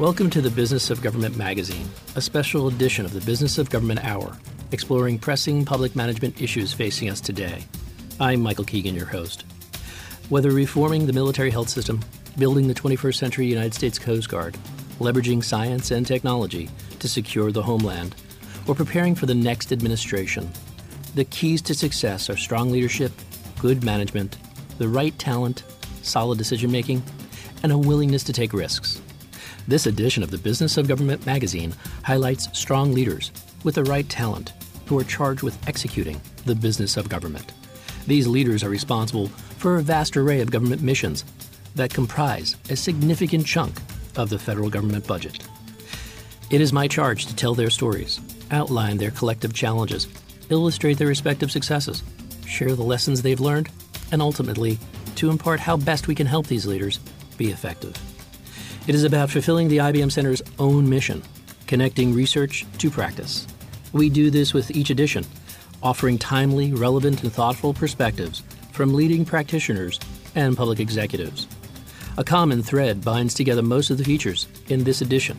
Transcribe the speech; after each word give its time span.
Welcome 0.00 0.30
to 0.30 0.40
the 0.40 0.48
Business 0.48 0.88
of 0.88 1.02
Government 1.02 1.36
magazine, 1.36 1.86
a 2.16 2.22
special 2.22 2.68
edition 2.68 3.04
of 3.04 3.12
the 3.12 3.20
Business 3.20 3.58
of 3.58 3.68
Government 3.68 4.02
Hour, 4.02 4.34
exploring 4.72 5.18
pressing 5.18 5.62
public 5.66 5.94
management 5.94 6.40
issues 6.40 6.72
facing 6.72 7.10
us 7.10 7.20
today. 7.20 7.66
I'm 8.18 8.40
Michael 8.40 8.64
Keegan, 8.64 8.94
your 8.94 9.04
host. 9.04 9.44
Whether 10.30 10.52
reforming 10.52 11.04
the 11.04 11.12
military 11.12 11.50
health 11.50 11.68
system, 11.68 12.00
building 12.38 12.66
the 12.66 12.72
21st 12.72 13.14
century 13.14 13.46
United 13.46 13.74
States 13.74 13.98
Coast 13.98 14.30
Guard, 14.30 14.56
leveraging 15.00 15.44
science 15.44 15.90
and 15.90 16.06
technology 16.06 16.70
to 16.98 17.06
secure 17.06 17.52
the 17.52 17.62
homeland, 17.62 18.14
or 18.66 18.74
preparing 18.74 19.14
for 19.14 19.26
the 19.26 19.34
next 19.34 19.70
administration, 19.70 20.50
the 21.14 21.26
keys 21.26 21.60
to 21.60 21.74
success 21.74 22.30
are 22.30 22.38
strong 22.38 22.70
leadership, 22.70 23.12
good 23.60 23.84
management, 23.84 24.38
the 24.78 24.88
right 24.88 25.18
talent, 25.18 25.62
solid 26.00 26.38
decision 26.38 26.72
making, 26.72 27.02
and 27.62 27.70
a 27.70 27.76
willingness 27.76 28.24
to 28.24 28.32
take 28.32 28.54
risks. 28.54 29.02
This 29.68 29.86
edition 29.86 30.22
of 30.22 30.30
the 30.30 30.38
Business 30.38 30.76
of 30.76 30.88
Government 30.88 31.24
magazine 31.26 31.74
highlights 32.02 32.48
strong 32.58 32.92
leaders 32.92 33.30
with 33.62 33.74
the 33.74 33.84
right 33.84 34.08
talent 34.08 34.52
who 34.86 34.98
are 34.98 35.04
charged 35.04 35.42
with 35.42 35.68
executing 35.68 36.20
the 36.46 36.54
business 36.54 36.96
of 36.96 37.08
government. 37.08 37.52
These 38.06 38.26
leaders 38.26 38.64
are 38.64 38.70
responsible 38.70 39.28
for 39.28 39.76
a 39.76 39.82
vast 39.82 40.16
array 40.16 40.40
of 40.40 40.50
government 40.50 40.82
missions 40.82 41.24
that 41.76 41.94
comprise 41.94 42.56
a 42.70 42.76
significant 42.76 43.46
chunk 43.46 43.78
of 44.16 44.30
the 44.30 44.38
federal 44.38 44.70
government 44.70 45.06
budget. 45.06 45.46
It 46.50 46.60
is 46.60 46.72
my 46.72 46.88
charge 46.88 47.26
to 47.26 47.36
tell 47.36 47.54
their 47.54 47.70
stories, 47.70 48.18
outline 48.50 48.96
their 48.96 49.12
collective 49.12 49.54
challenges, 49.54 50.08
illustrate 50.48 50.98
their 50.98 51.06
respective 51.06 51.52
successes, 51.52 52.02
share 52.44 52.74
the 52.74 52.82
lessons 52.82 53.22
they've 53.22 53.38
learned, 53.38 53.68
and 54.10 54.20
ultimately 54.20 54.78
to 55.14 55.30
impart 55.30 55.60
how 55.60 55.76
best 55.76 56.08
we 56.08 56.14
can 56.14 56.26
help 56.26 56.48
these 56.48 56.66
leaders 56.66 56.98
be 57.36 57.50
effective. 57.50 57.94
It 58.86 58.94
is 58.94 59.04
about 59.04 59.30
fulfilling 59.30 59.68
the 59.68 59.76
IBM 59.76 60.10
Center's 60.10 60.42
own 60.58 60.88
mission, 60.88 61.22
connecting 61.66 62.14
research 62.14 62.64
to 62.78 62.90
practice. 62.90 63.46
We 63.92 64.08
do 64.08 64.30
this 64.30 64.54
with 64.54 64.70
each 64.70 64.88
edition, 64.88 65.26
offering 65.82 66.18
timely, 66.18 66.72
relevant, 66.72 67.22
and 67.22 67.32
thoughtful 67.32 67.74
perspectives 67.74 68.42
from 68.72 68.94
leading 68.94 69.24
practitioners 69.26 70.00
and 70.34 70.56
public 70.56 70.80
executives. 70.80 71.46
A 72.16 72.24
common 72.24 72.62
thread 72.62 73.04
binds 73.04 73.34
together 73.34 73.62
most 73.62 73.90
of 73.90 73.98
the 73.98 74.04
features 74.04 74.48
in 74.68 74.84
this 74.84 75.02
edition. 75.02 75.36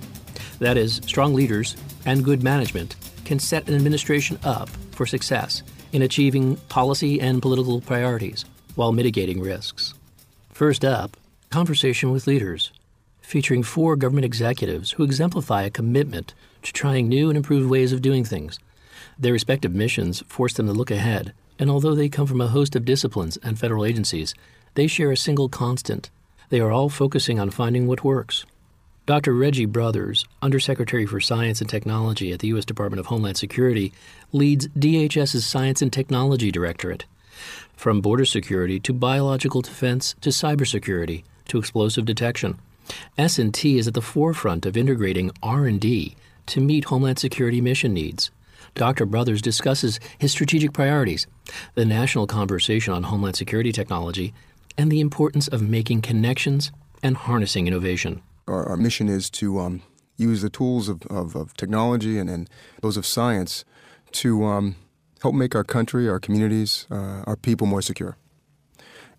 That 0.60 0.78
is, 0.78 1.02
strong 1.06 1.34
leaders 1.34 1.76
and 2.06 2.24
good 2.24 2.44
management 2.44 2.96
can 3.26 3.40
set 3.40 3.68
an 3.68 3.76
administration 3.76 4.38
up 4.44 4.70
for 4.92 5.08
success 5.08 5.64
in 5.92 6.04
achieving 6.04 6.58
policy 6.70 7.20
and 7.20 7.42
political 7.42 7.82
priorities 7.82 8.46
while 8.76 8.92
mitigating 8.92 9.42
risks. 9.42 9.96
First 10.52 10.86
up, 10.86 11.18
conversation 11.50 12.12
with 12.12 12.28
leaders 12.28 12.72
featuring 13.32 13.64
four 13.64 13.96
government 13.96 14.26
executives 14.26 14.92
who 14.92 15.06
exemplify 15.06 15.62
a 15.62 15.70
commitment 15.70 16.34
to 16.62 16.74
trying 16.74 17.08
new 17.08 17.30
and 17.30 17.38
improved 17.38 17.70
ways 17.70 17.94
of 17.94 18.02
doing 18.02 18.26
things. 18.26 18.60
Their 19.18 19.32
respective 19.32 19.74
missions 19.74 20.22
force 20.28 20.52
them 20.52 20.68
to 20.68 20.74
look 20.74 20.92
ahead, 20.92 21.32
and 21.58 21.70
although 21.70 21.96
they 21.96 22.10
come 22.10 22.28
from 22.28 22.42
a 22.42 22.50
host 22.50 22.76
of 22.76 22.84
disciplines 22.84 23.38
and 23.38 23.58
federal 23.58 23.86
agencies, 23.86 24.36
they 24.74 24.86
share 24.86 25.14
a 25.14 25.16
single 25.16 25.48
constant. 25.48 26.10
They 26.50 26.60
are 26.60 26.74
all 26.74 26.90
focusing 26.90 27.40
on 27.40 27.52
finding 27.52 27.88
what 27.88 28.04
works. 28.04 28.46
Dr. 29.06 29.34
Reggie 29.34 29.66
Brothers, 29.66 30.26
Undersecretary 30.42 31.06
for 31.06 31.22
Science 31.22 31.62
and 31.62 31.70
Technology 31.70 32.34
at 32.34 32.40
the 32.40 32.50
U.S. 32.50 32.66
Department 32.66 33.00
of 33.00 33.06
Homeland 33.06 33.38
Security, 33.38 33.94
leads 34.34 34.68
DHS's 34.78 35.46
Science 35.46 35.82
and 35.82 35.94
Technology 35.94 36.52
Directorate. 36.52 37.06
From 37.78 38.02
border 38.02 38.26
security 38.26 38.78
to 38.82 38.92
biological 38.92 39.62
defense 39.62 40.16
to 40.20 40.32
cybersecurity 40.32 41.24
to 41.48 41.58
explosive 41.58 42.04
detection. 42.04 42.60
S&T 43.18 43.78
is 43.78 43.88
at 43.88 43.94
the 43.94 44.02
forefront 44.02 44.66
of 44.66 44.78
integrating 44.78 45.32
R&D 45.42 46.16
to 46.48 46.62
meet 46.62 46.86
Homeland 46.86 47.20
Security 47.20 47.62
mission 47.62 47.94
needs. 47.94 48.32
Dr. 48.76 49.06
Brothers 49.06 49.42
discusses 49.42 50.00
his 50.18 50.32
strategic 50.32 50.74
priorities, 50.74 51.28
the 51.76 51.86
national 51.86 52.28
conversation 52.28 52.94
on 52.94 53.04
Homeland 53.04 53.36
Security 53.36 53.72
technology, 53.72 54.34
and 54.78 54.92
the 54.92 55.02
importance 55.02 55.48
of 55.48 55.62
making 55.62 56.02
connections 56.02 56.72
and 57.04 57.18
harnessing 57.18 57.68
innovation. 57.68 58.22
Our, 58.48 58.66
our 58.70 58.78
mission 58.78 59.10
is 59.10 59.30
to 59.32 59.60
um, 59.60 59.82
use 60.18 60.42
the 60.42 60.50
tools 60.50 60.88
of, 60.88 61.06
of, 61.08 61.36
of 61.36 61.56
technology 61.56 62.18
and, 62.18 62.30
and, 62.30 62.50
those 62.82 62.98
of 62.98 63.06
science 63.06 63.64
to 64.12 64.44
um, 64.46 64.76
help 65.22 65.36
make 65.36 65.56
our 65.56 65.64
country, 65.64 66.10
our 66.10 66.20
communities, 66.20 66.88
uh, 66.90 67.24
our 67.28 67.36
people 67.36 67.68
more 67.68 67.82
secure. 67.82 68.18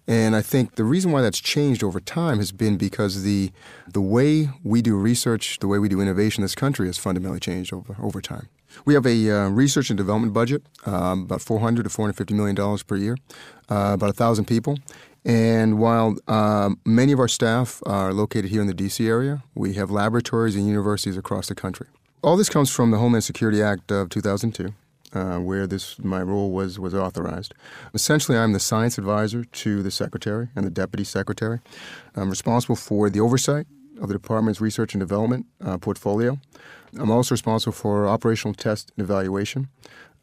And 0.08 0.34
I 0.34 0.42
think 0.42 0.74
the 0.74 0.84
reason 0.84 1.12
why 1.12 1.22
that's 1.22 1.38
changed 1.40 1.84
over 1.84 2.00
time 2.00 2.38
has 2.38 2.50
been 2.50 2.76
because 2.76 3.22
the 3.22 3.52
the 3.86 4.00
way 4.00 4.50
we 4.64 4.82
do 4.82 4.96
research, 4.96 5.58
the 5.60 5.68
way 5.68 5.78
we 5.78 5.88
do 5.88 6.00
innovation 6.00 6.42
in 6.42 6.44
this 6.44 6.54
country 6.54 6.86
has 6.86 6.98
fundamentally 6.98 7.40
changed 7.40 7.72
over 7.72 7.96
over 8.02 8.20
time. 8.20 8.48
We 8.84 8.94
have 8.94 9.06
a 9.06 9.30
uh, 9.30 9.48
research 9.50 9.90
and 9.90 9.96
development 9.96 10.32
budget, 10.32 10.62
um, 10.86 11.22
about 11.24 11.42
400 11.42 11.84
to 11.84 11.90
450 11.90 12.34
million 12.34 12.56
dollars 12.56 12.82
per 12.82 12.96
year, 12.96 13.16
uh, 13.70 13.92
about 13.94 14.16
thousand 14.16 14.46
people. 14.46 14.78
And 15.24 15.78
while 15.78 16.16
um, 16.26 16.80
many 16.84 17.12
of 17.12 17.20
our 17.20 17.28
staff 17.28 17.80
are 17.86 18.12
located 18.12 18.50
here 18.50 18.60
in 18.60 18.66
the 18.66 18.74
D.C. 18.74 19.06
area, 19.06 19.44
we 19.54 19.74
have 19.74 19.88
laboratories 19.88 20.56
and 20.56 20.66
universities 20.66 21.16
across 21.16 21.46
the 21.46 21.54
country. 21.54 21.86
All 22.24 22.36
this 22.36 22.48
comes 22.48 22.70
from 22.70 22.90
the 22.90 22.98
Homeland 22.98 23.22
Security 23.22 23.62
Act 23.62 23.92
of 23.92 24.08
2002 24.08 24.74
uh, 25.14 25.38
where 25.38 25.66
this 25.66 25.98
my 25.98 26.22
role 26.22 26.50
was 26.50 26.78
was 26.78 26.94
authorized. 26.94 27.54
Essentially, 27.94 28.38
I'm 28.38 28.52
the 28.52 28.60
science 28.60 28.98
advisor 28.98 29.44
to 29.44 29.82
the 29.82 29.90
secretary 29.90 30.48
and 30.56 30.64
the 30.64 30.70
deputy 30.70 31.04
secretary. 31.04 31.60
I'm 32.14 32.30
responsible 32.30 32.76
for 32.76 33.10
the 33.10 33.20
oversight 33.20 33.66
of 34.00 34.08
the 34.08 34.14
department's 34.14 34.60
research 34.60 34.94
and 34.94 35.00
development 35.00 35.46
uh, 35.64 35.78
portfolio. 35.78 36.38
I'm 36.98 37.10
also 37.10 37.34
responsible 37.34 37.72
for 37.72 38.06
operational 38.06 38.54
test 38.54 38.92
and 38.96 39.04
evaluation. 39.04 39.68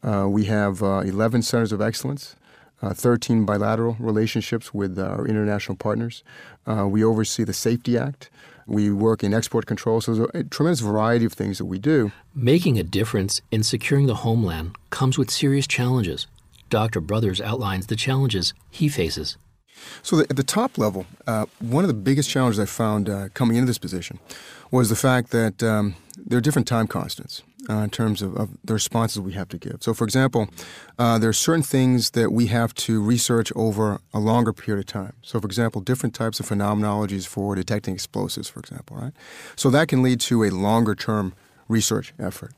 Uh, 0.02 0.26
we 0.28 0.44
have 0.44 0.82
uh, 0.82 1.00
11 1.00 1.42
centers 1.42 1.72
of 1.72 1.80
excellence. 1.80 2.36
Uh, 2.82 2.94
13 2.94 3.44
bilateral 3.44 3.94
relationships 4.00 4.72
with 4.72 4.98
our 4.98 5.26
international 5.26 5.76
partners. 5.76 6.24
Uh, 6.66 6.88
we 6.88 7.04
oversee 7.04 7.44
the 7.44 7.52
Safety 7.52 7.98
Act, 7.98 8.30
we 8.70 8.90
work 8.90 9.24
in 9.24 9.34
export 9.34 9.66
control. 9.66 10.00
So 10.00 10.14
there's 10.14 10.30
a 10.32 10.44
tremendous 10.44 10.80
variety 10.80 11.24
of 11.24 11.32
things 11.32 11.58
that 11.58 11.64
we 11.64 11.78
do. 11.78 12.12
Making 12.34 12.78
a 12.78 12.84
difference 12.84 13.42
in 13.50 13.62
securing 13.64 14.06
the 14.06 14.16
homeland 14.16 14.76
comes 14.90 15.18
with 15.18 15.30
serious 15.30 15.66
challenges. 15.66 16.28
Dr. 16.70 17.00
Brothers 17.00 17.40
outlines 17.40 17.88
the 17.88 17.96
challenges 17.96 18.54
he 18.70 18.88
faces. 18.88 19.36
So, 20.02 20.16
the, 20.16 20.26
at 20.28 20.36
the 20.36 20.42
top 20.42 20.76
level, 20.76 21.06
uh, 21.26 21.46
one 21.58 21.84
of 21.84 21.88
the 21.88 21.94
biggest 21.94 22.28
challenges 22.28 22.60
I 22.60 22.66
found 22.66 23.08
uh, 23.08 23.28
coming 23.32 23.56
into 23.56 23.66
this 23.66 23.78
position 23.78 24.18
was 24.70 24.90
the 24.90 24.96
fact 24.96 25.30
that 25.30 25.62
um, 25.62 25.96
there 26.18 26.36
are 26.36 26.42
different 26.42 26.68
time 26.68 26.86
constants 26.86 27.42
uh, 27.70 27.82
in 27.84 27.90
terms 27.90 28.20
of, 28.20 28.36
of, 28.36 28.50
the 28.64 28.72
responses 28.74 29.20
we 29.20 29.32
have 29.32 29.48
to 29.48 29.58
give. 29.58 29.76
So, 29.80 29.94
for 29.94 30.04
example, 30.04 30.48
uh, 30.98 31.18
there 31.18 31.30
are 31.30 31.34
certain 31.34 31.62
things 31.62 32.10
that 32.10 32.32
we 32.32 32.46
have 32.46 32.74
to 32.74 33.00
research 33.00 33.52
over 33.54 34.00
a 34.12 34.18
longer 34.18 34.52
period 34.52 34.80
of 34.80 34.86
time. 34.86 35.12
So, 35.22 35.40
for 35.40 35.46
example, 35.46 35.80
different 35.80 36.14
types 36.14 36.40
of 36.40 36.48
phenomenologies 36.48 37.26
for 37.26 37.54
detecting 37.54 37.94
explosives, 37.94 38.48
for 38.48 38.58
example, 38.60 38.96
right? 38.96 39.12
So 39.54 39.70
that 39.70 39.88
can 39.88 40.02
lead 40.02 40.20
to 40.22 40.42
a 40.44 40.50
longer 40.50 40.94
term 40.94 41.34
research 41.68 42.12
effort. 42.18 42.52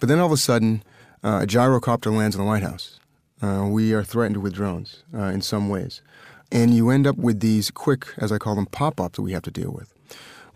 But 0.00 0.08
then 0.08 0.18
all 0.18 0.26
of 0.26 0.32
a 0.32 0.36
sudden, 0.36 0.82
uh, 1.22 1.40
a 1.42 1.46
gyrocopter 1.46 2.14
lands 2.14 2.34
in 2.34 2.42
the 2.42 2.46
White 2.46 2.62
House. 2.62 2.98
Uh, 3.40 3.68
we 3.70 3.92
are 3.92 4.02
threatened 4.02 4.38
with 4.38 4.54
drones 4.54 5.04
uh, 5.14 5.24
in 5.24 5.40
some 5.40 5.68
ways. 5.68 6.02
And 6.50 6.74
you 6.74 6.90
end 6.90 7.06
up 7.06 7.16
with 7.16 7.40
these 7.40 7.70
quick, 7.70 8.06
as 8.16 8.32
I 8.32 8.38
call 8.38 8.56
them, 8.56 8.66
pop 8.66 9.00
ups 9.00 9.16
that 9.16 9.22
we 9.22 9.32
have 9.32 9.42
to 9.42 9.50
deal 9.50 9.70
with. 9.70 9.92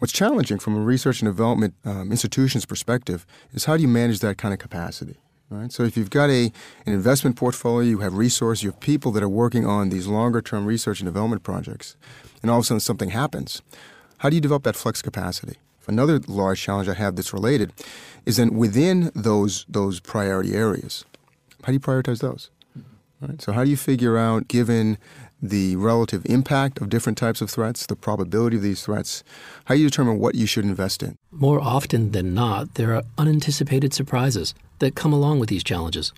What's 0.03 0.13
challenging 0.13 0.59
from 0.59 0.75
a 0.75 0.81
research 0.81 1.23
and 1.23 1.29
development 1.29 1.77
um, 1.85 2.11
institution's 2.11 2.67
perspective 2.67 3.25
is 3.53 3.67
how 3.67 3.77
do 3.77 3.83
you 3.83 3.89
manage 3.89 4.19
that 4.19 4.37
kind 4.37 4.53
of 4.53 4.59
capacity? 4.59 5.15
Right? 5.49 5.71
So 5.71 5.85
if 5.85 5.97
you've 5.97 6.11
got 6.11 6.29
a, 6.29 6.53
an 6.87 6.93
investment 6.93 7.37
portfolio, 7.37 7.89
you 7.89 7.99
have 7.99 8.15
resources, 8.15 8.65
you 8.65 8.73
have 8.73 8.81
people 8.81 9.13
that 9.13 9.23
are 9.23 9.29
working 9.29 9.65
on 9.65 9.91
these 9.91 10.09
longer 10.09 10.43
term 10.43 10.67
research 10.67 10.99
and 10.99 11.07
development 11.07 11.45
projects, 11.45 11.95
and 12.43 12.51
all 12.51 12.59
of 12.59 12.65
a 12.65 12.67
sudden 12.67 12.81
something 12.81 13.11
happens, 13.11 13.63
how 14.19 14.29
do 14.29 14.35
you 14.35 14.41
develop 14.41 14.65
that 14.65 14.75
flex 14.75 15.03
capacity? 15.03 15.55
Another 15.87 16.19
large 16.27 16.61
challenge 16.61 16.89
I 16.89 16.95
have 16.95 17.15
that's 17.15 17.33
related 17.33 17.73
is 18.27 18.39
then 18.39 18.57
within 18.57 19.13
those 19.15 19.65
those 19.69 20.01
priority 20.01 20.55
areas, 20.55 21.05
how 21.63 21.69
do 21.69 21.75
you 21.75 21.81
prioritize 21.81 22.19
those? 22.19 22.51
Right? 23.21 23.41
So 23.41 23.53
how 23.53 23.63
do 23.63 23.71
you 23.71 23.77
figure 23.77 24.19
out, 24.19 24.49
given 24.49 24.99
the 25.43 25.75
relative 25.77 26.25
impact 26.27 26.81
of 26.81 26.89
different 26.89 27.19
types 27.19 27.41
of 27.41 27.51
threats, 27.51 27.85
the 27.85 27.97
probability 27.97 28.57
of 28.57 28.63
these 28.63 28.85
threats, 28.85 29.25
how 29.65 29.75
you 29.75 29.89
determine 29.89 30.21
what 30.21 30.37
you 30.37 30.47
should 30.47 30.65
invest 30.65 31.03
in? 31.03 31.19
More 31.33 31.61
often 31.61 32.13
than 32.13 32.33
not, 32.33 32.75
there 32.75 32.95
are 32.95 33.03
unanticipated 33.19 33.93
surprises 33.93 34.55
that 34.79 34.95
come 34.95 35.13
along 35.13 35.41
with 35.41 35.49
these 35.49 35.65
challenges. 35.65 36.13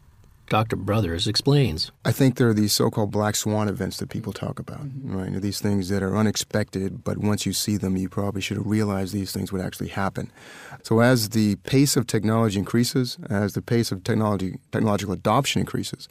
Dr. 0.49 0.77
Brothers 0.77 1.27
explains. 1.27 1.91
I 2.05 2.13
think 2.13 2.37
there 2.37 2.49
are 2.49 2.55
these 2.55 2.73
so 2.73 2.91
called 2.91 3.11
black 3.11 3.35
swan 3.35 3.69
events 3.69 3.97
that 3.99 4.11
people 4.11 4.33
talk 4.33 4.59
about, 4.59 4.83
mm-hmm. 4.83 5.17
right? 5.17 5.43
These 5.43 5.61
things 5.61 5.89
that 5.89 6.03
are 6.03 6.17
unexpected, 6.17 7.03
but 7.03 7.19
once 7.19 7.47
you 7.47 7.53
see 7.53 7.77
them, 7.77 7.97
you 7.97 8.09
probably 8.09 8.41
should 8.41 8.59
have 8.59 8.67
realized 8.67 9.15
these 9.15 9.33
things 9.33 9.53
would 9.53 9.63
actually 9.63 9.89
happen. 9.89 10.31
So, 10.83 11.01
as 11.01 11.31
the 11.31 11.57
pace 11.57 11.97
of 11.97 12.07
technology 12.07 12.59
increases, 12.59 13.19
as 13.31 13.55
the 13.55 13.63
pace 13.63 13.91
of 13.91 14.05
technology, 14.05 14.59
technological 14.71 15.15
adoption 15.15 15.61
increases, 15.61 16.09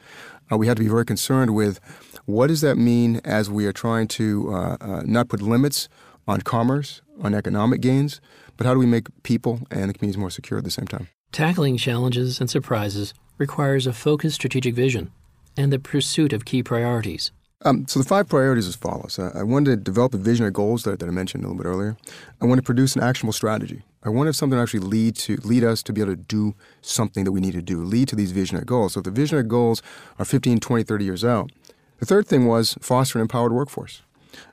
uh, 0.51 0.57
we 0.57 0.67
have 0.67 0.77
to 0.77 0.83
be 0.83 0.89
very 0.89 1.05
concerned 1.05 1.53
with 1.53 1.79
what 2.25 2.47
does 2.47 2.61
that 2.61 2.75
mean 2.75 3.21
as 3.23 3.49
we 3.49 3.65
are 3.65 3.73
trying 3.73 4.07
to 4.07 4.53
uh, 4.53 4.77
uh, 4.81 5.01
not 5.05 5.29
put 5.29 5.41
limits 5.41 5.89
on 6.27 6.41
commerce, 6.41 7.01
on 7.21 7.33
economic 7.33 7.81
gains, 7.81 8.21
but 8.57 8.65
how 8.65 8.73
do 8.73 8.79
we 8.79 8.85
make 8.85 9.07
people 9.23 9.59
and 9.69 9.89
the 9.89 9.93
communities 9.93 10.17
more 10.17 10.29
secure 10.29 10.57
at 10.57 10.63
the 10.63 10.71
same 10.71 10.87
time? 10.87 11.07
Tackling 11.31 11.77
challenges 11.77 12.39
and 12.39 12.49
surprises 12.49 13.13
requires 13.37 13.87
a 13.87 13.93
focused 13.93 14.35
strategic 14.35 14.75
vision 14.75 15.11
and 15.57 15.71
the 15.71 15.79
pursuit 15.79 16.33
of 16.33 16.45
key 16.45 16.63
priorities. 16.63 17.31
Um, 17.65 17.87
so 17.87 17.99
the 17.99 18.05
five 18.05 18.27
priorities 18.27 18.67
as 18.67 18.75
follows. 18.75 19.17
Uh, 19.17 19.31
I 19.33 19.43
wanted 19.43 19.71
to 19.71 19.77
develop 19.77 20.13
a 20.13 20.17
vision 20.17 20.45
or 20.45 20.51
goals 20.51 20.83
that, 20.83 20.99
that 20.99 21.07
I 21.07 21.11
mentioned 21.11 21.43
a 21.43 21.47
little 21.47 21.63
bit 21.63 21.67
earlier. 21.67 21.97
I 22.41 22.45
want 22.45 22.59
to 22.59 22.63
produce 22.63 22.95
an 22.95 23.03
actionable 23.03 23.33
strategy. 23.33 23.83
I 24.03 24.09
wanted 24.09 24.35
something 24.35 24.57
to 24.57 24.61
actually 24.61 24.81
lead 24.81 25.15
to 25.17 25.37
lead 25.43 25.63
us 25.63 25.81
to 25.83 25.93
be 25.93 26.01
able 26.01 26.11
to 26.11 26.17
do 26.17 26.55
something 26.81 27.23
that 27.23 27.31
we 27.31 27.39
need 27.39 27.53
to 27.53 27.61
do, 27.61 27.83
lead 27.83 28.09
to 28.09 28.17
these 28.17 28.33
visionary 28.33 28.65
goals. 28.65 28.93
So 28.93 28.99
if 28.99 29.05
the 29.05 29.11
visionary 29.11 29.47
goals 29.47 29.81
are 30.19 30.25
15, 30.25 30.59
20, 30.59 30.83
30 30.83 31.05
years 31.05 31.23
out. 31.23 31.51
The 31.99 32.05
third 32.05 32.27
thing 32.27 32.47
was 32.47 32.77
foster 32.81 33.17
an 33.17 33.21
empowered 33.21 33.53
workforce. 33.53 34.01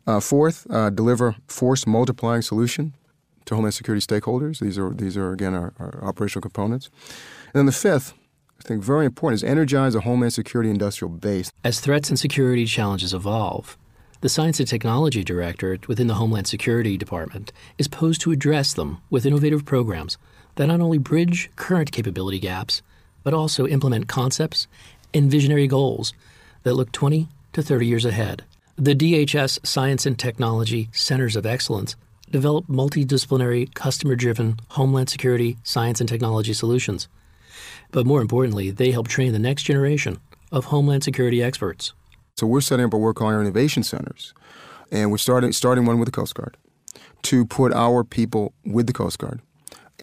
Uh, 0.07 0.21
fourth, 0.21 0.71
uh, 0.71 0.91
deliver 0.91 1.35
force 1.49 1.87
multiplying 1.87 2.43
solution 2.43 2.95
to 3.47 3.55
Homeland 3.57 3.75
Security 3.75 4.05
stakeholders. 4.05 4.61
These 4.61 4.79
are 4.79 4.91
these 4.91 5.17
are 5.17 5.33
again 5.33 5.55
our, 5.55 5.73
our 5.81 6.05
operational 6.05 6.43
components. 6.43 6.91
And 7.47 7.55
then 7.55 7.67
the 7.67 7.73
fifth, 7.73 8.15
I 8.61 8.69
think 8.69 8.83
very 8.85 9.07
important 9.07 9.43
is 9.43 9.45
energize 9.45 9.95
a 9.95 10.03
Homeland 10.03 10.35
Security 10.35 10.69
industrial 10.69 11.11
base. 11.15 11.51
As 11.65 11.81
threats 11.81 12.11
and 12.11 12.19
security 12.19 12.67
challenges 12.67 13.15
evolve, 13.15 13.79
the 14.21 14.29
Science 14.29 14.61
and 14.61 14.69
Technology 14.69 15.25
Directorate 15.25 15.89
within 15.89 16.09
the 16.09 16.15
Homeland 16.15 16.47
Security 16.47 16.99
Department 16.99 17.53
is 17.79 17.89
posed 17.89 18.21
to 18.21 18.33
address 18.33 18.75
them 18.75 18.99
with 19.09 19.25
innovative 19.25 19.65
programs 19.65 20.19
that 20.57 20.67
not 20.67 20.83
only 20.83 20.99
bridge 20.99 21.51
current 21.57 21.91
capability 21.91 22.39
gaps, 22.39 22.83
but 23.23 23.33
also 23.33 23.67
implement 23.67 24.09
concepts 24.09 24.67
and 25.15 25.31
visionary 25.31 25.67
goals 25.67 26.13
that 26.63 26.75
look 26.75 26.93
20 26.93 27.29
to 27.55 27.63
30 27.63 27.87
years 27.87 28.05
ahead. 28.05 28.45
The 28.77 28.95
DHS 28.95 29.67
Science 29.67 30.05
and 30.05 30.19
Technology 30.19 30.91
Centers 30.93 31.35
of 31.35 31.47
Excellence 31.47 31.97
develop 32.31 32.67
multidisciplinary, 32.67 33.73
customer 33.73 34.17
driven 34.17 34.61
Homeland 34.73 35.09
Security 35.09 35.57
science 35.63 35.99
and 35.99 36.09
technology 36.09 36.53
solutions 36.53 37.09
but 37.93 38.07
more 38.07 38.21
importantly, 38.21 38.71
they 38.71 38.91
help 38.91 39.09
train 39.09 39.33
the 39.33 39.39
next 39.39 39.65
generation 39.65 40.19
of 40.53 40.67
Homeland 40.67 41.05
Security 41.05 41.43
experts. 41.43 41.93
So 42.37 42.47
we're 42.47 42.61
setting 42.61 42.87
up 42.87 42.95
a 42.95 42.99
work 42.99 43.21
on 43.21 43.33
our 43.33 43.41
innovation 43.41 43.83
centers, 43.83 44.35
and 44.91 45.11
we're 45.11 45.19
starting 45.19 45.53
starting 45.53 45.85
one 45.85 45.99
with 45.99 46.07
the 46.07 46.13
Coast 46.13 46.35
Guard 46.35 46.57
to 47.23 47.45
put 47.45 47.73
our 47.73 48.03
people 48.03 48.53
with 48.65 48.87
the 48.87 48.93
Coast 48.93 49.19
Guard 49.19 49.41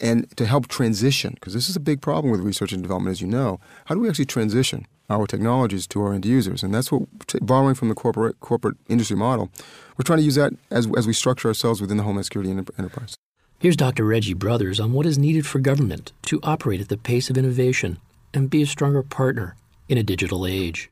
and 0.00 0.34
to 0.36 0.46
help 0.46 0.68
transition 0.68 1.34
because 1.34 1.54
this 1.54 1.68
is 1.68 1.76
a 1.76 1.80
big 1.80 2.00
problem 2.00 2.30
with 2.30 2.40
research 2.40 2.72
and 2.72 2.82
development, 2.82 3.12
as 3.12 3.20
you 3.20 3.26
know. 3.26 3.58
How 3.86 3.94
do 3.94 4.00
we 4.00 4.08
actually 4.08 4.26
transition 4.26 4.86
our 5.10 5.26
technologies 5.26 5.86
to 5.88 6.00
our 6.02 6.14
end 6.14 6.24
users? 6.24 6.62
And 6.62 6.72
that's 6.72 6.92
what 6.92 7.08
borrowing 7.42 7.74
from 7.74 7.88
the 7.88 7.94
corporate 7.94 8.38
corporate 8.40 8.76
industry 8.88 9.16
model. 9.16 9.50
We're 9.96 10.04
trying 10.04 10.20
to 10.20 10.24
use 10.24 10.36
that 10.36 10.52
as 10.70 10.88
as 10.96 11.06
we 11.06 11.12
structure 11.12 11.48
ourselves 11.48 11.80
within 11.80 11.96
the 11.96 12.04
Homeland 12.04 12.26
Security 12.26 12.50
enterprise. 12.50 13.16
Here's 13.60 13.74
Dr. 13.74 14.04
Reggie 14.04 14.34
Brothers 14.34 14.78
on 14.78 14.92
what 14.92 15.04
is 15.04 15.18
needed 15.18 15.44
for 15.44 15.58
government 15.58 16.12
to 16.26 16.38
operate 16.44 16.80
at 16.80 16.90
the 16.90 16.96
pace 16.96 17.28
of 17.28 17.36
innovation 17.36 17.98
and 18.32 18.48
be 18.48 18.62
a 18.62 18.66
stronger 18.66 19.02
partner 19.02 19.56
in 19.88 19.98
a 19.98 20.04
digital 20.04 20.46
age. 20.46 20.90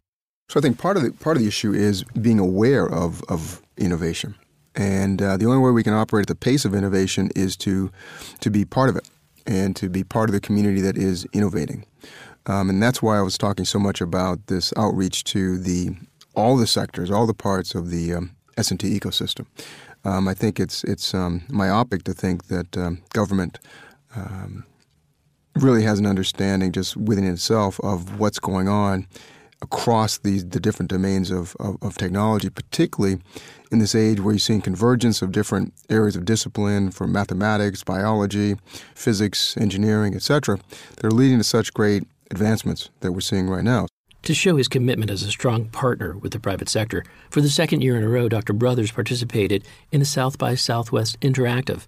So 0.49 0.59
I 0.59 0.63
think 0.63 0.77
part 0.77 0.97
of 0.97 1.05
the 1.05 1.13
part 1.13 1.37
of 1.37 1.43
the 1.45 1.47
issue 1.47 1.73
is 1.73 2.03
being 2.21 2.41
aware 2.41 2.85
of 2.85 3.23
of 3.29 3.63
innovation, 3.77 4.35
and 4.75 5.23
uh, 5.23 5.37
the 5.37 5.47
only 5.47 5.59
way 5.59 5.71
we 5.71 5.85
can 5.85 5.95
operate 5.95 6.23
at 6.23 6.27
the 6.27 6.35
pace 6.35 6.65
of 6.65 6.75
innovation 6.75 7.31
is 7.37 7.57
to 7.59 7.93
to 8.41 8.51
be 8.51 8.65
part 8.65 8.89
of 8.89 8.97
it 8.97 9.09
and 9.47 9.77
to 9.77 9.89
be 9.89 10.03
part 10.03 10.29
of 10.29 10.35
the 10.35 10.41
community 10.41 10.81
that 10.81 10.99
is 10.99 11.25
innovating. 11.33 11.87
Um, 12.47 12.69
and 12.69 12.83
that's 12.83 13.01
why 13.01 13.17
I 13.17 13.23
was 13.23 13.39
talking 13.39 13.65
so 13.65 13.79
much 13.79 14.01
about 14.01 14.45
this 14.49 14.73
outreach 14.77 15.23
to 15.25 15.57
the 15.57 15.91
all 16.35 16.57
the 16.57 16.67
sectors, 16.67 17.13
all 17.13 17.29
the 17.29 17.35
parts 17.35 17.77
of 17.77 17.91
the 17.91 18.13
um, 18.15 18.35
S&T 18.57 18.99
ecosystem. 18.99 19.47
Um, 20.07 20.29
I 20.29 20.35
think 20.35 20.61
it's 20.61 20.85
it's 20.85 21.15
um, 21.15 21.43
myopic 21.49 22.05
to 22.05 22.15
think 22.15 22.47
that 22.47 22.77
um, 22.77 23.03
government 23.13 23.59
um, 24.15 24.65
really 25.57 25.83
has 25.83 25.99
an 25.99 26.07
understanding 26.07 26.71
just 26.71 26.97
within 26.97 27.27
itself 27.27 27.81
of 27.81 28.21
what's 28.21 28.39
going 28.39 28.69
on 28.69 29.09
across 29.63 30.19
these 30.19 30.49
the 30.49 30.61
different 30.61 30.91
domains 30.91 31.33
of, 31.33 31.57
of, 31.59 31.77
of, 31.83 31.97
technology, 31.97 32.51
particularly 32.51 33.21
in 33.73 33.81
this 33.81 33.97
age 33.97 34.21
where 34.21 34.33
you're 34.33 34.39
seeing 34.39 34.61
convergence 34.61 35.23
of 35.23 35.33
different 35.33 35.75
areas 35.91 36.15
of 36.15 36.25
discipline 36.25 36.93
from 36.93 37.11
mathematics, 37.11 37.83
biology, 37.83 38.55
physics, 38.95 39.57
engineering, 39.57 40.15
etc. 40.15 40.61
They're 40.99 41.11
leading 41.11 41.39
to 41.39 41.45
such 41.45 41.75
great 41.75 42.05
advancements 42.31 42.91
that 43.01 43.11
we're 43.11 43.21
seeing 43.21 43.49
right 43.49 43.65
now. 43.65 43.89
To 44.27 44.35
show 44.35 44.57
his 44.57 44.67
commitment 44.67 45.13
as 45.13 45.23
a 45.23 45.31
strong 45.31 45.67
partner 45.67 46.17
with 46.17 46.33
the 46.33 46.41
private 46.41 46.69
sector, 46.69 47.05
for 47.31 47.41
the 47.41 47.49
second 47.49 47.83
year 47.83 47.97
in 47.97 48.03
a 48.03 48.09
row, 48.09 48.29
Dr. 48.29 48.53
Brothers 48.55 48.91
participated 48.91 49.63
in 49.93 50.01
the 50.01 50.05
South 50.05 50.37
by 50.37 50.57
Southwest 50.57 51.21
Interactive. 51.21 51.87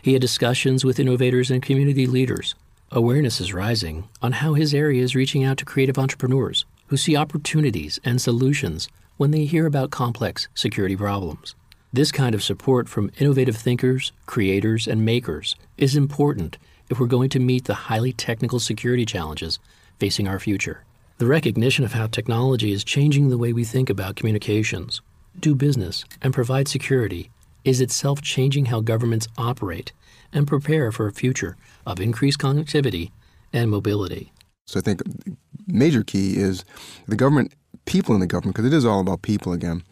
He 0.00 0.14
had 0.14 0.22
discussions 0.22 0.82
with 0.82 0.98
innovators 0.98 1.50
and 1.50 1.62
community 1.62 2.06
leaders. 2.06 2.54
Awareness 2.90 3.38
is 3.38 3.52
rising 3.52 4.08
on 4.22 4.32
how 4.32 4.54
his 4.54 4.72
area 4.72 5.02
is 5.02 5.14
reaching 5.14 5.44
out 5.44 5.58
to 5.58 5.66
creative 5.66 5.98
entrepreneurs 5.98 6.64
who 6.86 6.96
see 6.96 7.16
opportunities 7.16 8.00
and 8.02 8.18
solutions 8.18 8.88
when 9.18 9.30
they 9.30 9.44
hear 9.44 9.66
about 9.66 9.90
complex 9.90 10.48
security 10.54 10.96
problems. 10.96 11.54
This 11.92 12.10
kind 12.10 12.34
of 12.34 12.42
support 12.42 12.88
from 12.88 13.10
innovative 13.18 13.58
thinkers, 13.58 14.10
creators, 14.24 14.88
and 14.88 15.04
makers 15.04 15.54
is 15.76 15.96
important 15.96 16.56
if 16.88 16.98
we're 16.98 17.06
going 17.08 17.28
to 17.28 17.38
meet 17.38 17.66
the 17.66 17.74
highly 17.74 18.14
technical 18.14 18.58
security 18.58 19.04
challenges 19.04 19.58
facing 19.98 20.26
our 20.26 20.40
future. 20.40 20.82
The 21.18 21.26
recognition 21.26 21.84
of 21.84 21.92
how 21.92 22.08
technology 22.08 22.72
is 22.72 22.82
changing 22.82 23.28
the 23.28 23.38
way 23.38 23.52
we 23.52 23.62
think 23.62 23.88
about 23.88 24.16
communications, 24.16 25.00
do 25.38 25.54
business, 25.54 26.04
and 26.20 26.34
provide 26.34 26.66
security 26.66 27.30
is 27.64 27.80
itself 27.80 28.20
changing 28.20 28.64
how 28.66 28.80
governments 28.80 29.28
operate 29.38 29.92
and 30.32 30.44
prepare 30.44 30.90
for 30.90 31.06
a 31.06 31.12
future 31.12 31.56
of 31.86 32.00
increased 32.00 32.40
connectivity 32.40 33.12
and 33.52 33.70
mobility. 33.70 34.32
So 34.66 34.80
I 34.80 34.82
think 34.82 35.02
major 35.68 36.02
key 36.02 36.36
is 36.36 36.64
the 37.06 37.14
government, 37.14 37.54
people 37.84 38.16
in 38.16 38.20
the 38.20 38.26
government, 38.26 38.56
because 38.56 38.72
it 38.72 38.76
is 38.76 38.84
all 38.84 38.98
about 38.98 39.22
people 39.22 39.52
again. 39.52 39.84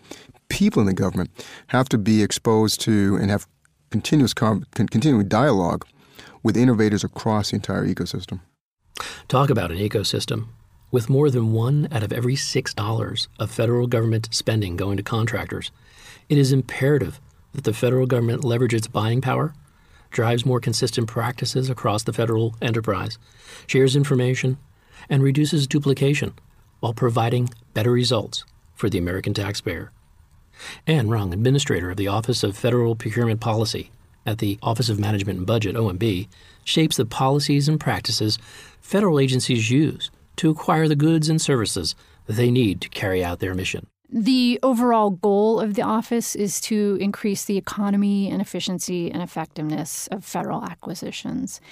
People 0.49 0.81
in 0.81 0.87
the 0.87 0.93
government 0.93 1.31
have 1.69 1.88
to 1.91 1.99
be 1.99 2.21
exposed 2.21 2.81
to 2.81 3.17
and 3.21 3.31
have 3.31 3.47
continuous 3.91 4.35
continuing 4.35 5.29
dialogue 5.29 5.87
with 6.43 6.57
innovators 6.57 7.05
across 7.05 7.50
the 7.50 7.57
entire 7.57 7.87
ecosystem. 7.87 8.41
Talk 9.29 9.50
about 9.50 9.71
an 9.71 9.79
ecosystem. 9.79 10.49
With 10.93 11.09
more 11.09 11.31
than 11.31 11.55
one 11.55 11.89
out 11.91 12.03
of 12.03 12.13
every 12.13 12.37
six 12.37 12.75
dollars 12.75 13.27
of 13.39 13.51
federal 13.51 13.87
government 13.87 14.29
spending 14.31 14.77
going 14.77 14.99
to 14.99 15.03
contractors, 15.03 15.71
it 16.29 16.37
is 16.37 16.53
imperative 16.53 17.19
that 17.55 17.65
the 17.65 17.73
federal 17.73 18.05
government 18.05 18.45
leverage 18.45 18.75
its 18.75 18.89
buying 18.89 19.23
power, 19.23 19.55
drives 20.11 20.45
more 20.45 20.61
consistent 20.61 21.09
practices 21.09 21.71
across 21.71 22.03
the 22.03 22.13
federal 22.13 22.57
enterprise, 22.61 23.17
shares 23.67 23.97
information, 23.97 24.59
and 25.09 25.23
reduces 25.23 25.67
duplication 25.67 26.35
while 26.81 26.93
providing 26.93 27.49
better 27.73 27.91
results 27.91 28.45
for 28.75 28.91
the 28.91 28.99
American 28.99 29.33
taxpayer. 29.33 29.93
Anne 30.87 31.09
Rung, 31.09 31.33
administrator 31.33 31.91
of 31.91 31.97
the 31.97 32.09
Office 32.09 32.43
of 32.43 32.55
Federal 32.55 32.97
Procurement 32.97 33.41
Policy 33.41 33.91
at 34.27 34.41
the 34.41 34.59
Office 34.63 34.91
of 34.91 34.99
Management 34.99 35.39
and 35.39 35.47
Budget, 35.47 35.75
OMB, 35.75 36.29
shapes 36.65 36.99
the 36.99 37.07
policies 37.07 37.67
and 37.67 37.81
practices 37.81 38.39
federal 38.83 39.19
agencies 39.19 39.71
use 39.71 40.11
to 40.37 40.51
acquire 40.51 40.89
the 40.89 40.97
goods 40.97 41.29
and 41.29 41.41
services 41.41 41.95
they 42.27 42.51
need 42.51 42.81
to 42.81 42.89
carry 42.89 43.25
out 43.25 43.41
their 43.41 43.55
mission. 43.55 43.87
The 44.14 44.59
overall 44.62 45.09
goal 45.09 45.59
of 45.59 45.73
the 45.73 45.81
office 45.81 46.37
is 46.37 46.61
to 46.62 46.99
increase 47.00 47.47
the 47.47 47.57
economy 47.57 48.31
and 48.31 48.42
efficiency 48.42 49.11
and 49.11 49.23
effectiveness 49.23 50.07
of 50.09 50.23
federal 50.23 50.62
acquisitions. 50.62 51.62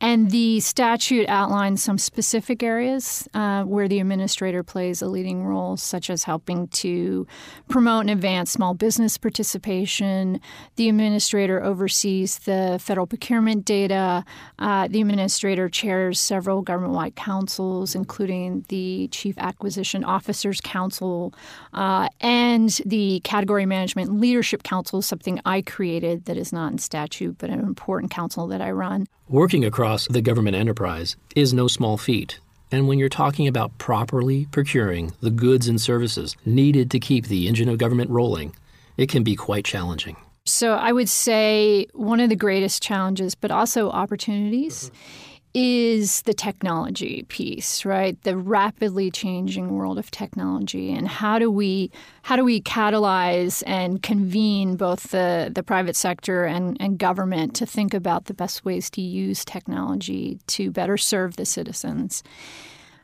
And 0.00 0.30
the 0.30 0.60
statute 0.60 1.28
outlines 1.28 1.82
some 1.82 1.98
specific 1.98 2.62
areas 2.62 3.28
uh, 3.34 3.64
where 3.64 3.86
the 3.86 4.00
administrator 4.00 4.62
plays 4.62 5.02
a 5.02 5.08
leading 5.08 5.44
role, 5.44 5.76
such 5.76 6.08
as 6.08 6.24
helping 6.24 6.68
to 6.68 7.26
promote 7.68 8.00
and 8.02 8.10
advance 8.10 8.50
small 8.50 8.72
business 8.72 9.18
participation. 9.18 10.40
The 10.76 10.88
administrator 10.88 11.62
oversees 11.62 12.38
the 12.38 12.80
federal 12.80 13.06
procurement 13.06 13.66
data. 13.66 14.24
Uh, 14.58 14.88
the 14.88 15.02
administrator 15.02 15.68
chairs 15.68 16.18
several 16.18 16.62
government 16.62 16.94
wide 16.94 17.16
councils, 17.16 17.94
including 17.94 18.64
the 18.68 19.08
Chief 19.08 19.36
Acquisition 19.36 20.02
Officers 20.02 20.62
Council. 20.62 21.34
Uh, 21.74 21.89
uh, 21.90 22.08
and 22.20 22.68
the 22.86 23.18
Category 23.24 23.66
Management 23.66 24.20
Leadership 24.20 24.62
Council 24.62 25.00
is 25.00 25.06
something 25.06 25.40
I 25.44 25.60
created 25.60 26.26
that 26.26 26.36
is 26.36 26.52
not 26.52 26.70
in 26.70 26.78
statute, 26.78 27.38
but 27.38 27.50
an 27.50 27.58
important 27.58 28.12
council 28.12 28.46
that 28.46 28.60
I 28.60 28.70
run. 28.70 29.08
Working 29.28 29.64
across 29.64 30.06
the 30.06 30.22
government 30.22 30.54
enterprise 30.54 31.16
is 31.34 31.52
no 31.52 31.66
small 31.66 31.96
feat. 31.96 32.38
And 32.70 32.86
when 32.86 33.00
you're 33.00 33.08
talking 33.08 33.48
about 33.48 33.76
properly 33.78 34.46
procuring 34.52 35.14
the 35.20 35.32
goods 35.32 35.66
and 35.66 35.80
services 35.80 36.36
needed 36.46 36.92
to 36.92 37.00
keep 37.00 37.26
the 37.26 37.48
engine 37.48 37.68
of 37.68 37.78
government 37.78 38.10
rolling, 38.10 38.54
it 38.96 39.08
can 39.08 39.24
be 39.24 39.34
quite 39.34 39.64
challenging. 39.64 40.16
So 40.44 40.74
I 40.74 40.92
would 40.92 41.08
say 41.08 41.88
one 41.92 42.20
of 42.20 42.28
the 42.28 42.36
greatest 42.36 42.84
challenges, 42.84 43.34
but 43.34 43.50
also 43.50 43.90
opportunities. 43.90 44.90
Mm-hmm 44.90 45.29
is 45.52 46.22
the 46.22 46.34
technology 46.34 47.24
piece, 47.28 47.84
right? 47.84 48.20
The 48.22 48.36
rapidly 48.36 49.10
changing 49.10 49.70
world 49.70 49.98
of 49.98 50.10
technology 50.10 50.92
and 50.92 51.08
how 51.08 51.38
do 51.38 51.50
we 51.50 51.90
how 52.22 52.36
do 52.36 52.44
we 52.44 52.60
catalyze 52.60 53.62
and 53.66 54.02
convene 54.02 54.76
both 54.76 55.10
the, 55.10 55.50
the 55.52 55.62
private 55.62 55.96
sector 55.96 56.44
and, 56.44 56.76
and 56.78 56.98
government 56.98 57.54
to 57.56 57.66
think 57.66 57.94
about 57.94 58.26
the 58.26 58.34
best 58.34 58.64
ways 58.64 58.88
to 58.90 59.00
use 59.00 59.44
technology 59.44 60.38
to 60.48 60.70
better 60.70 60.96
serve 60.96 61.36
the 61.36 61.44
citizens? 61.44 62.22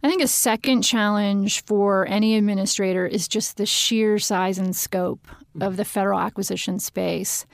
I 0.03 0.09
think 0.09 0.23
a 0.23 0.29
second 0.29 0.83
challenge 0.83 1.65
for 1.65 2.07
any 2.07 2.37
administrator 2.37 3.07
is 3.07 3.27
just 3.27 3.57
the 3.57 3.67
sheer 3.67 4.21
size 4.21 4.59
and 4.59 4.77
scope 4.77 5.27
of 5.61 5.77
the 5.77 5.85
federal 5.85 6.21
acquisition 6.21 6.79
space. 6.79 7.45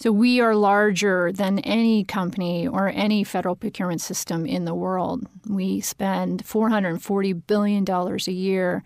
So 0.00 0.12
we 0.12 0.40
are 0.40 0.54
larger 0.54 1.32
than 1.32 1.58
any 1.60 2.04
company 2.04 2.68
or 2.68 2.88
any 2.88 3.24
federal 3.24 3.56
procurement 3.56 4.00
system 4.00 4.46
in 4.46 4.64
the 4.64 4.74
world. 4.74 5.26
We 5.48 5.80
spend 5.80 6.44
$440 6.44 7.42
billion 7.48 7.84
a 7.88 8.30
year, 8.30 8.84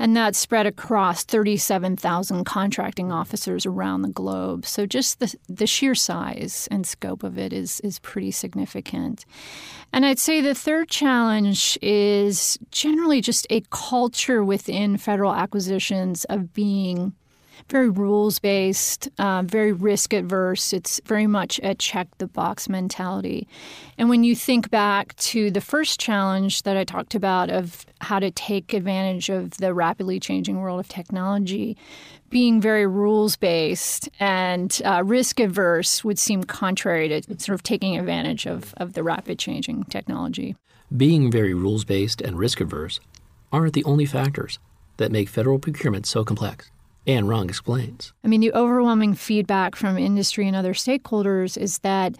and 0.00 0.16
that's 0.16 0.36
spread 0.38 0.66
across 0.66 1.22
37,000 1.22 2.44
contracting 2.44 3.12
officers 3.12 3.66
around 3.66 4.02
the 4.02 4.08
globe. 4.08 4.66
So 4.66 4.84
just 4.84 5.20
the, 5.20 5.32
the 5.48 5.66
sheer 5.66 5.94
size 5.94 6.66
and 6.72 6.84
scope 6.84 7.22
of 7.22 7.38
it 7.38 7.52
is, 7.52 7.78
is 7.80 8.00
pretty 8.00 8.32
significant. 8.32 9.24
And 9.92 10.04
I'd 10.04 10.18
say 10.18 10.40
the 10.40 10.56
third 10.56 10.88
challenge 10.88 11.78
is 11.80 12.58
generally 12.72 13.20
just 13.20 13.46
a 13.48 13.62
culture 13.70 14.42
within 14.42 14.96
federal 14.96 15.34
acquisitions 15.34 16.24
of 16.24 16.52
being 16.52 17.14
very 17.68 17.88
rules 17.88 18.38
based, 18.38 19.08
uh, 19.18 19.42
very 19.44 19.72
risk 19.72 20.12
adverse. 20.12 20.72
It's 20.72 21.00
very 21.04 21.26
much 21.26 21.60
a 21.62 21.74
check 21.74 22.08
the 22.18 22.26
box 22.26 22.68
mentality. 22.68 23.46
And 23.98 24.08
when 24.08 24.24
you 24.24 24.34
think 24.34 24.70
back 24.70 25.14
to 25.16 25.50
the 25.50 25.60
first 25.60 26.00
challenge 26.00 26.62
that 26.62 26.76
I 26.76 26.84
talked 26.84 27.14
about 27.14 27.50
of 27.50 27.84
how 28.00 28.18
to 28.18 28.30
take 28.30 28.72
advantage 28.72 29.28
of 29.28 29.56
the 29.58 29.74
rapidly 29.74 30.18
changing 30.18 30.60
world 30.60 30.80
of 30.80 30.88
technology, 30.88 31.76
being 32.30 32.60
very 32.60 32.86
rules 32.86 33.36
based 33.36 34.08
and 34.20 34.80
uh, 34.84 35.02
risk 35.04 35.40
averse 35.40 36.04
would 36.04 36.18
seem 36.18 36.44
contrary 36.44 37.08
to 37.08 37.22
sort 37.38 37.54
of 37.54 37.62
taking 37.62 37.98
advantage 37.98 38.46
of, 38.46 38.74
of 38.76 38.94
the 38.94 39.02
rapid 39.02 39.38
changing 39.38 39.84
technology. 39.84 40.56
Being 40.94 41.30
very 41.30 41.54
rules 41.54 41.84
based 41.84 42.20
and 42.20 42.38
risk 42.38 42.60
averse 42.60 43.00
aren't 43.52 43.74
the 43.74 43.84
only 43.84 44.06
factors 44.06 44.58
that 44.98 45.12
make 45.12 45.28
federal 45.28 45.58
procurement 45.58 46.06
so 46.06 46.24
complex. 46.24 46.70
Anne 47.06 47.26
Rung 47.26 47.48
explains. 47.48 48.12
I 48.24 48.28
mean, 48.28 48.40
the 48.40 48.52
overwhelming 48.52 49.14
feedback 49.14 49.76
from 49.76 49.96
industry 49.96 50.46
and 50.46 50.56
other 50.56 50.74
stakeholders 50.74 51.56
is 51.56 51.78
that, 51.78 52.16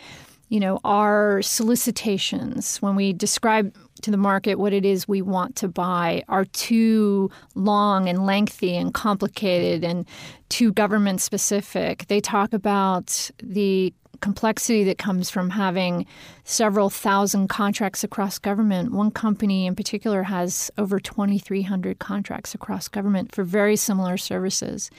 you 0.49 0.61
know, 0.61 0.81
our 0.85 1.43
solicitations, 1.43 2.79
when 2.79 2.97
we 2.97 3.13
describe 3.13 3.75
to 4.03 4.11
the 4.11 4.17
market 4.17 4.55
what 4.59 4.73
it 4.73 4.85
is 4.85 5.07
we 5.07 5.21
want 5.21 5.57
to 5.57 5.69
buy, 5.69 6.23
are 6.29 6.45
too 6.47 7.31
long 7.55 8.09
and 8.09 8.25
lengthy 8.25 8.77
and 8.77 8.95
complicated 8.95 9.85
and 9.85 10.07
too 10.49 10.73
government 10.73 11.21
specific. 11.21 12.07
They 12.09 12.21
talk 12.21 12.53
about 12.53 13.31
the 13.43 13.93
complexity 14.21 14.85
that 14.85 14.99
comes 14.99 15.31
from 15.31 15.51
having 15.51 16.07
several 16.45 16.91
thousand 16.91 17.49
contracts 17.49 18.03
across 18.03 18.39
government. 18.39 18.93
One 18.93 19.11
company 19.11 19.67
in 19.67 19.77
particular 19.77 20.25
has 20.25 20.71
over 20.77 20.99
2,300 20.99 21.99
contracts 21.99 22.55
across 22.55 22.89
government 22.89 23.35
for 23.35 23.45
very 23.45 23.77
similar 23.77 24.17
services. 24.17 24.91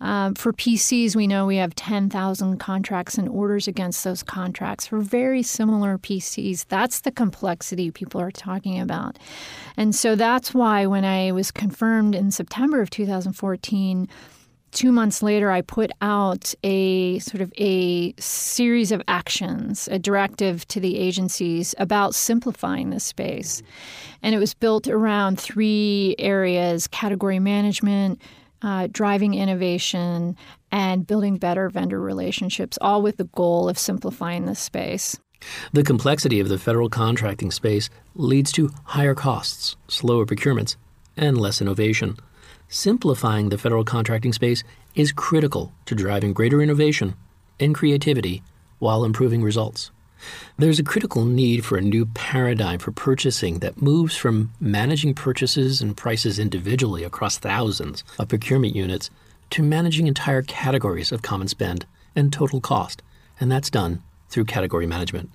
Um, 0.00 0.34
for 0.34 0.52
PCs, 0.52 1.16
we 1.16 1.26
know 1.26 1.46
we 1.46 1.56
have 1.56 1.74
10,000 1.74 2.58
contracts 2.58 3.16
and 3.16 3.28
orders 3.28 3.66
against 3.66 4.04
those 4.04 4.22
contracts 4.22 4.86
for 4.86 5.00
very 5.00 5.42
similar 5.42 5.96
PCs. 5.96 6.66
That's 6.68 7.00
the 7.00 7.10
complexity 7.10 7.90
people 7.90 8.20
are 8.20 8.30
talking 8.30 8.78
about. 8.78 9.18
And 9.76 9.94
so 9.94 10.14
that's 10.14 10.52
why 10.52 10.84
when 10.86 11.04
I 11.04 11.32
was 11.32 11.50
confirmed 11.50 12.14
in 12.14 12.30
September 12.30 12.82
of 12.82 12.90
2014, 12.90 14.08
two 14.76 14.92
months 14.92 15.22
later, 15.22 15.50
I 15.50 15.62
put 15.62 15.90
out 16.02 16.54
a 16.62 17.18
sort 17.20 17.40
of 17.40 17.50
a 17.56 18.12
series 18.18 18.92
of 18.92 19.02
actions, 19.08 19.88
a 19.90 19.98
directive 19.98 20.68
to 20.68 20.80
the 20.80 20.98
agencies 20.98 21.74
about 21.78 22.14
simplifying 22.14 22.90
the 22.90 23.00
space. 23.00 23.62
And 24.22 24.34
it 24.34 24.38
was 24.38 24.52
built 24.52 24.86
around 24.86 25.40
three 25.40 26.14
areas 26.18 26.86
category 26.88 27.38
management, 27.38 28.20
uh, 28.60 28.88
driving 28.92 29.32
innovation, 29.32 30.36
and 30.70 31.06
building 31.06 31.38
better 31.38 31.70
vendor 31.70 32.00
relationships, 32.00 32.76
all 32.82 33.00
with 33.00 33.16
the 33.16 33.24
goal 33.24 33.70
of 33.70 33.78
simplifying 33.78 34.44
the 34.44 34.54
space. 34.54 35.16
The 35.72 35.84
complexity 35.84 36.38
of 36.38 36.50
the 36.50 36.58
federal 36.58 36.90
contracting 36.90 37.50
space 37.50 37.88
leads 38.14 38.52
to 38.52 38.70
higher 38.84 39.14
costs, 39.14 39.76
slower 39.88 40.26
procurements, 40.26 40.76
and 41.16 41.38
less 41.38 41.62
innovation 41.62 42.18
simplifying 42.76 43.48
the 43.48 43.58
federal 43.58 43.84
contracting 43.84 44.32
space 44.32 44.62
is 44.94 45.12
critical 45.12 45.72
to 45.86 45.94
driving 45.94 46.32
greater 46.32 46.60
innovation 46.60 47.14
and 47.58 47.74
creativity 47.74 48.42
while 48.78 49.04
improving 49.04 49.42
results. 49.42 49.90
There's 50.58 50.78
a 50.78 50.84
critical 50.84 51.24
need 51.24 51.64
for 51.64 51.76
a 51.76 51.82
new 51.82 52.06
paradigm 52.06 52.78
for 52.78 52.90
purchasing 52.90 53.60
that 53.60 53.80
moves 53.80 54.16
from 54.16 54.52
managing 54.60 55.14
purchases 55.14 55.80
and 55.80 55.96
prices 55.96 56.38
individually 56.38 57.04
across 57.04 57.38
thousands 57.38 58.04
of 58.18 58.28
procurement 58.28 58.74
units 58.74 59.10
to 59.50 59.62
managing 59.62 60.06
entire 60.06 60.42
categories 60.42 61.12
of 61.12 61.22
common 61.22 61.48
spend 61.48 61.86
and 62.14 62.32
total 62.32 62.60
cost, 62.60 63.02
and 63.38 63.50
that's 63.50 63.70
done 63.70 64.02
through 64.28 64.44
category 64.44 64.86
management. 64.86 65.30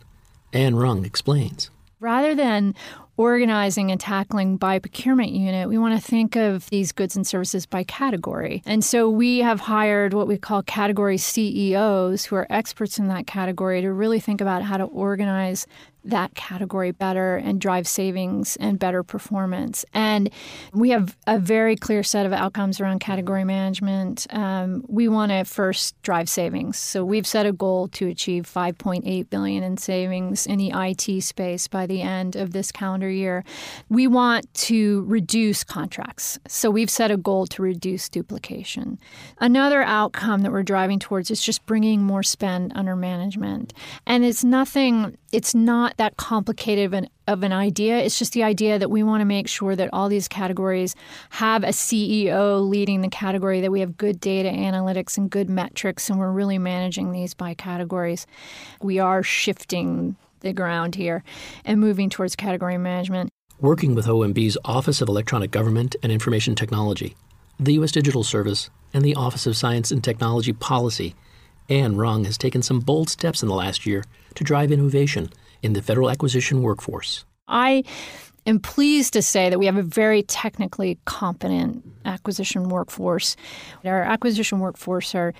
Anne 0.54 0.76
Rung 0.76 1.06
explains. 1.06 1.70
Rather 2.00 2.34
than 2.34 2.74
organizing 3.18 3.92
and 3.92 4.00
tackling 4.00 4.58
by 4.58 4.80
procurement 4.80 5.32
unit, 5.32 5.70
we 5.70 5.78
want 5.78 6.00
to 6.00 6.06
think 6.06 6.36
of 6.36 6.70
these 6.70 6.92
goods 6.92 7.16
and 7.16 7.26
services 7.26 7.66
by 7.66 7.84
category. 7.84 8.62
And 8.66 8.84
so 8.84 9.10
we 9.10 9.40
have 9.40 9.60
hired 9.60 10.14
what 10.14 10.28
we 10.28 10.38
call 10.38 10.64
category 10.64 11.18
CEOs 11.18 12.26
who 12.26 12.36
are 12.36 12.48
experts 12.50 12.98
in 12.98 13.08
that 13.08 13.28
category 13.28 13.82
to 13.82 13.92
really 13.92 14.20
think 14.20 14.42
about 14.42 14.64
how 14.64 14.78
to 14.78 14.86
organize 14.86 15.68
that 16.04 16.34
category 16.36 16.92
better 16.92 17.36
and 17.38 17.62
drive 17.62 17.88
savings 17.88 18.56
and 18.58 18.80
better 18.80 19.04
performance. 19.04 19.86
And 19.94 20.30
we 20.74 20.90
have 20.90 21.16
a 21.28 21.38
very 21.38 21.76
clear 21.76 22.04
set 22.04 22.26
of 22.26 22.34
outcomes 22.34 22.80
around 22.80 23.00
category 23.00 23.44
management. 23.44 24.26
Um, 24.32 24.84
we 24.88 25.08
want 25.08 25.32
to 25.32 25.44
first 25.44 26.02
drive 26.02 26.30
savings. 26.30 26.78
So 26.78 27.06
we've 27.06 27.28
set 27.28 27.46
a 27.46 27.52
goal 27.52 27.88
to 27.90 28.08
achieve 28.08 28.52
5.8 28.52 29.30
billion 29.30 29.64
in 29.64 29.78
savings 29.78 30.48
in 30.48 30.58
the 30.58 30.72
IT 30.74 31.22
space 31.24 31.68
by 31.68 31.86
the 31.86 32.02
end 32.02 32.36
of 32.36 32.54
this 32.54 32.72
calendar 32.72 33.10
year. 33.10 33.44
We 33.90 34.08
want 34.08 34.52
to 34.56 35.04
reduce 35.04 35.64
contracts. 35.64 36.40
So 36.48 36.72
we've 36.72 36.90
set 36.90 37.12
a 37.12 37.18
goal 37.18 37.46
to 37.48 37.62
reduce 37.62 38.10
duplication. 38.10 39.00
Another 39.40 39.84
outcome 39.84 40.42
that 40.42 40.52
we're 40.52 40.64
driving 40.64 41.00
towards 41.00 41.30
is 41.30 41.44
just 41.44 41.66
bringing 41.66 42.02
more 42.02 42.24
spend 42.24 42.72
under 42.76 42.96
management. 42.96 43.74
And 44.06 44.26
it's 44.26 44.44
nothing 44.44 45.18
it's 45.32 45.56
not 45.56 45.91
that 45.98 46.18
complicated 46.18 46.86
of 46.86 46.94
an, 46.94 47.10
of 47.28 47.44
an 47.44 47.54
idea. 47.54 47.98
It's 48.00 48.18
just 48.18 48.34
the 48.34 48.44
idea 48.44 48.80
that 48.80 48.90
we 48.90 49.04
want 49.04 49.22
to 49.22 49.26
make 49.26 49.48
sure 49.48 49.76
that 49.76 49.90
all 49.94 50.10
these 50.10 50.28
categories 50.28 50.96
have 51.32 51.64
a 51.64 51.68
CEO 51.68 52.68
leading 52.68 53.02
the 53.02 53.10
category, 53.10 53.62
that 53.62 53.72
we 53.72 53.80
have 53.80 53.98
good 53.98 54.20
data 54.20 54.50
analytics 54.50 55.18
and 55.18 55.30
good 55.30 55.50
metrics, 55.50 56.10
and 56.10 56.20
we're 56.20 56.32
really 56.32 56.58
managing 56.58 57.12
these 57.12 57.34
by 57.34 57.54
categories. 57.54 58.28
We 58.82 59.00
are 59.00 59.24
shifting 59.24 60.16
the 60.42 60.54
ground 60.54 60.96
here 60.96 61.24
and 61.66 61.80
moving 61.80 62.10
towards 62.10 62.36
category 62.36 62.78
management. 62.78 63.30
Working 63.60 63.94
with 63.94 64.08
OMB's 64.08 64.58
Office 64.66 65.02
of 65.02 65.08
Electronic 65.08 65.52
Government 65.52 65.96
and 66.02 66.12
Information 66.12 66.56
Technology, 66.56 67.16
the 67.60 67.74
U.S. 67.74 67.92
Digital 67.92 68.24
Service, 68.24 68.72
and 68.94 69.06
the 69.06 69.16
Office 69.16 69.46
of 69.46 69.56
Science 69.56 69.92
and 69.92 70.04
Technology 70.04 70.52
Policy, 70.52 71.16
Anne 71.70 71.96
Rung 71.96 72.26
has 72.26 72.38
taken 72.38 72.62
some 72.62 72.80
bold 72.80 73.10
steps 73.10 73.42
in 73.42 73.48
the 73.48 73.56
last 73.56 73.86
year 73.86 74.04
to 74.36 74.44
drive 74.44 74.72
innovation 74.72 75.30
in 75.64 75.74
the 75.74 75.82
federal 75.82 76.10
acquisition 76.10 76.62
workforce. 76.62 77.26
I 77.48 77.84
am 78.46 78.60
pleased 78.60 79.14
to 79.14 79.22
say 79.22 79.50
that 79.50 79.60
we 79.60 79.66
have 79.66 79.78
a 79.78 79.84
very 79.84 80.24
technically 80.24 80.98
competent 81.06 81.84
acquisition 82.06 82.70
workforce. 82.70 83.36
Our 83.86 84.04
acquisition 84.04 84.60
workforce 84.60 85.14
are 85.16 85.34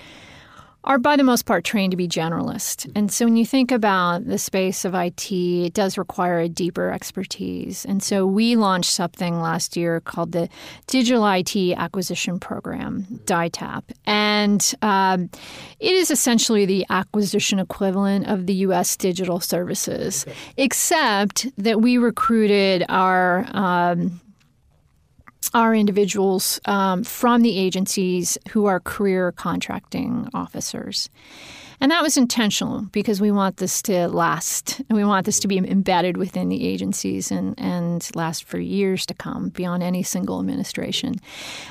are 0.84 0.98
by 0.98 1.16
the 1.16 1.24
most 1.24 1.46
part 1.46 1.64
trained 1.64 1.92
to 1.92 1.98
be 1.98 2.08
generalist. 2.08 2.92
And 2.96 3.12
so 3.12 3.26
when 3.26 3.38
you 3.38 3.46
think 3.46 3.72
about 3.72 4.26
the 4.26 4.38
space 4.38 4.84
of 4.84 4.96
IT, 4.96 5.32
it 5.32 5.74
does 5.74 5.98
require 5.98 6.40
a 6.40 6.50
deeper 6.50 6.92
expertise. 6.92 7.86
And 7.86 8.02
so 8.02 8.26
we 8.26 8.56
launched 8.56 8.92
something 8.92 9.40
last 9.40 9.78
year 9.78 10.00
called 10.02 10.32
the 10.32 10.50
Digital 10.88 11.28
IT 11.28 11.56
Acquisition 11.78 12.40
Program, 12.40 13.06
DITAP. 13.26 13.84
And 14.06 14.74
um, 14.82 15.30
it 15.80 15.94
is 15.94 16.10
essentially 16.10 16.66
the 16.66 16.86
acquisition 16.90 17.60
equivalent 17.60 18.28
of 18.28 18.48
the 18.48 18.54
U.S. 18.54 18.98
digital 18.98 19.40
services, 19.40 20.26
okay. 20.28 20.38
except 20.58 21.48
that 21.58 21.82
we 21.82 21.98
recruited 21.98 22.86
our 22.90 23.46
um, 23.52 24.20
are 25.54 25.76
individuals 25.76 26.60
um, 26.66 27.04
from 27.04 27.42
the 27.42 27.58
agencies 27.58 28.38
who 28.50 28.66
are 28.66 28.80
career 28.80 29.32
contracting 29.32 30.30
officers. 30.34 31.10
And 31.82 31.90
that 31.90 32.04
was 32.04 32.16
intentional 32.16 32.84
because 32.92 33.20
we 33.20 33.32
want 33.32 33.58
this 33.58 33.82
to 33.84 34.08
last 34.08 34.80
and 34.88 34.96
we 34.96 35.04
want 35.04 35.26
this 35.26 35.40
to 35.40 35.48
be 35.48 35.58
embedded 35.58 36.16
within 36.16 36.48
the 36.48 36.68
agencies 36.68 37.32
and, 37.32 37.60
and 37.60 38.08
last 38.14 38.44
for 38.44 38.60
years 38.60 39.04
to 39.08 39.16
come 39.16 39.50
beyond 39.50 39.82
any 39.82 40.04
single 40.04 40.40
administration. 40.40 41.16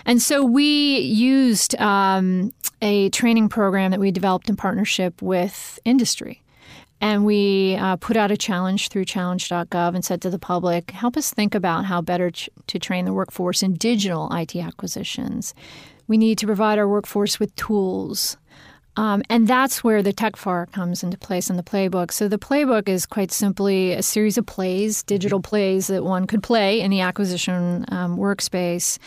And 0.04 0.20
so 0.20 0.44
we 0.44 0.98
used 0.98 1.80
um, 1.80 2.52
a 2.82 3.08
training 3.10 3.50
program 3.50 3.92
that 3.92 4.00
we 4.00 4.10
developed 4.10 4.48
in 4.48 4.56
partnership 4.56 5.22
with 5.22 5.78
industry. 5.84 6.42
And 7.00 7.24
we 7.24 7.76
uh, 7.76 7.96
put 7.96 8.16
out 8.16 8.30
a 8.30 8.36
challenge 8.36 8.88
through 8.88 9.06
challenge.gov 9.06 9.94
and 9.94 10.04
said 10.04 10.20
to 10.22 10.30
the 10.30 10.38
public, 10.38 10.90
help 10.90 11.16
us 11.16 11.32
think 11.32 11.54
about 11.54 11.86
how 11.86 12.02
better 12.02 12.30
ch- 12.30 12.50
to 12.66 12.78
train 12.78 13.06
the 13.06 13.12
workforce 13.12 13.62
in 13.62 13.74
digital 13.74 14.30
IT 14.32 14.54
acquisitions. 14.56 15.54
We 16.06 16.18
need 16.18 16.38
to 16.38 16.46
provide 16.46 16.78
our 16.78 16.88
workforce 16.88 17.40
with 17.40 17.54
tools 17.56 18.36
um, 19.00 19.22
and 19.30 19.48
that's 19.48 19.82
where 19.82 20.02
the 20.02 20.12
TechFAR 20.12 20.70
comes 20.72 21.02
into 21.02 21.16
place 21.16 21.48
in 21.48 21.56
the 21.56 21.62
playbook. 21.62 22.12
So 22.12 22.28
the 22.28 22.36
playbook 22.36 22.86
is 22.86 23.06
quite 23.06 23.32
simply 23.32 23.92
a 23.92 24.02
series 24.02 24.36
of 24.36 24.44
plays, 24.44 25.02
digital 25.02 25.40
plays 25.40 25.86
that 25.86 26.04
one 26.04 26.26
could 26.26 26.42
play 26.42 26.82
in 26.82 26.90
the 26.90 27.00
acquisition 27.00 27.86
um, 27.88 28.18
workspace 28.18 28.98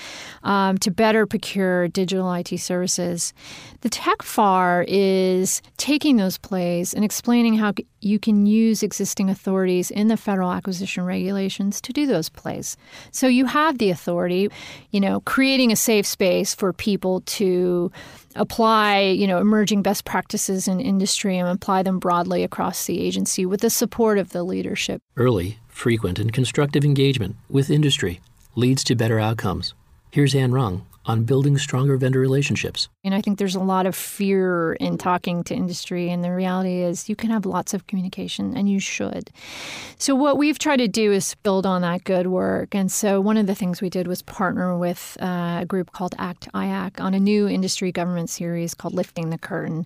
um, 0.42 0.80
to 0.80 0.90
better 0.90 1.28
procure 1.28 1.90
digital 1.90 2.34
IT 2.34 2.58
services. 2.58 3.36
The 3.82 3.90
TechFAR 3.92 4.86
is 4.88 5.62
taking 5.78 6.18
those 6.18 6.40
plays 6.40 6.96
and 6.96 7.06
explaining 7.06 7.54
how 7.58 7.74
you 8.00 8.18
can 8.18 8.48
use 8.48 8.82
existing 8.82 9.30
authorities 9.30 9.92
in 9.92 10.08
the 10.08 10.18
federal 10.18 10.52
acquisition 10.52 11.06
regulations 11.06 11.80
to 11.82 11.94
do 11.94 12.08
those 12.08 12.30
plays. 12.30 12.78
So 13.12 13.28
you 13.28 13.46
have 13.46 13.78
the 13.78 13.92
authority, 13.92 14.50
you 14.90 15.00
know, 15.00 15.20
creating 15.22 15.72
a 15.72 15.76
safe 15.76 16.08
space 16.08 16.56
for 16.56 16.74
people 16.74 17.22
to 17.22 17.92
apply, 18.36 19.00
you 19.00 19.28
know, 19.28 19.40
emerging 19.40 19.82
best 19.82 20.06
practices 20.06 20.68
in 20.68 20.80
industry 20.80 21.38
and 21.38 21.50
apply 21.50 21.84
them 21.84 22.00
broadly 22.00 22.44
across 22.44 22.86
the 22.86 23.00
agency 23.00 23.46
with 23.46 23.62
the 23.62 23.70
support 23.70 24.18
of 24.18 24.30
the 24.30 24.44
leadership. 24.44 25.02
Early, 25.18 25.60
frequent, 25.68 26.20
and 26.20 26.32
constructive 26.32 26.84
engagement 26.84 27.36
with 27.50 27.70
industry 27.70 28.22
leads 28.56 28.84
to 28.86 28.96
better 28.96 29.20
outcomes. 29.20 29.74
Here's 30.12 30.36
Anne 30.36 30.52
Rung 30.52 30.86
on 31.06 31.24
building 31.24 31.58
stronger 31.58 31.98
vendor 31.98 32.20
relationships. 32.20 32.88
And 33.04 33.14
I 33.14 33.20
think 33.20 33.38
there's 33.38 33.56
a 33.56 33.60
lot 33.60 33.86
of 33.86 33.96
fear 33.96 34.74
in 34.74 34.98
talking 34.98 35.44
to 35.46 35.54
industry, 35.54 36.10
and 36.10 36.24
the 36.24 36.32
reality 36.32 36.82
is 36.82 37.10
you 37.10 37.16
can 37.16 37.30
have 37.30 37.46
lots 37.46 37.74
of 37.74 37.86
communication, 37.88 38.56
and 38.56 38.70
you 38.70 38.80
should. 38.80 39.30
So, 39.98 40.16
what 40.16 40.38
we've 40.38 40.58
tried 40.58 40.78
to 40.78 40.88
do 40.88 41.12
is 41.12 41.36
build 41.44 41.66
on 41.66 41.82
that 41.82 42.06
good 42.06 42.28
work. 42.28 42.74
And 42.74 42.90
so, 42.90 43.20
one 43.20 43.36
of 43.36 43.48
the 43.48 43.56
things 43.56 43.82
we 43.82 43.90
did 43.90 44.08
was 44.08 44.22
partner 44.22 44.78
with 44.78 45.18
uh, 45.22 45.60
a 45.62 45.66
group 45.68 45.92
called 45.92 46.16
ACT 46.18 46.52
IAC 46.54 47.02
on 47.02 47.14
a 47.14 47.20
new 47.20 47.48
industry 47.50 47.92
government 47.92 48.30
series 48.30 48.74
called 48.74 48.94
Lifting 48.94 49.30
the 49.30 49.38
Curtain. 49.38 49.86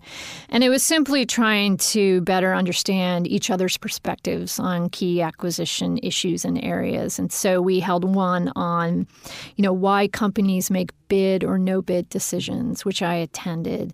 And 0.50 0.64
it 0.64 0.70
was 0.70 0.84
simply 0.84 1.26
trying 1.26 1.78
to 1.78 2.22
better 2.22 2.54
understand 2.54 3.28
each 3.28 3.50
other's 3.50 3.78
perspectives 3.78 4.60
on 4.60 4.90
key 4.90 5.22
acquisition 5.22 5.98
issues 6.04 6.46
and 6.46 6.64
areas. 6.64 7.18
And 7.18 7.32
so, 7.32 7.62
we 7.62 7.80
held 7.80 8.04
one 8.04 8.52
on, 8.56 9.08
you 9.56 9.64
know, 9.64 9.74
why 9.74 10.08
companies 10.08 10.70
make 10.70 10.92
bid 11.08 11.44
or 11.44 11.58
no 11.58 11.82
bid 11.82 12.10
decisions, 12.10 12.86
which 12.86 13.02
I 13.02 13.16
attended. 13.16 13.94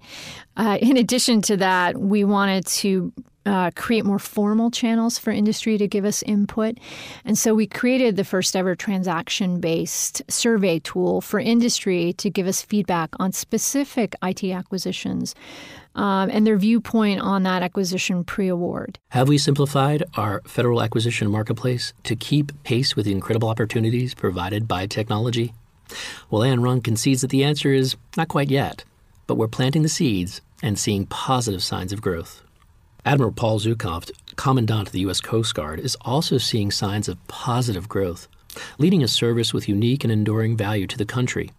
Uh, 0.58 0.78
in 0.82 0.98
addition 0.98 1.42
to 1.44 1.58
that, 1.58 1.98
we 1.98 2.24
wanted 2.24 2.66
to 2.68 3.14
uh, 3.46 3.72
create 3.76 4.06
more 4.06 4.20
formal 4.20 4.72
channels 4.72 5.18
for 5.18 5.32
industry 5.32 5.78
to 5.78 5.88
give 5.88 6.06
us 6.06 6.24
input. 6.24 6.78
And 7.26 7.38
so 7.38 7.54
we 7.54 7.68
created 7.68 8.16
the 8.16 8.24
first 8.24 8.56
ever 8.56 8.76
transaction 8.76 9.60
based 9.60 10.22
survey 10.30 10.80
tool 10.80 11.22
for 11.22 11.40
industry 11.40 12.14
to 12.14 12.30
give 12.30 12.48
us 12.48 12.62
feedback 12.62 13.10
on 13.20 13.32
specific 13.32 14.16
IT 14.24 14.44
acquisitions. 14.46 15.36
Um, 15.96 16.32
and 16.32 16.48
their 16.48 16.58
viewpoint 16.58 17.22
on 17.22 17.44
that 17.44 17.62
acquisition 17.62 18.24
pre 18.24 18.48
award. 18.48 18.98
Have 19.10 19.30
we 19.30 19.38
simplified 19.38 20.04
our 20.16 20.42
federal 20.48 20.82
acquisition 20.82 21.30
marketplace 21.30 21.94
to 22.04 22.16
keep 22.16 22.52
pace 22.64 22.96
with 22.96 23.06
the 23.06 23.12
incredible 23.12 23.48
opportunities 23.48 24.16
provided 24.16 24.68
by 24.68 24.88
technology? 24.88 25.54
Well, 26.30 26.44
Anne 26.44 26.62
Rung 26.62 26.82
concedes 26.82 27.22
that 27.22 27.30
the 27.30 27.44
answer 27.44 27.74
is 27.74 27.96
not 28.18 28.28
quite 28.28 28.50
yet, 28.50 28.84
but 29.28 29.36
we're 29.36 29.48
planting 29.48 29.84
the 29.84 29.90
seeds 29.90 30.42
and 30.62 30.80
seeing 30.80 31.06
positive 31.06 31.64
signs 31.64 31.92
of 31.92 32.02
growth. 32.02 32.42
Admiral 33.06 33.34
Paul 33.34 33.60
Zukunft, 33.60 34.12
Commandant 34.36 34.88
of 34.88 34.94
the 34.94 35.02
U.S. 35.02 35.20
Coast 35.20 35.54
Guard, 35.54 35.80
is 35.80 35.98
also 36.02 36.38
seeing 36.38 36.72
signs 36.72 37.10
of 37.10 37.26
positive 37.28 37.90
growth, 37.90 38.28
leading 38.78 39.04
a 39.04 39.08
service 39.08 39.54
with 39.54 39.68
unique 39.68 40.04
and 40.04 40.12
enduring 40.12 40.56
value 40.56 40.88
to 40.88 40.98
the 40.98 41.06
country. 41.06 41.52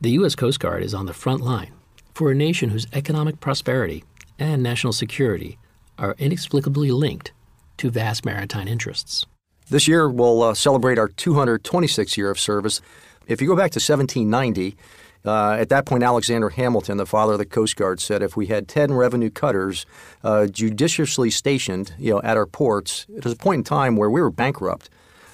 The 0.00 0.10
U.S. 0.12 0.34
Coast 0.34 0.58
Guard 0.58 0.82
is 0.82 0.92
on 0.92 1.06
the 1.06 1.14
front 1.14 1.42
line 1.42 1.72
for 2.14 2.30
a 2.30 2.34
nation 2.34 2.70
whose 2.70 2.86
economic 2.92 3.40
prosperity 3.40 4.04
and 4.38 4.62
national 4.62 4.92
security 4.92 5.58
are 5.98 6.16
inexplicably 6.18 6.90
linked 6.90 7.32
to 7.76 7.90
vast 7.90 8.24
maritime 8.24 8.68
interests. 8.68 9.26
This 9.70 9.88
year, 9.88 10.08
we'll 10.08 10.42
uh, 10.42 10.54
celebrate 10.54 10.98
our 10.98 11.08
226th 11.08 12.16
year 12.16 12.30
of 12.30 12.38
service. 12.38 12.80
If 13.26 13.40
you 13.40 13.48
go 13.48 13.56
back 13.56 13.70
to 13.72 13.78
1790, 13.78 14.76
uh, 15.24 15.52
at 15.58 15.70
that 15.70 15.86
point, 15.86 16.02
Alexander 16.02 16.50
Hamilton, 16.50 16.98
the 16.98 17.06
father 17.06 17.32
of 17.32 17.38
the 17.38 17.46
Coast 17.46 17.76
Guard, 17.76 18.00
said 18.00 18.22
if 18.22 18.36
we 18.36 18.46
had 18.46 18.68
10 18.68 18.92
revenue 18.92 19.30
cutters 19.30 19.86
uh, 20.22 20.46
judiciously 20.46 21.30
stationed 21.30 21.94
you 21.98 22.12
know, 22.12 22.20
at 22.22 22.36
our 22.36 22.46
ports, 22.46 23.06
it 23.14 23.24
was 23.24 23.32
a 23.32 23.36
point 23.36 23.60
in 23.60 23.64
time 23.64 23.96
where 23.96 24.10
we 24.10 24.20
were 24.20 24.30
bankrupt 24.30 24.90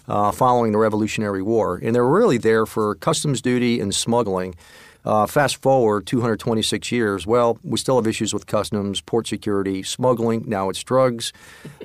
uh, 0.06 0.30
following 0.30 0.72
the 0.72 0.78
Revolutionary 0.78 1.42
War. 1.42 1.80
And 1.82 1.94
they 1.94 2.00
were 2.00 2.18
really 2.18 2.38
there 2.38 2.66
for 2.66 2.94
customs 2.96 3.42
duty 3.42 3.80
and 3.80 3.94
smuggling. 3.94 4.54
Uh, 5.04 5.26
fast 5.26 5.62
forward 5.62 6.06
226 6.06 6.92
years, 6.92 7.26
well, 7.26 7.58
we 7.62 7.78
still 7.78 7.96
have 7.96 8.06
issues 8.06 8.34
with 8.34 8.46
customs, 8.46 9.00
port 9.00 9.26
security, 9.26 9.82
smuggling. 9.82 10.44
Now 10.46 10.68
it's 10.68 10.82
drugs. 10.82 11.32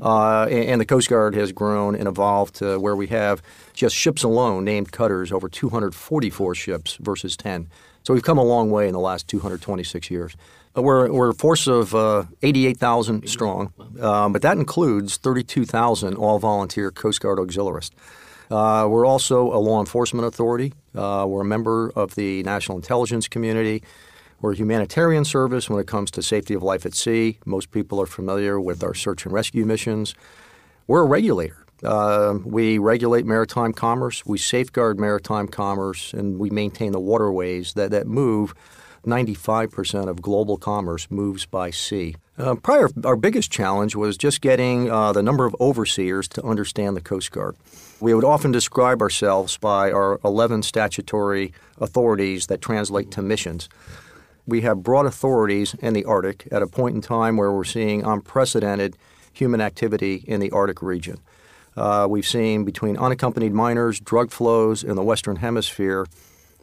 Uh, 0.01 0.47
and, 0.49 0.65
and, 0.65 0.82
the 0.82 0.86
Coast 0.86 1.10
Guard 1.10 1.34
has 1.36 1.51
grown 1.51 1.95
and 1.95 2.08
evolved 2.08 2.56
to 2.56 2.78
where 2.78 2.95
we 2.95 3.08
have 3.08 3.41
just 3.73 3.95
ships 3.95 4.23
alone 4.23 4.65
named 4.65 4.91
cutters 4.91 5.32
over 5.32 5.47
244 5.47 6.56
ships 6.56 6.97
versus 6.99 7.38
10. 7.38 7.69
So 8.04 8.13
we've 8.13 8.23
come 8.23 8.38
a 8.38 8.43
long 8.43 8.69
way 8.69 8.88
in 8.88 8.93
the 8.93 8.99
last 8.99 9.28
226 9.30 10.12
years. 10.12 10.36
We're, 10.75 11.10
we're 11.10 11.30
a 11.30 11.34
force 11.34 11.67
of 11.67 11.95
uh, 11.95 12.25
88,000 12.43 13.30
strong, 13.30 13.73
um, 14.01 14.34
but 14.34 14.41
that 14.41 14.58
includes 14.58 15.15
32,000 15.17 16.15
all 16.15 16.38
volunteer 16.38 16.91
Coast 16.91 17.21
Guard 17.21 17.39
auxiliaries. 17.39 17.91
Uh, 18.51 18.86
we're 18.89 19.06
also 19.06 19.51
a 19.54 19.58
law 19.58 19.80
enforcement 19.80 20.28
authority. 20.28 20.73
Uh, 20.96 21.26
we're 21.28 21.42
a 21.42 21.46
member 21.46 21.92
of 21.96 22.16
the 22.16 22.44
national 22.44 22.78
intelligence 22.78 23.28
community. 23.28 23.84
We're 24.42 24.54
a 24.54 24.56
humanitarian 24.56 25.26
service 25.26 25.70
when 25.70 25.80
it 25.80 25.88
comes 25.88 26.12
to 26.12 26.22
safety 26.22 26.54
of 26.54 26.64
life 26.64 26.86
at 26.86 26.94
sea. 26.94 27.40
Most 27.46 27.72
people 27.72 28.02
are 28.02 28.06
familiar 28.06 28.60
with 28.60 28.84
our 28.84 28.94
search 28.94 29.26
and 29.26 29.34
rescue 29.34 29.66
missions. 29.66 30.14
We're 30.88 31.02
a 31.02 31.08
regulator. 31.08 31.66
Uh, 31.84 32.40
we 32.44 32.78
regulate 32.78 33.26
maritime 33.26 33.74
commerce, 33.74 34.26
we 34.26 34.38
safeguard 34.38 35.00
maritime 35.00 35.48
commerce, 35.48 36.14
and 36.14 36.40
we 36.40 36.50
maintain 36.50 36.94
the 36.94 37.00
waterways 37.00 37.74
that, 37.74 37.92
that 37.92 38.08
move 38.08 38.56
95% 39.06 40.08
of 40.08 40.22
global 40.22 40.58
commerce 40.58 41.10
moves 41.12 41.46
by 41.46 41.70
sea. 41.70 42.16
Uh, 42.38 42.56
prior, 42.56 42.90
our 43.04 43.16
biggest 43.16 43.52
challenge 43.52 43.96
was 43.96 44.18
just 44.18 44.42
getting 44.42 44.90
uh, 44.90 45.14
the 45.14 45.24
number 45.24 45.46
of 45.46 45.56
overseers 45.60 46.28
to 46.30 46.44
understand 46.44 46.98
the 46.98 47.02
Coast 47.02 47.32
Guard. 47.32 47.56
We 48.02 48.14
would 48.14 48.26
often 48.26 48.52
describe 48.52 49.02
ourselves 49.02 49.58
by 49.58 49.92
our 49.92 50.20
11 50.26 50.64
statutory 50.64 51.54
authorities 51.78 52.48
that 52.48 52.62
translate 52.62 53.10
to 53.12 53.22
missions. 53.22 53.70
We 54.46 54.62
have 54.62 54.84
broad 54.84 55.06
authorities 55.06 55.76
in 55.76 55.94
the 55.94 56.04
Arctic 56.06 56.48
at 56.52 56.62
a 56.62 56.68
point 56.68 56.96
in 56.96 57.02
time 57.02 57.38
where 57.38 57.52
we're 57.52 57.64
seeing 57.64 58.04
unprecedented 58.04 58.98
human 59.32 59.62
activity 59.62 60.24
in 60.28 60.40
the 60.40 60.52
Arctic 60.52 60.82
region. 60.82 61.20
Uh, 61.78 62.08
we've 62.10 62.28
seen 62.28 62.64
between 62.64 62.98
unaccompanied 62.98 63.54
minors, 63.54 64.00
drug 64.00 64.32
flows 64.32 64.84
in 64.84 64.96
the 64.96 65.04
Western 65.04 65.38
Hemisphere, 65.38 66.06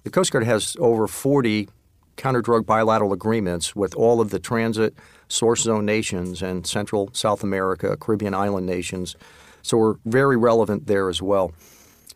The 0.04 0.10
Coast 0.10 0.32
Guard 0.32 0.44
has 0.44 0.76
over 0.80 1.06
40 1.06 1.68
counter 2.16 2.42
drug 2.42 2.66
bilateral 2.66 3.12
agreements 3.12 3.74
with 3.74 3.94
all 3.94 4.20
of 4.20 4.30
the 4.30 4.38
transit 4.38 4.94
source 5.28 5.62
zone 5.62 5.86
nations 5.86 6.42
and 6.42 6.66
Central 6.66 7.10
South 7.12 7.42
America, 7.42 7.96
Caribbean 7.96 8.34
island 8.34 8.66
nations. 8.66 9.16
So 9.62 9.76
we're 9.78 9.94
very 10.04 10.36
relevant 10.36 10.86
there 10.86 11.08
as 11.08 11.22
well. 11.22 11.52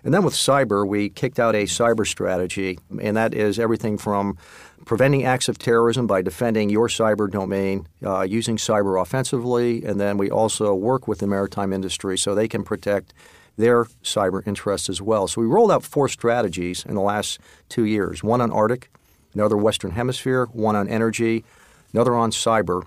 And 0.04 0.14
then 0.14 0.22
with 0.22 0.34
cyber, 0.34 0.86
we 0.86 1.08
kicked 1.08 1.40
out 1.40 1.56
a 1.56 1.64
cyber 1.64 2.06
strategy, 2.06 2.78
and 3.00 3.16
that 3.16 3.34
is 3.34 3.58
everything 3.58 3.98
from 3.98 4.38
preventing 4.84 5.24
acts 5.24 5.48
of 5.48 5.58
terrorism 5.58 6.06
by 6.06 6.22
defending 6.22 6.70
your 6.70 6.86
cyber 6.86 7.28
domain, 7.28 7.88
uh, 8.04 8.22
using 8.22 8.56
cyber 8.56 9.02
offensively, 9.02 9.84
and 9.84 10.00
then 10.00 10.16
we 10.16 10.30
also 10.30 10.74
work 10.74 11.08
with 11.08 11.18
the 11.18 11.26
maritime 11.26 11.72
industry 11.72 12.16
so 12.16 12.34
they 12.36 12.46
can 12.46 12.62
protect 12.62 13.12
their 13.56 13.84
cyber 14.04 14.46
interests 14.46 14.88
as 14.88 15.02
well. 15.02 15.26
So 15.26 15.40
we 15.40 15.46
rolled 15.48 15.72
out 15.72 15.82
four 15.82 16.08
strategies 16.08 16.84
in 16.84 16.94
the 16.94 17.00
last 17.00 17.40
two 17.68 17.84
years 17.84 18.22
one 18.22 18.40
on 18.40 18.52
Arctic, 18.52 18.90
another 19.34 19.56
Western 19.56 19.90
Hemisphere, 19.90 20.46
one 20.52 20.76
on 20.76 20.88
energy, 20.88 21.44
another 21.92 22.14
on 22.14 22.30
cyber. 22.30 22.84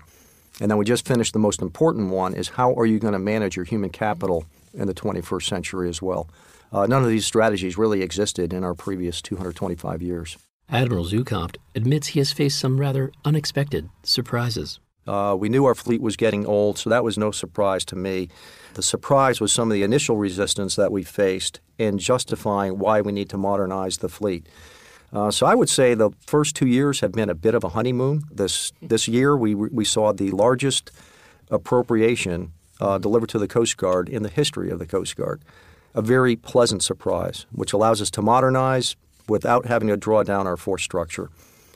And 0.60 0.70
then 0.70 0.76
we 0.76 0.84
just 0.84 1.08
finished 1.08 1.32
the 1.32 1.38
most 1.38 1.62
important 1.62 2.10
one 2.10 2.34
is 2.34 2.50
how 2.50 2.74
are 2.74 2.86
you 2.86 2.98
going 2.98 3.14
to 3.14 3.18
manage 3.18 3.56
your 3.56 3.64
human 3.64 3.90
capital 3.90 4.44
in 4.74 4.86
the 4.86 4.94
21st 4.94 5.48
century 5.48 5.88
as 5.88 6.02
well? 6.02 6.28
Uh, 6.70 6.86
none 6.86 7.02
of 7.02 7.08
these 7.08 7.26
strategies 7.26 7.76
really 7.76 8.02
existed 8.02 8.52
in 8.52 8.62
our 8.62 8.74
previous 8.74 9.20
225 9.22 10.02
years. 10.02 10.36
Admiral 10.68 11.04
Zukunft 11.04 11.56
admits 11.74 12.08
he 12.08 12.20
has 12.20 12.30
faced 12.30 12.60
some 12.60 12.78
rather 12.78 13.10
unexpected 13.24 13.88
surprises. 14.04 14.78
Uh, 15.06 15.34
we 15.36 15.48
knew 15.48 15.64
our 15.64 15.74
fleet 15.74 16.00
was 16.00 16.16
getting 16.16 16.46
old, 16.46 16.78
so 16.78 16.90
that 16.90 17.02
was 17.02 17.18
no 17.18 17.32
surprise 17.32 17.84
to 17.86 17.96
me. 17.96 18.28
The 18.74 18.82
surprise 18.82 19.40
was 19.40 19.52
some 19.52 19.68
of 19.68 19.74
the 19.74 19.82
initial 19.82 20.16
resistance 20.16 20.76
that 20.76 20.92
we 20.92 21.02
faced 21.02 21.58
in 21.78 21.98
justifying 21.98 22.78
why 22.78 23.00
we 23.00 23.10
need 23.10 23.30
to 23.30 23.38
modernize 23.38 23.98
the 23.98 24.08
fleet. 24.08 24.46
Uh, 25.12 25.30
so 25.30 25.46
I 25.46 25.54
would 25.54 25.68
say 25.68 25.94
the 25.94 26.10
first 26.26 26.54
two 26.54 26.66
years 26.66 27.00
have 27.00 27.12
been 27.12 27.28
a 27.28 27.34
bit 27.34 27.54
of 27.54 27.64
a 27.64 27.70
honeymoon. 27.70 28.22
This 28.30 28.72
this 28.80 29.08
year 29.08 29.36
we 29.36 29.54
we 29.54 29.84
saw 29.84 30.12
the 30.12 30.30
largest 30.30 30.90
appropriation 31.50 32.52
uh, 32.80 32.98
delivered 32.98 33.28
to 33.30 33.38
the 33.38 33.48
Coast 33.48 33.76
Guard 33.76 34.08
in 34.08 34.22
the 34.22 34.28
history 34.28 34.70
of 34.70 34.78
the 34.78 34.86
Coast 34.86 35.16
Guard. 35.16 35.42
A 35.94 36.02
very 36.02 36.36
pleasant 36.36 36.82
surprise, 36.84 37.46
which 37.50 37.72
allows 37.72 38.00
us 38.00 38.10
to 38.12 38.22
modernize 38.22 38.94
without 39.28 39.66
having 39.66 39.88
to 39.88 39.96
draw 39.96 40.22
down 40.22 40.46
our 40.46 40.56
force 40.56 40.82
structure. 40.82 41.30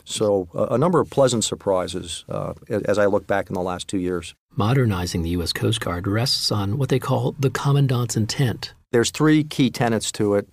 So, 0.05 0.49
a 0.55 0.77
number 0.77 1.01
of 1.01 1.09
pleasant 1.09 1.45
surprises 1.45 2.25
uh, 2.29 2.53
as 2.69 2.99
I 2.99 3.07
look 3.07 3.27
back 3.27 3.49
in 3.49 3.55
the 3.55 3.63
last 3.63 3.89
two 3.89 3.99
years. 3.99 4.35
Modernizing 4.55 5.23
the 5.23 5.31
U.S. 5.31 5.53
Coast 5.53 5.81
Guard 5.81 6.07
rests 6.07 6.53
on 6.53 6.77
what 6.77 6.91
they 6.91 6.99
call 6.99 7.35
the 7.39 7.49
Commandant's 7.51 8.17
intent. 8.17 8.75
There's 8.93 9.11
three 9.11 9.45
key 9.45 9.71
tenets 9.71 10.13
to 10.13 10.35
it. 10.35 10.49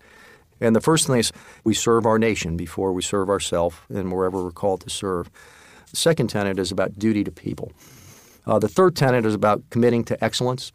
And 0.61 0.75
the 0.75 0.81
first 0.81 1.07
thing 1.07 1.17
is 1.17 1.33
we 1.63 1.73
serve 1.73 2.05
our 2.05 2.19
nation 2.19 2.55
before 2.55 2.93
we 2.93 3.01
serve 3.01 3.29
ourselves 3.29 3.75
and 3.89 4.11
wherever 4.11 4.43
we're 4.43 4.51
called 4.51 4.81
to 4.81 4.89
serve. 4.89 5.29
The 5.89 5.97
second 5.97 6.27
tenet 6.27 6.59
is 6.59 6.71
about 6.71 6.97
duty 6.97 7.23
to 7.23 7.31
people. 7.31 7.73
Uh, 8.45 8.59
the 8.59 8.69
third 8.69 8.95
tenet 8.95 9.25
is 9.25 9.35
about 9.35 9.61
committing 9.69 10.03
to 10.05 10.23
excellence. 10.23 10.71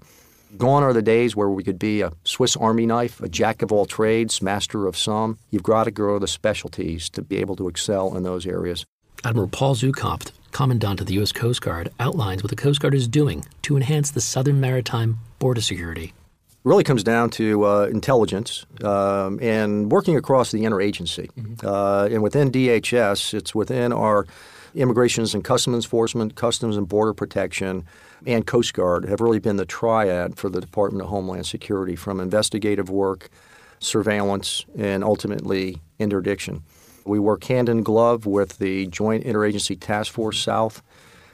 Gone 0.56 0.82
are 0.82 0.92
the 0.92 1.02
days 1.02 1.34
where 1.34 1.48
we 1.48 1.64
could 1.64 1.78
be 1.78 2.02
a 2.02 2.12
Swiss 2.24 2.56
Army 2.56 2.86
knife, 2.86 3.20
a 3.20 3.28
jack 3.28 3.62
of 3.62 3.72
all 3.72 3.86
trades, 3.86 4.40
master 4.40 4.86
of 4.86 4.96
some. 4.96 5.38
You've 5.50 5.62
got 5.62 5.84
to 5.84 5.90
grow 5.90 6.18
the 6.18 6.28
specialties 6.28 7.08
to 7.10 7.22
be 7.22 7.38
able 7.38 7.56
to 7.56 7.68
excel 7.68 8.16
in 8.16 8.22
those 8.22 8.46
areas. 8.46 8.84
Admiral 9.24 9.48
Paul 9.48 9.74
Zukunft, 9.74 10.32
Commandant 10.52 11.00
of 11.00 11.06
the 11.08 11.14
U.S. 11.14 11.32
Coast 11.32 11.62
Guard, 11.62 11.90
outlines 11.98 12.42
what 12.42 12.50
the 12.50 12.56
Coast 12.56 12.80
Guard 12.80 12.94
is 12.94 13.08
doing 13.08 13.44
to 13.62 13.76
enhance 13.76 14.10
the 14.10 14.20
southern 14.20 14.60
maritime 14.60 15.18
border 15.38 15.60
security. 15.60 16.12
It 16.66 16.68
really 16.68 16.82
comes 16.82 17.04
down 17.04 17.30
to 17.30 17.64
uh, 17.64 17.86
intelligence 17.92 18.66
um, 18.82 19.38
and 19.40 19.88
working 19.92 20.16
across 20.16 20.50
the 20.50 20.64
interagency. 20.64 21.30
Mm-hmm. 21.30 21.64
Uh, 21.64 22.06
and 22.06 22.24
within 22.24 22.50
DHS, 22.50 23.34
it's 23.34 23.54
within 23.54 23.92
our 23.92 24.26
Immigrations 24.74 25.32
and 25.32 25.44
Customs 25.44 25.84
Enforcement, 25.84 26.34
Customs 26.34 26.76
and 26.76 26.88
Border 26.88 27.14
Protection, 27.14 27.84
and 28.26 28.48
Coast 28.48 28.74
Guard 28.74 29.08
have 29.08 29.20
really 29.20 29.38
been 29.38 29.58
the 29.58 29.64
triad 29.64 30.36
for 30.36 30.48
the 30.48 30.60
Department 30.60 31.04
of 31.04 31.08
Homeland 31.08 31.46
Security 31.46 31.94
from 31.94 32.18
investigative 32.18 32.90
work, 32.90 33.30
surveillance, 33.78 34.66
and 34.76 35.04
ultimately 35.04 35.80
interdiction. 36.00 36.64
We 37.04 37.20
work 37.20 37.44
hand 37.44 37.68
in 37.68 37.84
glove 37.84 38.26
with 38.26 38.58
the 38.58 38.88
Joint 38.88 39.22
Interagency 39.22 39.78
Task 39.78 40.12
Force 40.12 40.40
South. 40.40 40.82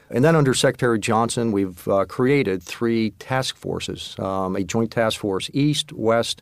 And 0.09 0.23
then 0.23 0.35
under 0.35 0.53
Secretary 0.53 0.99
Johnson, 0.99 1.51
we've 1.51 1.87
uh, 1.87 2.05
created 2.05 2.61
three 2.61 3.11
task 3.11 3.55
forces 3.55 4.15
um, 4.19 4.55
a 4.55 4.63
Joint 4.63 4.91
Task 4.91 5.19
Force 5.19 5.49
East, 5.53 5.91
West, 5.91 6.41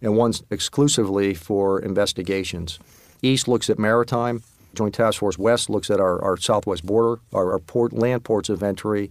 and 0.00 0.16
one 0.16 0.32
exclusively 0.50 1.34
for 1.34 1.80
investigations. 1.80 2.78
East 3.22 3.48
looks 3.48 3.68
at 3.68 3.78
maritime, 3.78 4.42
Joint 4.74 4.94
Task 4.94 5.18
Force 5.18 5.38
West 5.38 5.68
looks 5.68 5.90
at 5.90 6.00
our, 6.00 6.22
our 6.22 6.36
southwest 6.36 6.86
border, 6.86 7.20
our, 7.32 7.52
our 7.52 7.58
port, 7.58 7.92
land 7.92 8.24
ports 8.24 8.48
of 8.48 8.62
entry. 8.62 9.10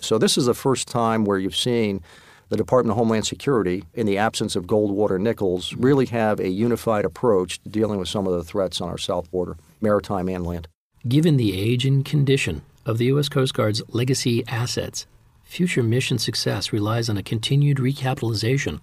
So 0.00 0.18
this 0.18 0.36
is 0.36 0.46
the 0.46 0.54
first 0.54 0.88
time 0.88 1.24
where 1.24 1.38
you've 1.38 1.56
seen 1.56 2.02
the 2.48 2.56
Department 2.56 2.90
of 2.90 2.96
Homeland 2.96 3.26
Security, 3.26 3.84
in 3.94 4.06
the 4.06 4.18
absence 4.18 4.56
of 4.56 4.64
Goldwater 4.64 5.20
Nichols, 5.20 5.72
really 5.74 6.06
have 6.06 6.40
a 6.40 6.48
unified 6.48 7.04
approach 7.04 7.62
to 7.62 7.68
dealing 7.68 8.00
with 8.00 8.08
some 8.08 8.26
of 8.26 8.32
the 8.32 8.42
threats 8.42 8.80
on 8.80 8.88
our 8.88 8.98
south 8.98 9.30
border, 9.30 9.56
maritime 9.80 10.28
and 10.28 10.44
land. 10.44 10.66
Given 11.06 11.36
the 11.36 11.56
age 11.56 11.86
and 11.86 12.04
condition 12.04 12.62
of 12.86 12.98
the 12.98 13.06
U.S. 13.06 13.28
Coast 13.28 13.54
Guard's 13.54 13.82
legacy 13.88 14.44
assets, 14.48 15.06
future 15.44 15.82
mission 15.82 16.18
success 16.18 16.72
relies 16.72 17.08
on 17.08 17.16
a 17.16 17.22
continued 17.22 17.78
recapitalization 17.78 18.80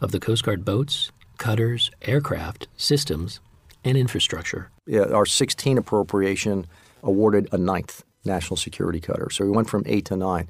of 0.00 0.12
the 0.12 0.20
Coast 0.20 0.44
Guard 0.44 0.64
boats, 0.64 1.10
cutters, 1.38 1.90
aircraft, 2.02 2.68
systems, 2.76 3.40
and 3.84 3.96
infrastructure. 3.96 4.70
Yeah, 4.86 5.06
our 5.06 5.26
16 5.26 5.78
appropriation 5.78 6.66
awarded 7.02 7.48
a 7.52 7.58
ninth 7.58 8.04
national 8.24 8.56
security 8.56 9.00
cutter. 9.00 9.28
So 9.30 9.44
we 9.44 9.50
went 9.50 9.68
from 9.68 9.82
eight 9.86 10.04
to 10.06 10.16
nine. 10.16 10.48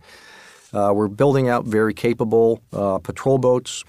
Uh, 0.72 0.92
we're 0.94 1.09
building 1.09 1.48
out 1.48 1.64
very 1.64 1.94
capable 1.94 2.61
uh, 2.72 2.98
patrol 2.98 3.38
boats. 3.38 3.85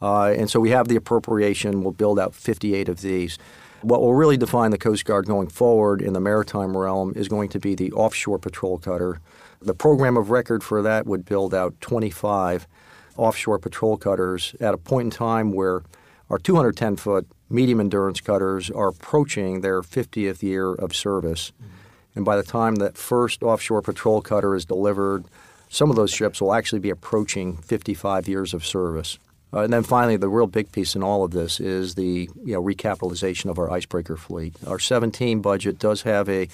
Uh, 0.00 0.34
and 0.36 0.50
so 0.50 0.58
we 0.58 0.70
have 0.70 0.88
the 0.88 0.96
appropriation. 0.96 1.82
We'll 1.82 1.92
build 1.92 2.18
out 2.18 2.34
58 2.34 2.88
of 2.88 3.00
these. 3.00 3.38
What 3.82 4.00
will 4.00 4.14
really 4.14 4.36
define 4.36 4.70
the 4.70 4.78
Coast 4.78 5.04
Guard 5.04 5.26
going 5.26 5.48
forward 5.48 6.02
in 6.02 6.12
the 6.12 6.20
maritime 6.20 6.76
realm 6.76 7.12
is 7.16 7.28
going 7.28 7.48
to 7.48 7.58
be 7.58 7.74
the 7.74 7.90
offshore 7.92 8.38
patrol 8.38 8.78
cutter. 8.78 9.20
The 9.60 9.74
program 9.74 10.16
of 10.16 10.30
record 10.30 10.62
for 10.62 10.82
that 10.82 11.04
would 11.04 11.24
build 11.24 11.52
out 11.52 11.80
25 11.80 12.68
offshore 13.16 13.58
patrol 13.58 13.96
cutters 13.96 14.54
at 14.60 14.72
a 14.72 14.78
point 14.78 15.06
in 15.06 15.10
time 15.10 15.52
where 15.52 15.82
our 16.30 16.38
210 16.38 16.96
foot 16.96 17.26
medium 17.50 17.80
endurance 17.80 18.20
cutters 18.20 18.70
are 18.70 18.88
approaching 18.88 19.60
their 19.60 19.82
50th 19.82 20.42
year 20.42 20.72
of 20.72 20.94
service. 20.94 21.52
Mm-hmm. 21.60 21.68
And 22.14 22.24
by 22.24 22.36
the 22.36 22.42
time 22.42 22.76
that 22.76 22.96
first 22.96 23.42
offshore 23.42 23.82
patrol 23.82 24.22
cutter 24.22 24.54
is 24.54 24.64
delivered, 24.64 25.24
some 25.68 25.90
of 25.90 25.96
those 25.96 26.12
ships 26.12 26.40
will 26.40 26.54
actually 26.54 26.78
be 26.78 26.90
approaching 26.90 27.56
55 27.56 28.28
years 28.28 28.54
of 28.54 28.64
service. 28.64 29.18
Uh, 29.54 29.60
and 29.60 29.72
then 29.72 29.82
finally, 29.82 30.16
the 30.16 30.28
real 30.28 30.46
big 30.46 30.72
piece 30.72 30.94
in 30.94 31.02
all 31.02 31.24
of 31.24 31.32
this 31.32 31.60
is 31.60 31.94
the 31.94 32.28
you 32.44 32.54
know, 32.54 32.62
recapitalization 32.62 33.50
of 33.50 33.58
our 33.58 33.70
icebreaker 33.70 34.16
fleet. 34.16 34.54
Our 34.66 34.78
17 34.78 35.40
budget 35.40 35.78
does 35.78 36.02
have 36.02 36.28
a 36.28 36.48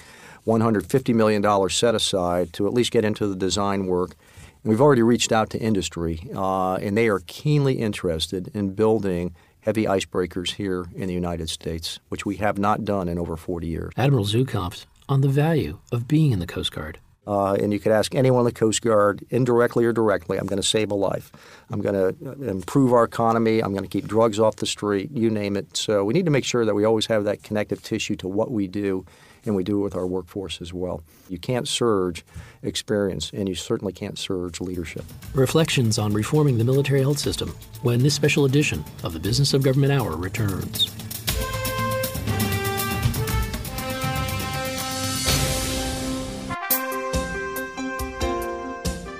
$150 0.45 1.15
million 1.15 1.69
set 1.69 1.95
aside 1.95 2.53
to 2.53 2.67
at 2.67 2.73
least 2.73 2.91
get 2.91 3.05
into 3.05 3.27
the 3.27 3.35
design 3.35 3.85
work. 3.85 4.15
And 4.63 4.69
we've 4.71 4.81
already 4.81 5.03
reached 5.03 5.31
out 5.31 5.49
to 5.51 5.59
industry, 5.59 6.27
uh, 6.35 6.75
and 6.75 6.97
they 6.97 7.07
are 7.07 7.21
keenly 7.27 7.75
interested 7.75 8.49
in 8.53 8.73
building 8.73 9.33
heavy 9.61 9.85
icebreakers 9.85 10.53
here 10.53 10.85
in 10.95 11.07
the 11.07 11.13
United 11.13 11.49
States, 11.49 11.99
which 12.09 12.25
we 12.25 12.37
have 12.37 12.57
not 12.57 12.83
done 12.83 13.07
in 13.07 13.17
over 13.17 13.37
40 13.37 13.67
years. 13.67 13.93
Admiral 13.95 14.25
Zukunft, 14.25 14.85
on 15.07 15.21
the 15.21 15.29
value 15.29 15.79
of 15.91 16.07
being 16.07 16.31
in 16.31 16.39
the 16.39 16.47
Coast 16.47 16.71
Guard. 16.71 16.99
Uh, 17.27 17.53
and 17.53 17.71
you 17.71 17.79
could 17.79 17.91
ask 17.91 18.15
anyone 18.15 18.39
in 18.41 18.45
the 18.45 18.51
Coast 18.51 18.81
Guard, 18.81 19.23
indirectly 19.29 19.85
or 19.85 19.93
directly, 19.93 20.37
I'm 20.37 20.47
going 20.47 20.61
to 20.61 20.67
save 20.67 20.89
a 20.89 20.95
life. 20.95 21.31
I'm 21.69 21.81
going 21.81 21.93
to 21.93 22.29
uh, 22.29 22.49
improve 22.49 22.91
our 22.93 23.03
economy. 23.03 23.59
I'm 23.61 23.71
going 23.71 23.83
to 23.83 23.89
keep 23.89 24.07
drugs 24.07 24.39
off 24.39 24.55
the 24.55 24.65
street, 24.65 25.11
you 25.11 25.29
name 25.29 25.55
it. 25.55 25.77
So 25.77 26.03
we 26.03 26.13
need 26.13 26.25
to 26.25 26.31
make 26.31 26.45
sure 26.45 26.65
that 26.65 26.73
we 26.73 26.85
always 26.85 27.05
have 27.05 27.25
that 27.25 27.43
connective 27.43 27.83
tissue 27.83 28.15
to 28.17 28.27
what 28.27 28.51
we 28.51 28.67
do 28.67 29.05
and 29.45 29.55
we 29.55 29.63
do 29.63 29.79
it 29.79 29.83
with 29.83 29.95
our 29.95 30.07
workforce 30.07 30.61
as 30.61 30.73
well. 30.73 31.03
You 31.29 31.37
can't 31.37 31.67
surge 31.67 32.25
experience, 32.61 33.31
and 33.33 33.47
you 33.47 33.55
certainly 33.55 33.93
can't 33.93 34.17
surge 34.17 34.59
leadership. 34.59 35.05
Reflections 35.33 35.97
on 35.97 36.13
reforming 36.13 36.57
the 36.57 36.63
military 36.63 37.01
health 37.01 37.19
system 37.19 37.55
when 37.81 38.01
this 38.01 38.13
special 38.13 38.45
edition 38.45 38.83
of 39.03 39.13
the 39.13 39.19
Business 39.19 39.53
of 39.53 39.63
Government 39.63 39.93
Hour 39.93 40.15
returns. 40.15 40.89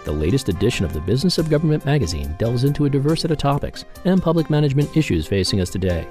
The 0.10 0.16
latest 0.16 0.50
edition 0.50 0.86
of 0.86 0.94
the 0.94 1.02
Business 1.02 1.38
of 1.38 1.52
Government 1.52 1.86
magazine 1.86 2.34
delves 2.40 2.64
into 2.64 2.86
a 2.86 2.90
diverse 2.90 3.22
set 3.22 3.30
of 3.30 3.38
topics 3.38 3.86
and 4.06 4.20
public 4.20 4.50
management 4.50 4.98
issues 4.98 5.28
facing 5.28 5.62
us 5.62 5.70
today. 5.70 6.08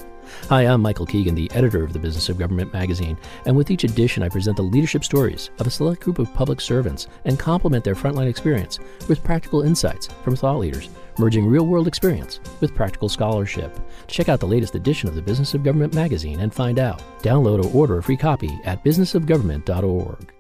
Hi, 0.49 0.69
I'm 0.69 0.81
Michael 0.81 1.05
Keegan, 1.05 1.35
the 1.35 1.51
editor 1.53 1.83
of 1.83 1.93
the 1.93 1.99
Business 1.99 2.29
of 2.29 2.39
Government 2.39 2.73
magazine, 2.73 3.19
and 3.45 3.57
with 3.57 3.73
each 3.73 3.83
edition 3.83 4.23
I 4.23 4.29
present 4.29 4.57
the 4.57 4.63
leadership 4.63 5.03
stories 5.03 5.51
of 5.59 5.67
a 5.67 5.71
select 5.71 6.01
group 6.01 6.21
of 6.21 6.33
public 6.33 6.61
servants 6.61 7.09
and 7.25 7.41
complement 7.41 7.83
their 7.83 7.97
frontline 7.97 8.29
experience 8.29 8.79
with 9.09 9.25
practical 9.25 9.63
insights 9.63 10.07
from 10.23 10.37
thought 10.37 10.61
leaders, 10.61 10.91
merging 11.19 11.49
real 11.49 11.67
world 11.67 11.89
experience 11.89 12.39
with 12.61 12.77
practical 12.77 13.09
scholarship. 13.09 13.81
Check 14.07 14.29
out 14.29 14.39
the 14.39 14.47
latest 14.47 14.77
edition 14.77 15.09
of 15.09 15.17
the 15.17 15.23
Business 15.23 15.55
of 15.55 15.65
Government 15.65 15.93
magazine 15.93 16.39
and 16.39 16.55
find 16.55 16.79
out. 16.79 17.03
Download 17.25 17.65
or 17.65 17.77
order 17.77 17.99
a 17.99 18.03
free 18.05 18.17
copy 18.17 18.61
at 18.63 18.85
businessofgovernment.org. 18.85 20.38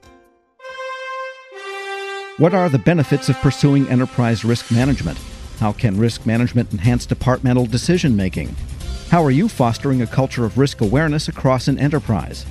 What 2.38 2.54
are 2.54 2.68
the 2.68 2.78
benefits 2.78 3.28
of 3.28 3.36
pursuing 3.38 3.88
enterprise 3.88 4.44
risk 4.44 4.70
management? 4.70 5.18
How 5.58 5.72
can 5.72 5.98
risk 5.98 6.24
management 6.24 6.72
enhance 6.72 7.04
departmental 7.04 7.66
decision 7.66 8.14
making? 8.14 8.54
How 9.10 9.24
are 9.24 9.32
you 9.32 9.48
fostering 9.48 10.02
a 10.02 10.06
culture 10.06 10.44
of 10.44 10.56
risk 10.56 10.80
awareness 10.80 11.26
across 11.26 11.66
an 11.66 11.80
enterprise? 11.80 12.46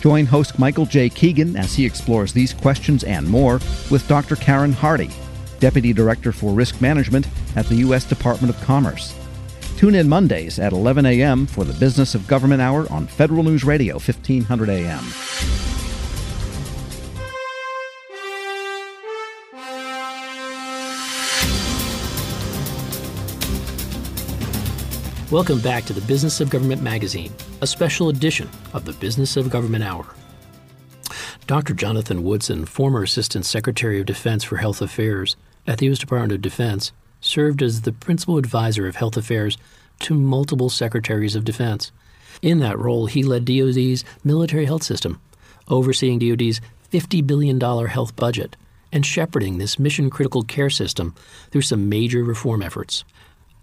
Join 0.00 0.24
host 0.24 0.60
Michael 0.60 0.86
J. 0.86 1.08
Keegan 1.08 1.56
as 1.56 1.74
he 1.74 1.84
explores 1.84 2.32
these 2.32 2.54
questions 2.54 3.02
and 3.02 3.28
more 3.28 3.54
with 3.90 4.06
Dr. 4.06 4.36
Karen 4.36 4.72
Hardy, 4.72 5.10
Deputy 5.58 5.92
Director 5.92 6.30
for 6.30 6.52
Risk 6.52 6.80
Management 6.80 7.26
at 7.56 7.66
the 7.66 7.74
U.S. 7.86 8.04
Department 8.04 8.54
of 8.54 8.62
Commerce. 8.62 9.16
Tune 9.76 9.96
in 9.96 10.08
Mondays 10.08 10.60
at 10.60 10.72
11 10.72 11.06
a.m. 11.06 11.44
for 11.44 11.64
the 11.64 11.78
Business 11.80 12.14
of 12.14 12.28
Government 12.28 12.62
Hour 12.62 12.86
on 12.92 13.08
Federal 13.08 13.42
News 13.42 13.64
Radio, 13.64 13.94
1500 13.94 14.68
a.m. 14.68 15.04
Welcome 25.30 25.60
back 25.60 25.84
to 25.84 25.92
the 25.92 26.00
Business 26.00 26.40
of 26.40 26.48
Government 26.48 26.80
magazine, 26.80 27.30
a 27.60 27.66
special 27.66 28.08
edition 28.08 28.48
of 28.72 28.86
the 28.86 28.94
Business 28.94 29.36
of 29.36 29.50
Government 29.50 29.84
Hour. 29.84 30.06
Dr. 31.46 31.74
Jonathan 31.74 32.22
Woodson, 32.22 32.64
former 32.64 33.02
Assistant 33.02 33.44
Secretary 33.44 34.00
of 34.00 34.06
Defense 34.06 34.42
for 34.42 34.56
Health 34.56 34.80
Affairs 34.80 35.36
at 35.66 35.76
the 35.76 35.84
U.S. 35.86 35.98
Department 35.98 36.32
of 36.32 36.40
Defense, 36.40 36.92
served 37.20 37.62
as 37.62 37.82
the 37.82 37.92
principal 37.92 38.38
advisor 38.38 38.86
of 38.86 38.96
health 38.96 39.18
affairs 39.18 39.58
to 39.98 40.14
multiple 40.14 40.70
secretaries 40.70 41.36
of 41.36 41.44
defense. 41.44 41.92
In 42.40 42.60
that 42.60 42.78
role, 42.78 43.04
he 43.04 43.22
led 43.22 43.44
DoD's 43.44 44.06
military 44.24 44.64
health 44.64 44.82
system, 44.82 45.20
overseeing 45.68 46.18
DoD's 46.18 46.62
$50 46.90 47.26
billion 47.26 47.60
health 47.60 48.16
budget 48.16 48.56
and 48.90 49.04
shepherding 49.04 49.58
this 49.58 49.78
mission 49.78 50.08
critical 50.08 50.42
care 50.42 50.70
system 50.70 51.14
through 51.50 51.60
some 51.60 51.90
major 51.90 52.24
reform 52.24 52.62
efforts. 52.62 53.04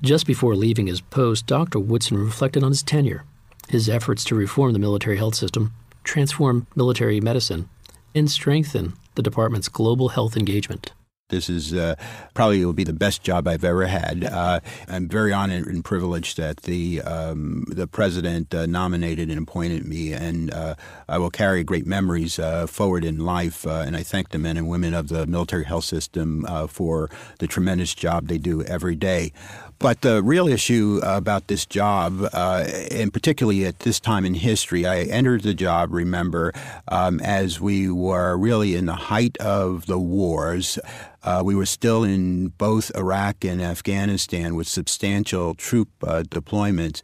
Just 0.02 0.28
before 0.28 0.56
leaving 0.56 0.88
his 0.88 1.02
post, 1.02 1.48
Dr. 1.48 1.80
Woodson 1.80 2.18
reflected 2.18 2.64
on 2.64 2.72
his 2.72 2.84
tenure, 2.84 3.24
his 3.70 3.88
efforts 3.90 4.24
to 4.26 4.36
reform 4.36 4.74
the 4.74 4.80
military 4.80 5.18
health 5.18 5.36
system, 5.36 5.74
transform 6.04 6.68
military 6.76 7.22
medicine, 7.22 7.70
and 8.14 8.30
strengthen 8.30 8.94
the 9.16 9.24
department's 9.24 9.70
global 9.70 10.10
health 10.10 10.36
engagement. 10.36 10.92
This 11.30 11.50
is 11.50 11.74
uh, 11.74 11.96
probably 12.36 12.64
will 12.64 12.74
be 12.74 12.84
the 12.84 12.94
best 12.94 13.24
job 13.24 13.48
I've 13.48 13.64
ever 13.64 13.88
had. 13.88 14.24
Uh, 14.24 14.60
I'm 14.88 15.10
very 15.10 15.34
honored 15.34 15.66
and 15.66 15.84
privileged 15.84 16.38
that 16.38 16.58
the 16.58 17.02
um, 17.02 17.66
the 17.68 17.88
president 17.88 18.54
uh, 18.54 18.68
nominated 18.68 19.32
and 19.32 19.40
appointed 19.40 19.86
me, 19.86 20.14
and 20.14 20.54
uh, 20.54 20.76
I 21.10 21.18
will 21.18 21.32
carry 21.32 21.64
great 21.64 21.88
memories 21.88 22.38
uh, 22.38 22.68
forward 22.68 23.04
in 23.04 23.26
life. 23.26 23.66
Uh, 23.66 23.84
and 23.88 23.98
I 23.98 24.04
thank 24.04 24.30
the 24.30 24.38
men 24.38 24.56
and 24.56 24.70
women 24.70 24.94
of 24.94 25.08
the 25.08 25.26
military 25.26 25.64
health 25.64 25.86
system 25.86 26.46
for 26.68 27.10
the 27.40 27.48
tremendous 27.48 27.96
job 27.96 28.28
they 28.28 28.38
do 28.38 28.62
every 28.62 28.96
day. 28.96 29.34
But 29.80 30.02
the 30.02 30.24
real 30.24 30.48
issue 30.48 31.02
about 31.04 31.48
this 31.48 31.66
job, 31.66 32.28
uh, 32.34 32.66
and 32.92 33.12
particularly 33.12 33.66
at 33.66 33.80
this 33.80 34.00
time 34.00 34.26
in 34.26 34.34
history, 34.34 34.86
I 34.86 35.02
entered 35.02 35.44
the 35.44 35.54
job, 35.54 35.94
remember, 35.94 36.54
um, 36.88 37.20
as 37.20 37.60
we 37.60 37.90
were 37.90 38.38
really 38.38 38.76
in 38.76 38.86
the 38.86 38.96
height 38.96 39.38
of 39.38 39.86
the 39.86 40.00
wars. 40.00 40.80
Uh, 41.24 41.42
we 41.44 41.56
were 41.56 41.66
still 41.66 42.04
in 42.04 42.50
both 42.50 42.92
Iraq 42.96 43.44
and 43.44 43.62
Afghanistan 43.62 44.56
with 44.56 44.68
substantial 44.68 45.56
troop 45.56 45.90
uh, 46.04 46.24
deployments. 46.24 47.02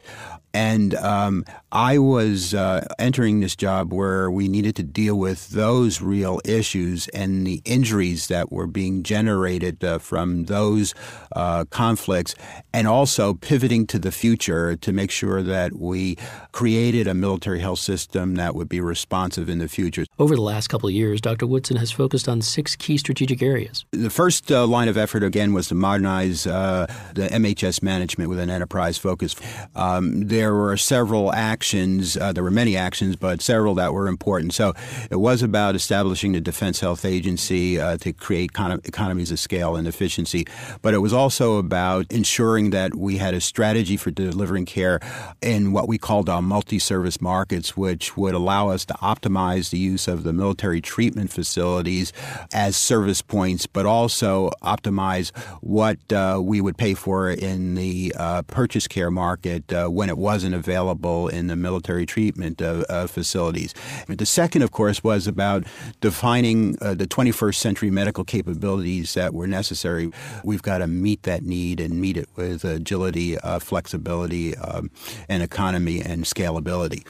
And 0.54 0.94
um, 0.94 1.44
I 1.72 1.96
was 1.96 2.52
uh, 2.52 2.86
entering 2.98 3.40
this 3.40 3.56
job 3.56 3.94
where 3.94 4.30
we 4.30 4.46
needed 4.46 4.76
to 4.76 4.82
deal 4.82 5.18
with 5.18 5.48
those 5.50 6.02
real 6.02 6.38
issues 6.44 7.08
and 7.08 7.46
the 7.46 7.62
injuries 7.64 8.28
that 8.28 8.52
were 8.52 8.66
being 8.66 9.02
generated 9.02 9.82
uh, 9.82 9.98
from 9.98 10.44
those 10.44 10.94
uh, 11.34 11.64
conflicts, 11.70 12.34
and 12.74 12.86
also 12.86 13.32
pivoting 13.32 13.86
to 13.86 13.98
the 13.98 14.12
future 14.12 14.76
to 14.76 14.92
make 14.92 15.10
sure 15.10 15.42
that 15.42 15.74
we 15.74 16.18
created 16.52 17.06
a 17.06 17.14
military 17.14 17.60
health 17.60 17.78
system 17.78 18.34
that 18.34 18.54
would 18.54 18.68
be 18.68 18.82
responsive 18.82 19.48
in 19.48 19.58
the 19.58 19.68
future. 19.68 20.04
Over 20.18 20.36
the 20.36 20.42
last 20.42 20.68
couple 20.68 20.90
of 20.90 20.94
years, 20.94 21.22
Dr. 21.22 21.46
Woodson 21.46 21.78
has 21.78 21.90
focused 21.90 22.28
on 22.28 22.42
six 22.42 22.76
key 22.76 22.98
strategic 22.98 23.40
areas. 23.40 23.86
The 23.92 24.10
first 24.10 24.52
uh, 24.52 24.66
line 24.66 24.88
of 24.88 24.98
effort, 24.98 25.22
again, 25.22 25.54
was 25.54 25.68
to 25.68 25.74
modernize 25.74 26.46
uh, 26.46 26.86
the 27.14 27.28
MHS 27.28 27.82
management 27.82 28.28
with 28.28 28.40
an 28.40 28.50
enterprise 28.50 28.98
focus. 28.98 29.34
Um, 29.74 30.28
there 30.28 30.54
were 30.54 30.76
several 30.76 31.32
actions, 31.62 32.16
uh, 32.16 32.32
there 32.32 32.42
were 32.42 32.50
many 32.50 32.76
actions, 32.76 33.14
but 33.14 33.40
several 33.40 33.76
that 33.76 33.92
were 33.92 34.08
important. 34.08 34.52
So 34.52 34.74
it 35.12 35.20
was 35.20 35.42
about 35.42 35.76
establishing 35.76 36.32
the 36.32 36.40
Defense 36.40 36.80
Health 36.80 37.04
Agency 37.04 37.80
uh, 37.80 37.98
to 37.98 38.12
create 38.12 38.50
economies 38.50 39.30
of 39.30 39.38
scale 39.38 39.76
and 39.76 39.86
efficiency, 39.86 40.44
but 40.82 40.92
it 40.92 40.98
was 40.98 41.12
also 41.12 41.58
about 41.58 42.10
ensuring 42.10 42.70
that 42.70 42.96
we 42.96 43.18
had 43.18 43.32
a 43.32 43.40
strategy 43.40 43.96
for 43.96 44.10
delivering 44.10 44.66
care 44.66 44.98
in 45.40 45.70
what 45.70 45.86
we 45.86 45.98
called 45.98 46.28
our 46.28 46.42
multi 46.42 46.80
service 46.80 47.20
markets, 47.20 47.76
which 47.76 48.16
would 48.16 48.34
allow 48.34 48.68
us 48.68 48.84
to 48.86 48.94
optimize 48.94 49.70
the 49.70 49.78
use 49.78 50.08
of 50.08 50.24
the 50.24 50.32
military 50.32 50.80
treatment 50.80 51.30
facilities 51.30 52.12
as 52.52 52.76
service 52.76 53.22
points, 53.22 53.68
but 53.68 53.86
also 53.86 54.50
optimize 54.64 55.30
what 55.60 56.12
uh, 56.12 56.40
we 56.42 56.60
would 56.60 56.76
pay 56.76 56.94
for 56.94 57.30
in 57.30 57.76
the 57.76 58.12
uh, 58.18 58.42
purchase 58.42 58.88
care 58.88 59.12
market 59.12 59.72
uh, 59.72 59.86
when 59.86 60.08
it 60.08 60.18
wasn't 60.18 60.52
available 60.52 60.72
available 60.72 61.28
in 61.28 61.51
the 61.52 61.56
military 61.56 62.06
treatment 62.06 62.60
uh, 62.60 63.06
facilities. 63.06 63.74
The 64.08 64.26
second, 64.26 64.62
of 64.62 64.70
course, 64.70 65.04
was 65.04 65.26
about 65.26 65.64
defining 66.00 66.76
uh, 66.80 66.94
the 66.94 67.06
21st 67.06 67.56
century 67.56 67.90
medical 67.90 68.24
capabilities 68.24 69.14
that 69.14 69.34
were 69.34 69.46
necessary. 69.46 70.10
We've 70.44 70.62
got 70.62 70.78
to 70.78 70.86
meet 70.86 71.22
that 71.24 71.42
need 71.42 71.78
and 71.78 72.00
meet 72.00 72.16
it 72.16 72.28
with 72.36 72.64
agility, 72.64 73.38
uh, 73.38 73.58
flexibility, 73.58 74.56
um, 74.56 74.90
and 75.28 75.42
economy 75.42 76.00
and 76.00 76.24
scalability. 76.24 77.06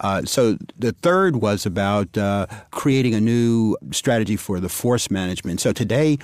Uh, 0.00 0.22
so 0.24 0.58
the 0.78 0.92
third 0.92 1.36
was 1.36 1.66
about 1.66 2.16
creating 2.70 3.14
a 3.14 3.20
new 3.20 3.76
strategy 3.92 4.36
for 4.36 4.60
the 4.60 4.68
force 4.68 5.10
management. 5.10 5.60
So 5.60 5.72
today, 5.72 6.18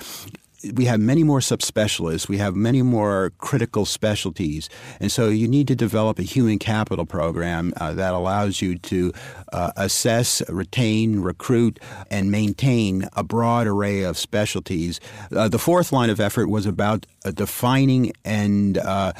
we 0.71 0.85
have 0.85 0.99
many 0.99 1.23
more 1.23 1.39
subspecialists. 1.39 2.29
We 2.29 2.37
have 2.37 2.55
many 2.55 2.81
more 2.81 3.31
critical 3.37 3.85
specialties. 3.85 4.69
And 4.99 5.11
so 5.11 5.29
you 5.29 5.47
need 5.47 5.67
to 5.67 5.75
develop 5.75 6.19
a 6.19 6.23
human 6.23 6.59
capital 6.59 7.05
program 7.05 7.73
uh, 7.77 7.93
that 7.93 8.13
allows 8.13 8.61
you 8.61 8.77
to 8.79 9.11
uh, 9.51 9.71
assess, 9.75 10.41
retain, 10.49 11.19
recruit, 11.19 11.79
and 12.09 12.31
maintain 12.31 13.07
a 13.13 13.23
broad 13.23 13.67
array 13.67 14.03
of 14.03 14.17
specialties. 14.17 14.99
Uh, 15.35 15.47
the 15.49 15.59
fourth 15.59 15.91
line 15.91 16.09
of 16.09 16.19
effort 16.19 16.47
was 16.47 16.65
about 16.65 17.05
uh, 17.25 17.31
defining 17.31 18.13
and 18.23 18.77
uh, 18.77 19.13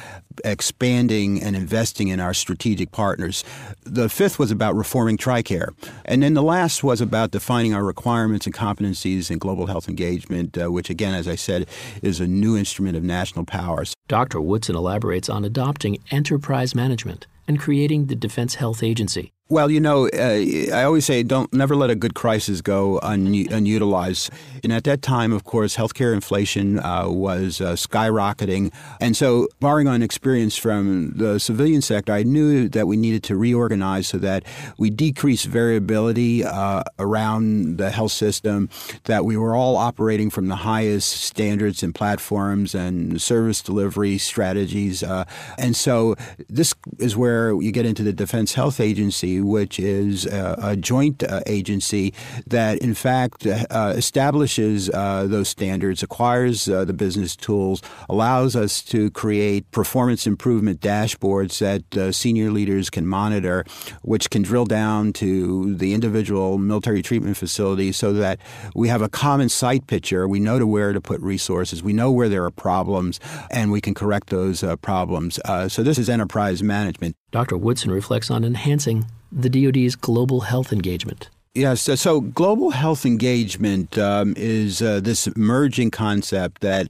expanding 0.43 1.41
and 1.41 1.55
investing 1.55 2.07
in 2.07 2.19
our 2.19 2.33
strategic 2.33 2.91
partners. 2.91 3.43
The 3.83 4.09
fifth 4.09 4.39
was 4.39 4.51
about 4.51 4.75
reforming 4.75 5.17
TRICARE. 5.17 5.73
And 6.05 6.23
then 6.23 6.33
the 6.33 6.43
last 6.43 6.83
was 6.83 7.01
about 7.01 7.31
defining 7.31 7.73
our 7.73 7.83
requirements 7.83 8.45
and 8.45 8.55
competencies 8.55 9.29
in 9.29 9.37
global 9.37 9.67
health 9.67 9.87
engagement, 9.87 10.57
uh, 10.57 10.71
which, 10.71 10.89
again, 10.89 11.13
as 11.13 11.27
I 11.33 11.35
said, 11.35 11.67
is 12.03 12.19
a 12.19 12.27
new 12.27 12.55
instrument 12.55 12.95
of 12.95 13.03
national 13.03 13.45
powers. 13.45 13.93
Dr. 14.07 14.39
Woodson 14.39 14.75
elaborates 14.75 15.29
on 15.29 15.43
adopting 15.43 15.97
enterprise 16.11 16.75
management 16.75 17.25
and 17.47 17.59
creating 17.59 18.07
the 18.07 18.15
Defense 18.15 18.55
Health 18.55 18.83
Agency. 18.83 19.33
Well, 19.49 19.69
you 19.69 19.81
know, 19.81 20.07
uh, 20.07 20.73
I 20.73 20.83
always 20.83 21.05
say 21.05 21.21
don't 21.21 21.51
never 21.53 21.75
let 21.75 21.89
a 21.89 21.95
good 21.95 22.15
crisis 22.15 22.61
go 22.61 22.99
un- 23.03 23.45
unutilized. 23.51 24.31
And 24.63 24.71
at 24.71 24.85
that 24.85 25.01
time, 25.01 25.33
of 25.33 25.43
course, 25.43 25.75
healthcare 25.75 26.13
inflation 26.13 26.79
uh, 26.79 27.09
was 27.09 27.59
uh, 27.59 27.73
skyrocketing. 27.73 28.73
And 29.01 29.17
so, 29.17 29.49
borrowing 29.59 29.89
on 29.89 30.01
experience 30.01 30.55
from 30.55 31.11
the 31.17 31.39
civilian 31.39 31.81
sector, 31.81 32.13
I 32.13 32.23
knew 32.23 32.69
that 32.69 32.87
we 32.87 32.95
needed 32.95 33.21
to 33.23 33.35
reorganize 33.35 34.07
so 34.07 34.17
that 34.19 34.43
we 34.77 34.89
decrease 34.89 35.43
variability 35.43 36.45
uh, 36.45 36.83
around 36.97 37.77
the 37.77 37.91
health 37.91 38.13
system, 38.13 38.69
that 39.03 39.25
we 39.25 39.35
were 39.35 39.55
all 39.55 39.75
operating 39.75 40.29
from 40.29 40.47
the 40.47 40.55
highest 40.55 41.11
standards 41.21 41.83
and 41.83 41.93
platforms 41.93 42.73
and 42.73 43.21
service 43.21 43.61
delivery 43.61 44.17
strategies. 44.17 45.03
Uh, 45.03 45.25
and 45.57 45.75
so, 45.75 46.15
this 46.47 46.73
is 46.97 47.17
where 47.17 47.32
where 47.33 47.59
you 47.61 47.71
get 47.71 47.85
into 47.85 48.03
the 48.03 48.13
Defense 48.13 48.53
Health 48.53 48.79
Agency, 48.79 49.41
which 49.41 49.79
is 49.79 50.25
a, 50.27 50.55
a 50.61 50.75
joint 50.75 51.23
uh, 51.23 51.41
agency 51.47 52.13
that, 52.45 52.77
in 52.77 52.93
fact, 52.93 53.47
uh, 53.47 53.93
establishes 53.95 54.89
uh, 54.91 55.25
those 55.27 55.49
standards, 55.49 56.03
acquires 56.03 56.69
uh, 56.69 56.85
the 56.85 56.93
business 56.93 57.35
tools, 57.35 57.81
allows 58.07 58.55
us 58.55 58.83
to 58.83 59.09
create 59.11 59.69
performance 59.71 60.27
improvement 60.27 60.79
dashboards 60.79 61.57
that 61.57 61.97
uh, 61.97 62.11
senior 62.11 62.51
leaders 62.51 62.91
can 62.91 63.07
monitor, 63.07 63.65
which 64.03 64.29
can 64.29 64.43
drill 64.43 64.65
down 64.65 65.11
to 65.13 65.73
the 65.75 65.93
individual 65.93 66.59
military 66.59 67.01
treatment 67.01 67.35
facility 67.35 67.91
so 67.91 68.13
that 68.13 68.39
we 68.75 68.89
have 68.89 69.01
a 69.01 69.09
common 69.09 69.49
sight 69.49 69.87
picture. 69.87 70.27
We 70.27 70.39
know 70.39 70.59
to 70.59 70.67
where 70.67 70.93
to 70.93 71.01
put 71.01 71.19
resources. 71.21 71.81
We 71.81 71.93
know 71.93 72.11
where 72.11 72.29
there 72.29 72.45
are 72.45 72.51
problems, 72.51 73.19
and 73.49 73.71
we 73.71 73.81
can 73.81 73.95
correct 73.95 74.29
those 74.29 74.63
uh, 74.63 74.75
problems. 74.75 75.39
Uh, 75.45 75.67
so 75.67 75.81
this 75.81 75.97
is 75.97 76.09
enterprise 76.09 76.61
management. 76.61 77.15
Dr. 77.33 77.57
Woodson 77.57 77.89
reflects 77.89 78.29
on 78.29 78.43
enhancing 78.45 79.05
the 79.31 79.49
DoD's 79.49 79.95
global 79.95 80.41
health 80.41 80.71
engagement. 80.71 81.31
Yes, 81.55 81.81
so, 81.81 82.21
global 82.21 82.69
health 82.69 83.07
engagement 83.07 83.97
um, 83.97 84.35
is 84.37 84.83
uh, 84.83 84.99
this 84.99 85.25
emerging 85.25 85.89
concept 85.89 86.61
that 86.61 86.89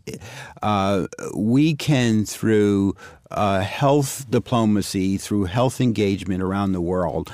uh, 0.61 1.07
we 1.33 1.75
can, 1.75 2.25
through 2.25 2.93
uh, 3.31 3.61
health 3.61 4.25
diplomacy, 4.29 5.17
through 5.17 5.45
health 5.45 5.79
engagement 5.79 6.43
around 6.43 6.73
the 6.73 6.81
world, 6.81 7.31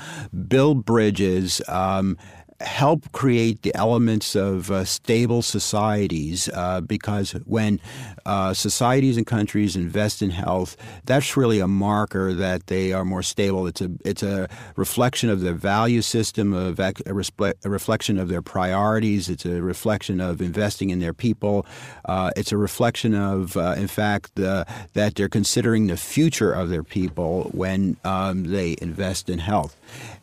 build 0.48 0.84
bridges. 0.84 1.60
Um, 1.66 2.16
help 2.60 3.10
create 3.12 3.62
the 3.62 3.74
elements 3.74 4.36
of 4.36 4.70
uh, 4.70 4.84
stable 4.84 5.42
societies 5.42 6.48
uh, 6.52 6.80
because 6.80 7.32
when 7.46 7.80
uh, 8.26 8.52
societies 8.52 9.16
and 9.16 9.26
countries 9.26 9.76
invest 9.76 10.20
in 10.22 10.30
health, 10.30 10.76
that's 11.04 11.36
really 11.36 11.60
a 11.60 11.66
marker 11.66 12.34
that 12.34 12.66
they 12.66 12.92
are 12.92 13.04
more 13.04 13.22
stable. 13.22 13.66
It's 13.66 13.80
a 13.80 13.90
it's 14.04 14.22
a 14.22 14.48
reflection 14.76 15.30
of 15.30 15.40
their 15.40 15.54
value 15.54 16.02
system, 16.02 16.52
of 16.52 16.78
a, 16.78 16.94
a 17.06 17.70
reflection 17.70 18.18
of 18.18 18.28
their 18.28 18.42
priorities. 18.42 19.28
It's 19.28 19.46
a 19.46 19.62
reflection 19.62 20.20
of 20.20 20.42
investing 20.42 20.90
in 20.90 21.00
their 21.00 21.14
people. 21.14 21.66
Uh, 22.04 22.30
it's 22.36 22.52
a 22.52 22.56
reflection 22.56 23.14
of, 23.14 23.56
uh, 23.56 23.74
in 23.76 23.88
fact, 23.88 24.34
that 24.34 25.14
they're 25.14 25.28
considering 25.28 25.86
the 25.86 25.96
future 25.96 26.52
of 26.52 26.68
their 26.68 26.82
people 26.82 27.50
when 27.54 27.96
um, 28.04 28.44
they 28.44 28.76
invest 28.80 29.30
in 29.30 29.38
health. 29.38 29.76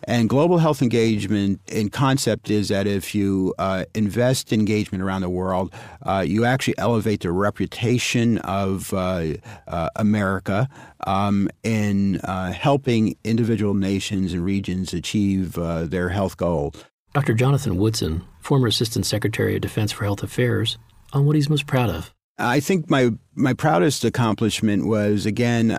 And 0.07 0.29
global 0.29 0.57
health 0.57 0.81
engagement 0.81 1.59
in 1.67 1.89
concept 1.89 2.49
is 2.49 2.69
that 2.69 2.87
if 2.87 3.13
you 3.13 3.53
uh, 3.59 3.83
invest 3.93 4.53
engagement 4.53 5.03
around 5.03 5.19
the 5.19 5.29
world, 5.29 5.73
uh, 6.03 6.23
you 6.25 6.45
actually 6.45 6.77
elevate 6.77 7.19
the 7.19 7.31
reputation 7.31 8.37
of 8.39 8.93
uh, 8.93 9.33
uh 9.67 9.89
America 9.97 10.69
um, 11.05 11.49
in 11.63 12.21
uh, 12.21 12.53
helping 12.53 13.17
individual 13.25 13.73
nations 13.73 14.31
and 14.31 14.45
regions 14.45 14.93
achieve 14.93 15.57
uh, 15.57 15.85
their 15.85 16.07
health 16.09 16.37
goals. 16.37 16.85
Dr. 17.13 17.33
Jonathan 17.33 17.75
Woodson, 17.77 18.23
former 18.39 18.67
Assistant 18.67 19.05
Secretary 19.05 19.55
of 19.55 19.61
Defense 19.61 19.91
for 19.91 20.05
Health 20.05 20.23
Affairs, 20.23 20.77
on 21.11 21.25
what 21.25 21.35
he's 21.35 21.49
most 21.49 21.67
proud 21.67 21.89
of. 21.89 22.13
I 22.37 22.59
think 22.59 22.89
my 22.89 23.11
my 23.37 23.53
proudest 23.53 24.03
accomplishment 24.03 24.87
was 24.87 25.27
again 25.27 25.77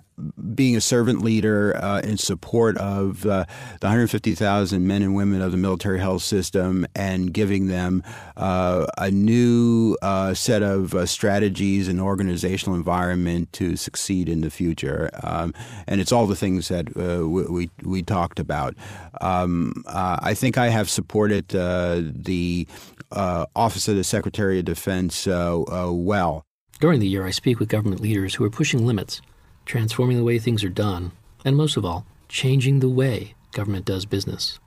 being 0.54 0.76
a 0.76 0.80
servant 0.80 1.22
leader 1.22 1.76
uh, 1.76 2.00
in 2.00 2.16
support 2.16 2.76
of 2.78 3.26
uh, 3.26 3.44
the 3.80 3.86
150,000 3.86 4.86
men 4.86 5.02
and 5.02 5.14
women 5.14 5.42
of 5.42 5.50
the 5.50 5.56
military 5.56 5.98
health 5.98 6.22
system 6.22 6.86
and 6.94 7.32
giving 7.32 7.66
them 7.66 8.02
uh, 8.36 8.86
a 8.96 9.10
new 9.10 9.96
uh, 10.02 10.34
set 10.34 10.62
of 10.62 10.94
uh, 10.94 11.04
strategies 11.04 11.88
and 11.88 12.00
organizational 12.00 12.76
environment 12.76 13.52
to 13.52 13.76
succeed 13.76 14.28
in 14.28 14.40
the 14.40 14.50
future. 14.50 15.10
Um, 15.22 15.52
and 15.86 16.00
it's 16.00 16.12
all 16.12 16.26
the 16.26 16.36
things 16.36 16.68
that 16.68 16.88
uh, 16.96 17.28
we, 17.28 17.70
we 17.82 18.02
talked 18.02 18.38
about. 18.38 18.74
Um, 19.20 19.84
I 19.88 20.34
think 20.34 20.58
I 20.58 20.68
have 20.68 20.88
supported 20.88 21.48
the 21.48 22.68
Office 23.10 23.88
of 23.88 23.96
the 23.96 24.04
Secretary 24.04 24.60
of 24.60 24.64
Defense 24.64 25.26
well. 25.26 26.44
During 26.80 27.00
the 27.00 27.08
year, 27.08 27.26
I 27.26 27.30
speak 27.30 27.58
with 27.58 27.68
government 27.68 28.00
leaders 28.00 28.36
who 28.36 28.44
are 28.44 28.50
pushing 28.50 28.86
limits, 28.86 29.20
transforming 29.66 30.16
the 30.16 30.22
way 30.22 30.38
things 30.38 30.62
are 30.62 30.68
done, 30.68 31.10
and 31.44 31.56
most 31.56 31.76
of 31.76 31.84
all, 31.84 32.06
changing 32.28 32.78
the 32.78 32.88
way 32.88 33.34
government 33.52 33.84
does 33.84 34.04
business. 34.06 34.60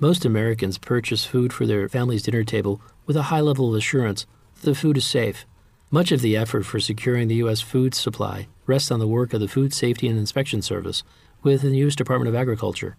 Most 0.00 0.24
Americans 0.24 0.76
purchase 0.76 1.24
food 1.24 1.52
for 1.52 1.64
their 1.64 1.88
family's 1.88 2.24
dinner 2.24 2.42
table 2.42 2.80
with 3.06 3.16
a 3.16 3.24
high 3.30 3.40
level 3.40 3.68
of 3.68 3.76
assurance 3.76 4.26
that 4.56 4.62
the 4.62 4.74
food 4.74 4.96
is 4.96 5.06
safe. 5.06 5.46
Much 5.88 6.10
of 6.10 6.20
the 6.20 6.36
effort 6.36 6.64
for 6.64 6.80
securing 6.80 7.28
the 7.28 7.36
U.S. 7.36 7.60
food 7.60 7.94
supply 7.94 8.48
rests 8.66 8.90
on 8.90 8.98
the 8.98 9.06
work 9.06 9.32
of 9.32 9.40
the 9.40 9.46
Food 9.46 9.72
Safety 9.72 10.08
and 10.08 10.18
Inspection 10.18 10.62
Service 10.62 11.04
within 11.44 11.70
the 11.70 11.78
U.S. 11.78 11.94
Department 11.94 12.28
of 12.28 12.34
Agriculture. 12.34 12.96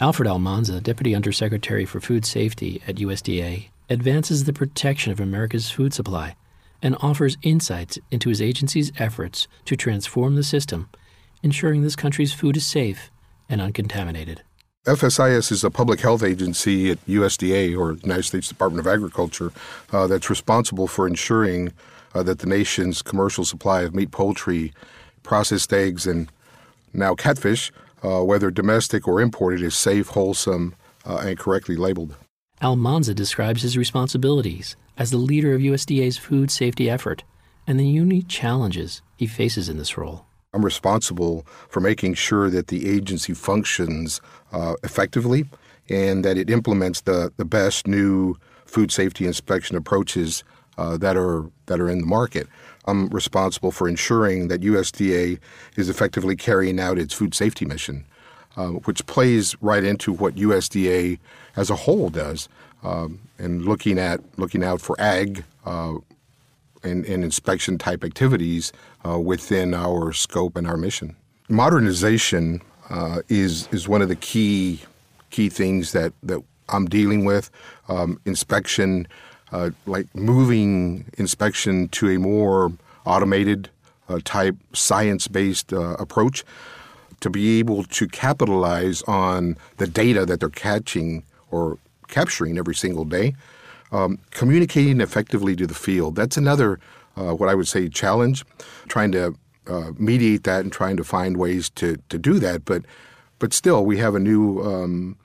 Alfred 0.00 0.28
Almanza, 0.28 0.80
Deputy 0.80 1.14
Undersecretary 1.14 1.84
for 1.84 2.00
Food 2.00 2.24
Safety 2.24 2.80
at 2.86 2.96
USDA, 2.96 3.68
advances 3.90 4.44
the 4.44 4.52
protection 4.54 5.12
of 5.12 5.20
America's 5.20 5.70
food 5.70 5.92
supply 5.92 6.34
and 6.82 6.96
offers 7.00 7.36
insights 7.42 7.98
into 8.10 8.28
his 8.28 8.40
agency's 8.40 8.92
efforts 8.98 9.48
to 9.64 9.76
transform 9.76 10.36
the 10.36 10.42
system, 10.42 10.88
ensuring 11.42 11.82
this 11.82 11.96
country's 11.96 12.32
food 12.32 12.56
is 12.56 12.66
safe 12.66 13.10
and 13.48 13.60
uncontaminated. 13.60 14.42
FSIS 14.86 15.52
is 15.52 15.64
a 15.64 15.70
public 15.70 16.00
health 16.00 16.22
agency 16.22 16.90
at 16.90 17.04
USDA, 17.06 17.78
or 17.78 17.92
United 17.92 18.22
States 18.22 18.48
Department 18.48 18.80
of 18.80 18.90
Agriculture, 18.90 19.52
uh, 19.92 20.06
that's 20.06 20.30
responsible 20.30 20.86
for 20.86 21.06
ensuring 21.06 21.72
uh, 22.14 22.22
that 22.22 22.38
the 22.38 22.46
nation's 22.46 23.02
commercial 23.02 23.44
supply 23.44 23.82
of 23.82 23.94
meat, 23.94 24.10
poultry, 24.10 24.72
processed 25.22 25.72
eggs, 25.72 26.06
and 26.06 26.30
now 26.94 27.14
catfish, 27.14 27.70
uh, 28.02 28.22
whether 28.22 28.50
domestic 28.50 29.06
or 29.06 29.20
imported, 29.20 29.62
is 29.62 29.74
safe, 29.74 30.08
wholesome, 30.08 30.74
uh, 31.04 31.18
and 31.18 31.38
correctly 31.38 31.76
labeled. 31.76 32.14
Almanza 32.62 33.14
describes 33.14 33.62
his 33.62 33.76
responsibilities 33.76 34.74
as 34.98 35.10
the 35.10 35.16
leader 35.16 35.54
of 35.54 35.60
USDA's 35.60 36.18
food 36.18 36.50
safety 36.50 36.90
effort 36.90 37.22
and 37.66 37.78
the 37.78 37.86
unique 37.86 38.28
challenges 38.28 39.02
he 39.16 39.26
faces 39.26 39.68
in 39.68 39.78
this 39.78 39.96
role. 39.96 40.24
I'm 40.52 40.64
responsible 40.64 41.46
for 41.68 41.80
making 41.80 42.14
sure 42.14 42.50
that 42.50 42.68
the 42.68 42.88
agency 42.88 43.34
functions 43.34 44.20
uh, 44.52 44.74
effectively 44.82 45.46
and 45.88 46.24
that 46.24 46.36
it 46.36 46.50
implements 46.50 47.02
the, 47.02 47.32
the 47.36 47.44
best 47.44 47.86
new 47.86 48.36
food 48.64 48.90
safety 48.90 49.26
inspection 49.26 49.76
approaches 49.76 50.44
uh, 50.76 50.96
that 50.96 51.16
are 51.16 51.50
that 51.66 51.80
are 51.80 51.88
in 51.88 52.00
the 52.00 52.06
market. 52.06 52.46
I'm 52.86 53.08
responsible 53.08 53.72
for 53.72 53.88
ensuring 53.88 54.48
that 54.48 54.62
USDA 54.62 55.38
is 55.76 55.88
effectively 55.88 56.36
carrying 56.36 56.80
out 56.80 56.98
its 56.98 57.12
food 57.12 57.34
safety 57.34 57.66
mission, 57.66 58.06
uh, 58.56 58.68
which 58.68 59.04
plays 59.06 59.56
right 59.60 59.84
into 59.84 60.12
what 60.12 60.36
USDA 60.36 61.18
as 61.56 61.68
a 61.68 61.76
whole 61.76 62.08
does 62.08 62.48
and 62.82 63.64
looking 63.64 63.98
at 63.98 64.20
looking 64.38 64.64
out 64.64 64.80
for 64.80 65.00
ag 65.00 65.44
uh, 65.64 65.94
and, 66.82 67.04
and, 67.06 67.24
inspection 67.24 67.76
type 67.76 68.04
activities 68.04 68.72
uh, 69.06 69.18
within 69.18 69.74
our 69.74 70.12
scope 70.12 70.56
and 70.56 70.66
our 70.66 70.76
mission. 70.76 71.16
Modernization 71.48 72.62
uh, 72.90 73.22
is 73.28 73.68
is 73.72 73.88
one 73.88 74.02
of 74.02 74.08
the 74.08 74.16
key 74.16 74.80
key 75.30 75.48
things 75.48 75.92
that 75.92 76.12
that 76.22 76.42
I'm 76.68 76.86
dealing 76.86 77.24
with. 77.24 77.50
Um, 77.88 78.20
inspection, 78.24 79.08
uh, 79.52 79.70
like 79.86 80.14
moving 80.14 81.06
inspection 81.18 81.88
to 81.88 82.10
a 82.10 82.18
more 82.18 82.72
automated 83.06 83.70
uh, 84.08 84.20
type 84.24 84.56
science 84.72 85.28
based 85.28 85.72
uh, 85.72 85.96
approach 85.98 86.44
to 87.20 87.30
be 87.30 87.58
able 87.58 87.84
to 87.84 88.06
capitalize 88.06 89.02
on 89.02 89.56
the 89.78 89.86
data 89.86 90.24
that 90.24 90.40
they're 90.40 90.48
catching 90.48 91.24
or 91.50 91.78
capturing 92.08 92.58
every 92.58 92.74
single 92.74 93.04
day. 93.04 93.34
Um, 93.90 94.18
communicating 94.32 95.00
effectively 95.00 95.56
to 95.56 95.66
the 95.66 95.74
field, 95.74 96.14
that's 96.14 96.36
another, 96.36 96.78
uh, 97.16 97.32
what 97.32 97.48
I 97.48 97.54
would 97.54 97.68
say, 97.68 97.88
challenge, 97.88 98.44
trying 98.86 99.12
to 99.12 99.34
uh, 99.66 99.92
mediate 99.96 100.44
that 100.44 100.60
and 100.60 100.70
trying 100.70 100.98
to 100.98 101.04
find 101.04 101.38
ways 101.38 101.70
to, 101.70 101.96
to 102.10 102.18
do 102.18 102.38
that. 102.38 102.66
But, 102.66 102.82
but 103.38 103.54
still, 103.54 103.86
we 103.86 103.96
have 103.96 104.14
a 104.14 104.18
new 104.18 104.62
um, 104.62 105.16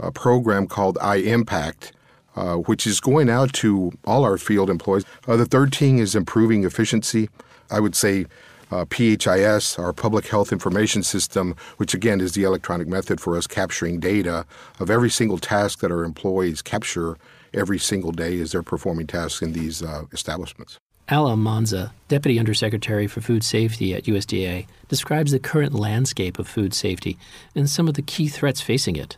a 0.00 0.10
program 0.10 0.66
called 0.66 0.98
i 1.00 1.20
iMpact, 1.20 1.92
uh, 2.36 2.56
which 2.56 2.86
is 2.86 3.00
going 3.00 3.28
out 3.28 3.52
to 3.52 3.92
all 4.04 4.24
our 4.24 4.38
field 4.38 4.70
employees. 4.70 5.04
Uh, 5.28 5.36
the 5.36 5.46
third 5.46 5.74
thing 5.74 5.98
is 5.98 6.14
improving 6.14 6.64
efficiency. 6.64 7.28
I 7.70 7.80
would 7.80 7.94
say 7.94 8.26
uh, 8.70 8.84
PHIS, 8.86 9.78
our 9.78 9.92
public 9.92 10.26
health 10.26 10.52
information 10.52 11.02
system, 11.02 11.56
which 11.76 11.94
again 11.94 12.20
is 12.20 12.32
the 12.32 12.44
electronic 12.44 12.88
method 12.88 13.20
for 13.20 13.36
us 13.36 13.46
capturing 13.46 14.00
data 14.00 14.46
of 14.78 14.90
every 14.90 15.10
single 15.10 15.38
task 15.38 15.80
that 15.80 15.90
our 15.90 16.04
employees 16.04 16.62
capture 16.62 17.16
every 17.52 17.78
single 17.78 18.12
day 18.12 18.38
as 18.40 18.52
they're 18.52 18.62
performing 18.62 19.06
tasks 19.06 19.42
in 19.42 19.52
these 19.52 19.82
uh, 19.82 20.04
establishments. 20.12 20.78
Al 21.08 21.28
Almanza, 21.28 21.92
Deputy 22.06 22.38
Undersecretary 22.38 23.08
for 23.08 23.20
Food 23.20 23.42
Safety 23.42 23.94
at 23.94 24.04
USDA, 24.04 24.66
describes 24.86 25.32
the 25.32 25.40
current 25.40 25.74
landscape 25.74 26.38
of 26.38 26.46
food 26.46 26.72
safety 26.72 27.18
and 27.56 27.68
some 27.68 27.88
of 27.88 27.94
the 27.94 28.02
key 28.02 28.28
threats 28.28 28.60
facing 28.60 28.94
it. 28.94 29.16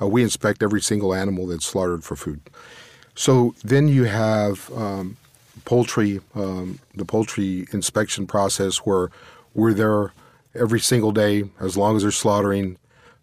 Uh, 0.00 0.08
we 0.08 0.22
inspect 0.22 0.62
every 0.62 0.80
single 0.80 1.14
animal 1.14 1.46
that's 1.46 1.64
slaughtered 1.64 2.02
for 2.02 2.16
food. 2.16 2.40
So 3.14 3.54
then 3.62 3.86
you 3.88 4.04
have 4.04 4.70
um, 4.76 5.16
poultry, 5.68 6.18
um, 6.34 6.78
the 6.94 7.04
poultry 7.04 7.66
inspection 7.74 8.26
process, 8.26 8.78
where 8.78 9.10
we're 9.52 9.74
there 9.74 10.14
every 10.54 10.80
single 10.80 11.12
day 11.12 11.44
as 11.60 11.76
long 11.76 11.94
as 11.94 12.00
they're 12.00 12.10
slaughtering. 12.10 12.78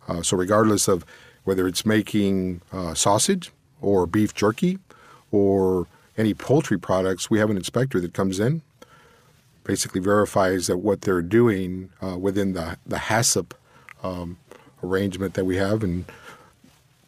Uh, 0.07 0.21
so, 0.21 0.37
regardless 0.37 0.87
of 0.87 1.03
whether 1.43 1.67
it's 1.67 1.87
making 1.87 2.61
uh, 2.71 2.93
sausage 2.93 3.51
or 3.81 4.05
beef 4.05 4.35
jerky 4.35 4.77
or 5.31 5.87
any 6.19 6.35
poultry 6.35 6.77
products, 6.77 7.31
we 7.31 7.39
have 7.39 7.49
an 7.49 7.57
inspector 7.57 7.99
that 7.99 8.13
comes 8.13 8.39
in, 8.39 8.61
basically 9.63 9.99
verifies 9.99 10.67
that 10.67 10.77
what 10.77 11.01
they're 11.01 11.23
doing 11.23 11.89
uh, 11.99 12.15
within 12.15 12.53
the 12.53 12.77
the 12.85 12.97
HACCP 12.97 13.53
um, 14.03 14.37
arrangement 14.83 15.33
that 15.33 15.45
we 15.45 15.55
have, 15.55 15.81
and 15.81 16.05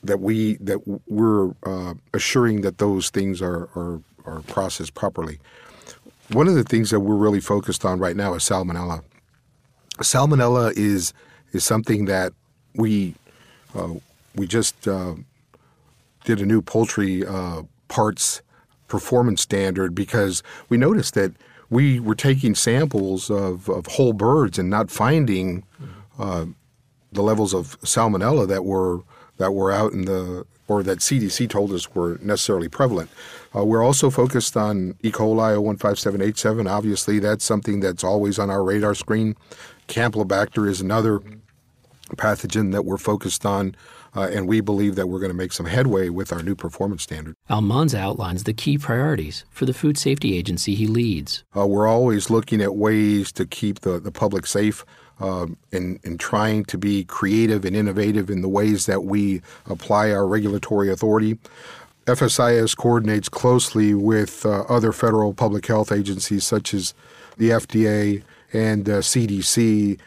that 0.04 0.20
we 0.20 0.56
that 0.56 0.80
we're 1.08 1.52
uh, 1.62 1.94
assuring 2.12 2.62
that 2.62 2.80
those 2.80 3.12
things 3.12 3.40
are, 3.40 3.70
are 3.76 4.02
are 4.28 4.42
processed 4.42 4.94
properly. 4.94 5.40
One 6.32 6.48
of 6.48 6.56
the 6.56 6.64
things 6.64 6.92
that 6.92 7.00
we're 7.00 7.16
really 7.16 7.40
focused 7.40 7.86
on 7.86 8.00
right 8.00 8.16
now 8.16 8.34
is 8.34 8.44
salmonella. 8.44 9.04
Salmonella 10.00 10.74
is 10.76 11.14
is 11.54 11.64
something 11.64 12.06
that 12.06 12.34
we 12.76 13.16
uh, 13.74 13.94
we 14.36 14.46
just 14.46 14.88
uh, 14.88 15.16
did 16.26 16.42
a 16.42 16.46
new 16.46 16.62
poultry 16.62 17.26
uh, 17.26 17.64
parts 17.88 18.42
performance 18.88 19.42
standard 19.42 19.96
because 19.96 20.44
we 20.70 20.78
noticed 20.78 21.14
that 21.14 21.32
we 21.70 22.00
were 22.00 22.16
taking 22.16 22.56
samples 22.56 23.30
of, 23.30 23.68
of 23.70 23.86
whole 23.88 24.14
birds 24.14 24.58
and 24.58 24.70
not 24.70 24.90
finding 24.90 25.64
uh, 26.18 26.46
the 27.12 27.22
levels 27.22 27.54
of 27.54 27.80
salmonella 27.82 28.48
that 28.48 28.64
were 28.64 29.02
that 29.38 29.52
were 29.52 29.72
out 29.72 29.94
in 29.94 30.06
the 30.06 30.46
or 30.68 30.84
that 30.84 31.00
CDC 31.00 31.50
told 31.50 31.72
us 31.72 31.94
were 31.96 32.20
necessarily 32.22 32.68
prevalent. 32.68 33.10
Uh, 33.58 33.64
we're 33.64 33.84
also 33.84 34.10
focused 34.10 34.56
on 34.56 34.96
E. 35.02 35.12
coli 35.12 35.56
O157:H7. 35.58 36.70
Obviously, 36.70 37.20
that's 37.20 37.44
something 37.44 37.80
that's 37.80 38.04
always 38.04 38.38
on 38.38 38.50
our 38.50 38.64
radar 38.64 38.94
screen. 38.94 39.36
Campylobacter 39.88 40.70
is 40.70 40.82
another 40.82 41.22
pathogen 42.16 42.72
that 42.72 42.86
we're 42.86 42.98
focused 42.98 43.46
on, 43.46 43.76
uh, 44.16 44.30
and 44.32 44.48
we 44.48 44.62
believe 44.62 44.96
that 44.96 45.08
we're 45.08 45.20
going 45.20 45.32
to 45.32 45.38
make 45.38 45.54
some 45.54 45.66
headway 45.66 46.10
with 46.10 46.32
our 46.32 46.44
new 46.44 46.56
performance 46.56 47.04
standard. 47.04 47.36
Almanza 47.50 47.98
outlines 47.98 48.44
the 48.44 48.54
key 48.54 48.78
priorities 48.78 49.44
for 49.50 49.66
the 49.66 49.74
food 49.74 49.98
safety 49.98 50.38
agency 50.38 50.76
he 50.76 50.88
leads. 50.88 51.44
Uh, 51.56 51.66
we're 51.66 51.88
always 51.88 52.30
looking 52.30 52.62
at 52.62 52.76
ways 52.76 53.32
to 53.32 53.46
keep 53.46 53.80
the, 53.82 54.00
the 54.00 54.12
public 54.12 54.46
safe 54.46 54.86
um, 55.20 55.58
and, 55.72 56.00
and 56.04 56.20
trying 56.20 56.64
to 56.66 56.78
be 56.78 57.04
creative 57.06 57.66
and 57.66 57.76
innovative 57.76 58.30
in 58.30 58.42
the 58.42 58.50
ways 58.50 58.86
that 58.86 59.04
we 59.04 59.42
apply 59.66 60.12
our 60.12 60.28
regulatory 60.28 60.92
authority. 60.92 61.38
FSIS 62.08 62.76
coordinates 62.76 63.28
closely 63.28 63.94
with 63.94 64.46
uh, 64.46 64.62
other 64.70 64.94
federal 64.94 65.34
public 65.34 65.66
health 65.68 65.92
agencies 65.92 66.46
such 66.46 66.74
as 66.74 66.94
the 67.38 67.50
FDA 67.50 68.24
and 68.54 68.88
uh, 68.88 69.00
CDC. 69.00 70.00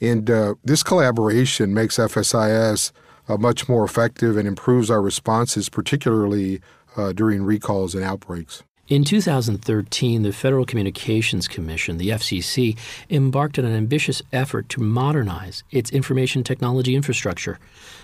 And 0.00 0.30
uh, 0.30 0.54
this 0.64 0.82
collaboration 0.82 1.72
makes 1.72 1.96
FSIS 1.96 2.92
uh, 3.28 3.38
much 3.38 3.68
more 3.70 3.84
effective 3.84 4.36
and 4.36 4.46
improves 4.46 4.90
our 4.90 5.00
responses, 5.00 5.70
particularly 5.70 6.60
uh, 6.94 7.12
during 7.12 7.42
recalls 7.42 7.94
and 7.94 8.04
outbreaks. 8.04 8.62
In 8.88 9.02
2013, 9.02 10.22
the 10.22 10.32
Federal 10.32 10.64
Communications 10.64 11.48
Commission, 11.48 11.96
the 11.96 12.10
FCC, 12.10 12.78
embarked 13.10 13.58
on 13.58 13.64
an 13.64 13.74
ambitious 13.74 14.22
effort 14.32 14.68
to 14.68 14.80
modernize 14.80 15.64
its 15.72 15.90
information 15.90 16.44
technology 16.44 16.94
infrastructure, 16.94 17.58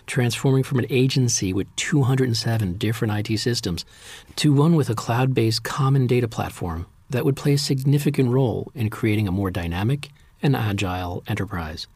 transforming 0.08 0.64
from 0.64 0.80
an 0.80 0.86
agency 0.90 1.52
with 1.52 1.68
207 1.76 2.78
different 2.78 3.30
IT 3.30 3.38
systems 3.38 3.84
to 4.34 4.52
one 4.52 4.74
with 4.74 4.90
a 4.90 4.96
cloud 4.96 5.34
based 5.34 5.62
common 5.62 6.08
data 6.08 6.26
platform 6.26 6.86
that 7.10 7.24
would 7.24 7.36
play 7.36 7.52
a 7.52 7.58
significant 7.58 8.30
role 8.30 8.72
in 8.74 8.90
creating 8.90 9.28
a 9.28 9.32
more 9.32 9.52
dynamic 9.52 10.08
and 10.42 10.56
agile 10.56 11.22
enterprise. 11.28 11.86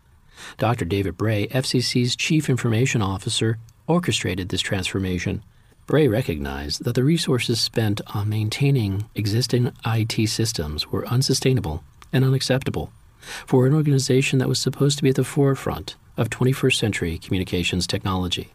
Dr. 0.59 0.85
David 0.85 1.17
Bray, 1.17 1.49
FCC's 1.49 2.15
Chief 2.15 2.49
Information 2.49 3.03
Officer, 3.03 3.59
orchestrated 3.89 4.51
this 4.51 4.61
transformation. 4.61 5.43
Bray 5.87 6.09
recognized 6.09 6.83
that 6.83 6.97
the 6.97 7.05
resources 7.05 7.61
spent 7.61 8.01
on 8.13 8.29
maintaining 8.29 9.05
existing 9.15 9.71
IT 9.85 10.29
systems 10.29 10.91
were 10.91 11.07
unsustainable 11.07 11.85
and 12.13 12.25
unacceptable 12.25 12.91
for 13.47 13.69
an 13.69 13.75
organization 13.75 14.41
that 14.41 14.49
was 14.49 14.59
supposed 14.59 14.97
to 14.99 15.05
be 15.05 15.11
at 15.11 15.15
the 15.15 15.23
forefront 15.23 15.95
of 16.17 16.29
21st 16.29 16.75
century 16.75 17.19
communications 17.19 17.87
technology. 17.87 18.49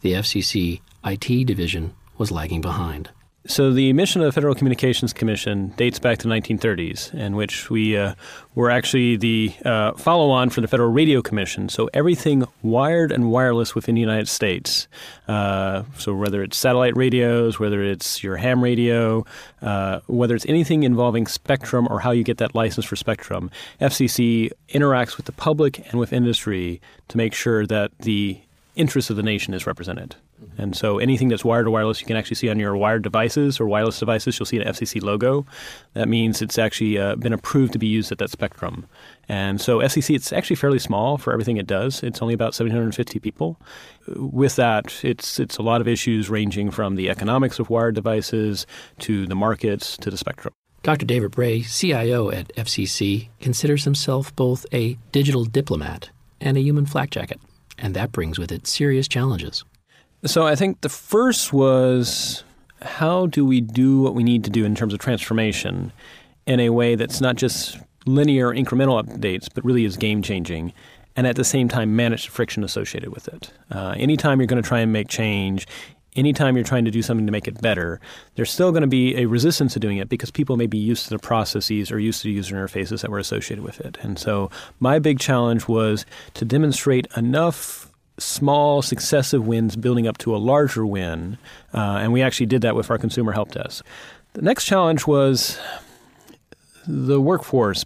The 0.00 0.14
FCC 0.14 0.80
IT 1.04 1.46
division 1.46 1.92
was 2.16 2.30
lagging 2.30 2.62
behind. 2.62 3.10
So 3.46 3.74
the 3.74 3.92
mission 3.92 4.22
of 4.22 4.26
the 4.26 4.32
Federal 4.32 4.54
Communications 4.54 5.12
Commission 5.12 5.68
dates 5.76 5.98
back 5.98 6.16
to 6.18 6.28
the 6.28 6.34
1930s, 6.34 7.12
in 7.12 7.36
which 7.36 7.68
we 7.68 7.94
uh, 7.94 8.14
were 8.54 8.70
actually 8.70 9.16
the 9.16 9.52
uh, 9.66 9.92
follow-on 9.92 10.48
for 10.48 10.62
the 10.62 10.66
Federal 10.66 10.90
Radio 10.90 11.20
Commission. 11.20 11.68
So 11.68 11.90
everything 11.92 12.46
wired 12.62 13.12
and 13.12 13.30
wireless 13.30 13.74
within 13.74 13.96
the 13.96 14.00
United 14.00 14.28
States. 14.28 14.88
Uh, 15.28 15.82
so 15.98 16.14
whether 16.14 16.42
it's 16.42 16.56
satellite 16.56 16.96
radios, 16.96 17.58
whether 17.58 17.82
it's 17.82 18.22
your 18.22 18.38
ham 18.38 18.64
radio, 18.64 19.26
uh, 19.60 20.00
whether 20.06 20.34
it's 20.34 20.46
anything 20.46 20.82
involving 20.82 21.26
spectrum 21.26 21.86
or 21.90 22.00
how 22.00 22.12
you 22.12 22.24
get 22.24 22.38
that 22.38 22.54
license 22.54 22.86
for 22.86 22.96
spectrum, 22.96 23.50
FCC 23.78 24.52
interacts 24.70 25.18
with 25.18 25.26
the 25.26 25.32
public 25.32 25.86
and 25.90 26.00
with 26.00 26.14
industry 26.14 26.80
to 27.08 27.18
make 27.18 27.34
sure 27.34 27.66
that 27.66 27.90
the 27.98 28.40
interest 28.76 29.10
of 29.10 29.16
the 29.16 29.22
nation 29.22 29.54
is 29.54 29.66
represented. 29.66 30.16
And 30.58 30.76
so 30.76 30.98
anything 30.98 31.28
that's 31.28 31.44
wired 31.44 31.66
or 31.66 31.70
wireless, 31.70 32.00
you 32.00 32.06
can 32.06 32.16
actually 32.16 32.36
see 32.36 32.48
on 32.48 32.58
your 32.58 32.76
wired 32.76 33.02
devices 33.02 33.60
or 33.60 33.66
wireless 33.66 33.98
devices, 33.98 34.38
you'll 34.38 34.46
see 34.46 34.60
an 34.60 34.66
FCC 34.66 35.02
logo. 35.02 35.46
That 35.94 36.08
means 36.08 36.42
it's 36.42 36.58
actually 36.58 36.98
uh, 36.98 37.16
been 37.16 37.32
approved 37.32 37.72
to 37.72 37.78
be 37.78 37.86
used 37.86 38.12
at 38.12 38.18
that 38.18 38.30
spectrum. 38.30 38.86
And 39.28 39.60
so 39.60 39.78
FCC, 39.78 40.14
it's 40.14 40.32
actually 40.32 40.56
fairly 40.56 40.78
small 40.78 41.18
for 41.18 41.32
everything 41.32 41.56
it 41.56 41.66
does. 41.66 42.02
It's 42.02 42.20
only 42.20 42.34
about 42.34 42.54
750 42.54 43.18
people. 43.20 43.58
With 44.08 44.56
that, 44.56 45.04
it's 45.04 45.38
it's 45.40 45.56
a 45.56 45.62
lot 45.62 45.80
of 45.80 45.88
issues 45.88 46.28
ranging 46.28 46.70
from 46.70 46.96
the 46.96 47.08
economics 47.08 47.58
of 47.58 47.70
wired 47.70 47.94
devices 47.94 48.66
to 49.00 49.26
the 49.26 49.34
markets 49.34 49.96
to 49.98 50.10
the 50.10 50.18
spectrum. 50.18 50.52
Dr. 50.82 51.06
David 51.06 51.30
Bray, 51.30 51.62
CIO 51.62 52.30
at 52.30 52.54
FCC, 52.56 53.28
considers 53.40 53.84
himself 53.84 54.36
both 54.36 54.66
a 54.70 54.98
digital 55.12 55.46
diplomat 55.46 56.10
and 56.42 56.58
a 56.58 56.60
human 56.60 56.84
flak 56.84 57.08
jacket, 57.08 57.40
and 57.84 57.94
that 57.94 58.10
brings 58.12 58.38
with 58.38 58.50
it 58.50 58.66
serious 58.66 59.06
challenges. 59.06 59.62
So 60.24 60.46
I 60.46 60.56
think 60.56 60.80
the 60.80 60.88
first 60.88 61.52
was 61.52 62.42
how 62.80 63.26
do 63.26 63.44
we 63.44 63.60
do 63.60 64.00
what 64.00 64.14
we 64.14 64.24
need 64.24 64.42
to 64.44 64.50
do 64.50 64.64
in 64.64 64.74
terms 64.74 64.94
of 64.94 65.00
transformation 65.00 65.92
in 66.46 66.60
a 66.60 66.70
way 66.70 66.94
that's 66.94 67.20
not 67.20 67.36
just 67.36 67.78
linear 68.06 68.50
incremental 68.50 69.02
updates, 69.02 69.48
but 69.54 69.62
really 69.66 69.84
is 69.84 69.98
game 69.98 70.22
changing, 70.22 70.72
and 71.14 71.26
at 71.26 71.36
the 71.36 71.44
same 71.44 71.68
time 71.68 71.94
manage 71.94 72.24
the 72.24 72.30
friction 72.30 72.64
associated 72.64 73.10
with 73.10 73.28
it. 73.28 73.52
Uh, 73.70 73.94
anytime 73.98 74.40
you're 74.40 74.46
going 74.46 74.62
to 74.62 74.66
try 74.66 74.80
and 74.80 74.90
make 74.90 75.08
change, 75.08 75.66
anytime 76.16 76.56
you're 76.56 76.64
trying 76.64 76.84
to 76.84 76.90
do 76.90 77.02
something 77.02 77.26
to 77.26 77.32
make 77.32 77.48
it 77.48 77.60
better, 77.60 78.00
there's 78.34 78.50
still 78.50 78.70
going 78.70 78.82
to 78.82 78.86
be 78.88 79.16
a 79.16 79.26
resistance 79.26 79.72
to 79.74 79.80
doing 79.80 79.98
it 79.98 80.08
because 80.08 80.30
people 80.30 80.56
may 80.56 80.66
be 80.66 80.78
used 80.78 81.04
to 81.04 81.10
the 81.10 81.18
processes 81.18 81.90
or 81.90 81.98
used 81.98 82.22
to 82.22 82.28
the 82.28 82.34
user 82.34 82.56
interfaces 82.56 83.02
that 83.02 83.10
were 83.10 83.18
associated 83.18 83.64
with 83.64 83.80
it. 83.80 83.98
And 84.02 84.18
so 84.18 84.50
my 84.80 84.98
big 84.98 85.18
challenge 85.18 85.68
was 85.68 86.06
to 86.34 86.44
demonstrate 86.44 87.06
enough 87.16 87.90
small 88.18 88.80
successive 88.80 89.46
wins 89.46 89.76
building 89.76 90.06
up 90.06 90.18
to 90.18 90.34
a 90.34 90.38
larger 90.38 90.86
win. 90.86 91.38
Uh, 91.72 91.98
and 92.00 92.12
we 92.12 92.22
actually 92.22 92.46
did 92.46 92.62
that 92.62 92.76
with 92.76 92.90
our 92.90 92.98
consumer 92.98 93.32
help 93.32 93.52
desk. 93.52 93.84
The 94.34 94.42
next 94.42 94.64
challenge 94.64 95.06
was 95.06 95.58
the 96.86 97.20
workforce. 97.20 97.84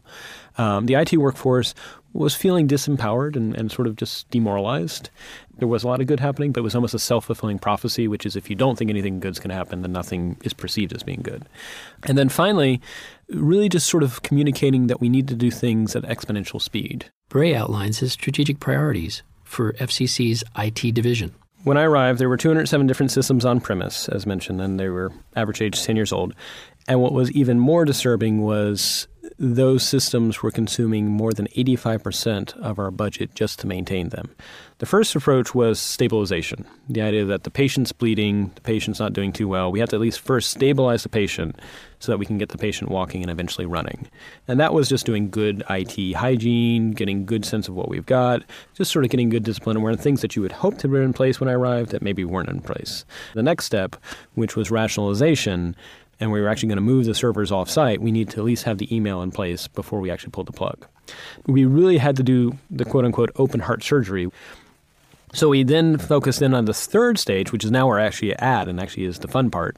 Um, 0.58 0.86
the 0.86 0.94
IT 0.94 1.16
workforce 1.16 1.74
was 2.12 2.34
feeling 2.34 2.66
disempowered 2.66 3.36
and, 3.36 3.54
and 3.54 3.70
sort 3.70 3.86
of 3.86 3.96
just 3.96 4.28
demoralized. 4.30 5.10
There 5.59 5.68
was 5.68 5.82
a 5.82 5.88
lot 5.88 6.00
of 6.00 6.06
good 6.06 6.20
happening, 6.20 6.52
but 6.52 6.61
it 6.61 6.64
was 6.64 6.74
almost 6.74 6.94
a 6.94 6.98
self 6.98 7.26
fulfilling 7.26 7.59
prophecy, 7.59 8.09
which 8.09 8.24
is 8.24 8.36
if 8.36 8.48
you 8.48 8.56
don't 8.56 8.78
think 8.78 8.90
anything 8.90 9.20
good's 9.20 9.38
going 9.38 9.50
to 9.50 9.56
happen, 9.56 9.82
then 9.82 9.92
nothing 9.92 10.36
is 10.44 10.52
perceived 10.52 10.92
as 10.94 11.02
being 11.02 11.20
good. 11.22 11.44
And 12.04 12.16
then 12.16 12.28
finally, 12.28 12.80
really 13.28 13.68
just 13.68 13.88
sort 13.88 14.02
of 14.02 14.22
communicating 14.22 14.86
that 14.86 15.00
we 15.00 15.09
need 15.09 15.28
to 15.28 15.34
do 15.34 15.50
things 15.50 15.96
at 15.96 16.04
exponential 16.04 16.62
speed. 16.62 17.11
Bray 17.28 17.54
outlines 17.54 17.98
his 17.98 18.12
strategic 18.12 18.61
priorities 18.61 19.22
for 19.42 19.72
FCC's 19.74 20.44
IT 20.56 20.94
division. 20.94 21.34
When 21.64 21.76
I 21.76 21.82
arrived, 21.82 22.20
there 22.20 22.28
were 22.28 22.36
207 22.36 22.86
different 22.86 23.11
systems 23.11 23.44
on 23.44 23.61
premise, 23.61 24.09
as 24.09 24.26
mentioned, 24.26 24.61
and 24.61 24.78
they 24.78 24.88
were 24.88 25.12
average 25.34 25.61
age 25.61 25.82
10 25.82 25.96
years 25.96 26.12
old. 26.12 26.34
And 26.86 27.02
what 27.02 27.12
was 27.12 27.30
even 27.32 27.59
more 27.59 27.84
disturbing 27.84 28.42
was 28.42 29.09
those 29.39 29.86
systems 29.86 30.43
were 30.43 30.51
consuming 30.51 31.07
more 31.07 31.32
than 31.32 31.47
85% 31.49 32.57
of 32.57 32.78
our 32.78 32.91
budget 32.91 33.34
just 33.34 33.61
to 33.61 33.66
maintain 33.66 34.09
them. 34.09 34.34
The 34.78 34.86
first 34.86 35.14
approach 35.14 35.55
was 35.55 35.78
stabilization 35.78 36.66
the 36.89 37.03
idea 37.03 37.24
that 37.26 37.45
the 37.45 37.51
patient's 37.51 37.93
bleeding, 37.93 38.51
the 38.55 38.61
patient's 38.62 38.99
not 38.99 39.12
doing 39.12 39.32
too 39.32 39.47
well. 39.47 39.70
We 39.70 39.80
have 39.80 39.91
to 39.91 39.97
at 39.97 40.01
least 40.01 40.20
first 40.20 40.51
stabilize 40.51 41.03
the 41.03 41.09
patient 41.09 41.57
so 41.99 42.11
that 42.12 42.18
we 42.18 42.26
can 42.26 42.39
get 42.39 42.49
the 42.49 42.59
patient 42.59 42.91
walking 42.91 43.22
and 43.22 43.30
eventually 43.30 43.66
running. 43.66 44.09
And 44.47 44.59
that 44.59 44.72
was 44.72 44.89
just 44.89 45.05
doing 45.05 45.30
good 45.30 45.62
IT 45.68 46.14
hygiene, 46.14 46.93
getting 46.93 47.26
good 47.26 47.45
sense 47.45 47.68
of 47.68 47.74
what 47.74 47.89
we've 47.89 48.07
got, 48.07 48.43
just 48.74 48.91
sort 48.91 49.05
of 49.05 49.11
getting 49.11 49.28
good 49.28 49.43
discipline 49.43 49.76
and 49.76 49.84
where 49.84 49.95
things 49.95 50.22
that 50.22 50.34
you 50.34 50.43
would 50.43 50.53
hope 50.53 50.78
to 50.78 50.89
be 50.89 50.99
in 50.99 51.12
place 51.12 51.41
when 51.41 51.49
I 51.49 51.53
arrived 51.53 51.91
that 51.91 52.03
maybe 52.03 52.24
weren't 52.24 52.49
in 52.49 52.61
place. 52.61 53.05
The 53.34 53.43
next 53.43 53.66
step, 53.66 53.97
which 54.34 54.57
was 54.57 54.70
rationalization, 54.70 55.76
and 56.20 56.32
we 56.32 56.40
were 56.40 56.48
actually 56.48 56.68
going 56.68 56.76
to 56.76 56.82
move 56.82 57.04
the 57.04 57.14
servers 57.14 57.52
off 57.52 57.70
site, 57.70 58.00
we 58.00 58.10
need 58.10 58.30
to 58.30 58.38
at 58.40 58.44
least 58.44 58.64
have 58.64 58.78
the 58.78 58.94
email 58.94 59.22
in 59.22 59.30
place 59.30 59.68
before 59.68 60.00
we 60.00 60.10
actually 60.10 60.30
pulled 60.30 60.48
the 60.48 60.52
plug. 60.52 60.86
We 61.46 61.64
really 61.64 61.98
had 61.98 62.16
to 62.16 62.22
do 62.22 62.58
the 62.70 62.84
quote 62.84 63.04
unquote 63.04 63.30
open 63.36 63.60
heart 63.60 63.82
surgery. 63.82 64.30
So 65.32 65.50
we 65.50 65.62
then 65.62 65.98
focused 65.98 66.40
in 66.40 66.54
on 66.54 66.64
the 66.64 66.74
third 66.74 67.18
stage, 67.18 67.52
which 67.52 67.64
is 67.64 67.70
now 67.70 67.86
we're 67.86 67.98
actually 67.98 68.34
at, 68.36 68.66
and 68.66 68.80
actually 68.80 69.04
is 69.04 69.18
the 69.18 69.28
fun 69.28 69.50
part. 69.50 69.76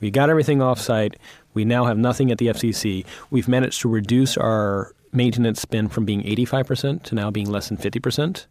We 0.00 0.10
got 0.10 0.30
everything 0.30 0.60
off 0.60 0.80
site. 0.80 1.16
We 1.54 1.64
now 1.64 1.84
have 1.84 1.98
nothing 1.98 2.30
at 2.30 2.38
the 2.38 2.48
FCC. 2.48 3.04
We've 3.30 3.48
managed 3.48 3.80
to 3.82 3.88
reduce 3.88 4.36
our 4.36 4.92
maintenance 5.12 5.60
spend 5.60 5.92
from 5.92 6.04
being 6.04 6.22
85% 6.22 7.02
to 7.04 7.14
now 7.14 7.30
being 7.30 7.50
less 7.50 7.68
than 7.68 7.78
50%. 7.78 8.46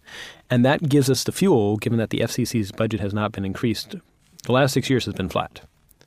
And 0.50 0.66
that 0.66 0.90
gives 0.90 1.10
us 1.10 1.24
the 1.24 1.32
fuel, 1.32 1.78
given 1.78 2.00
that 2.00 2.10
the 2.10 2.20
FCC's 2.20 2.72
budget 2.72 3.00
has 3.00 3.14
not 3.14 3.32
been 3.32 3.46
increased. 3.46 3.96
The 4.44 4.52
last 4.52 4.74
six 4.74 4.90
years 4.90 5.06
has 5.06 5.14
been 5.14 5.30
flat. 5.30 5.62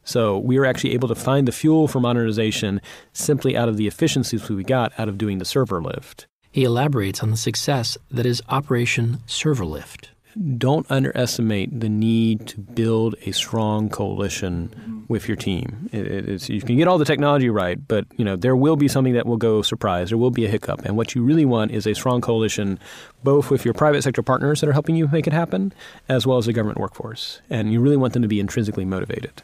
So 0.05 0.39
we 0.39 0.59
were 0.59 0.67
actually 0.67 0.95
able 0.95 1.09
to 1.09 1.15
find 1.15 1.47
the 1.47 1.53
fuel 1.53 1.89
for 1.89 2.01
modernization 2.01 2.81
simply 3.13 3.57
out 3.57 3.69
of 3.69 3.77
the 3.77 3.87
efficiencies 3.87 4.49
we 4.49 4.65
got 4.65 4.93
out 4.99 5.09
of 5.09 5.19
doing 5.19 5.39
the 5.39 5.45
server 5.45 5.81
lift. 5.81 6.27
He 6.51 6.65
elaborates 6.65 7.23
on 7.23 7.31
the 7.31 7.37
success 7.37 7.97
that 8.11 8.27
is 8.27 8.43
Operation 8.49 9.19
Server 9.27 9.65
Lift 9.65 10.11
don't 10.57 10.87
underestimate 10.91 11.81
the 11.81 11.89
need 11.89 12.47
to 12.47 12.59
build 12.59 13.15
a 13.27 13.33
strong 13.33 13.91
coalition 13.91 14.69
mm-hmm. 14.75 15.01
with 15.09 15.29
your 15.29 15.37
team. 15.37 15.91
It, 15.93 16.49
you 16.49 16.63
can 16.63 16.77
get 16.77 16.89
all 16.89 16.97
the 16.97 17.05
technology 17.05 17.51
right, 17.51 17.87
but 17.87 18.07
you 18.17 18.25
know 18.25 18.37
there 18.37 18.57
will 18.57 18.77
be 18.77 18.89
something 18.89 19.13
that 19.13 19.27
will 19.27 19.37
go 19.37 19.61
surprise. 19.61 20.09
There 20.09 20.19
will 20.19 20.31
be 20.31 20.47
a 20.47 20.49
hiccup, 20.49 20.85
and 20.85 20.97
what 20.97 21.15
you 21.15 21.23
really 21.23 21.45
want 21.45 21.73
is 21.73 21.87
a 21.87 21.95
strong 21.95 22.21
coalition, 22.21 22.79
both 23.23 23.51
with 23.51 23.65
your 23.65 23.75
private 23.75 24.03
sector 24.03 24.23
partners 24.23 24.61
that 24.61 24.69
are 24.69 24.73
helping 24.73 24.97
you 24.97 25.09
make 25.09 25.27
it 25.27 25.33
happen, 25.33 25.75
as 26.09 26.27
well 26.27 26.39
as 26.39 26.47
the 26.47 26.53
government 26.55 26.79
workforce. 26.79 27.43
And 27.51 27.73
you 27.73 27.81
really 27.81 27.99
want 27.99 28.15
them 28.15 28.23
to 28.23 28.29
be 28.29 28.41
intrinsically 28.41 28.87
motivated. 28.87 29.43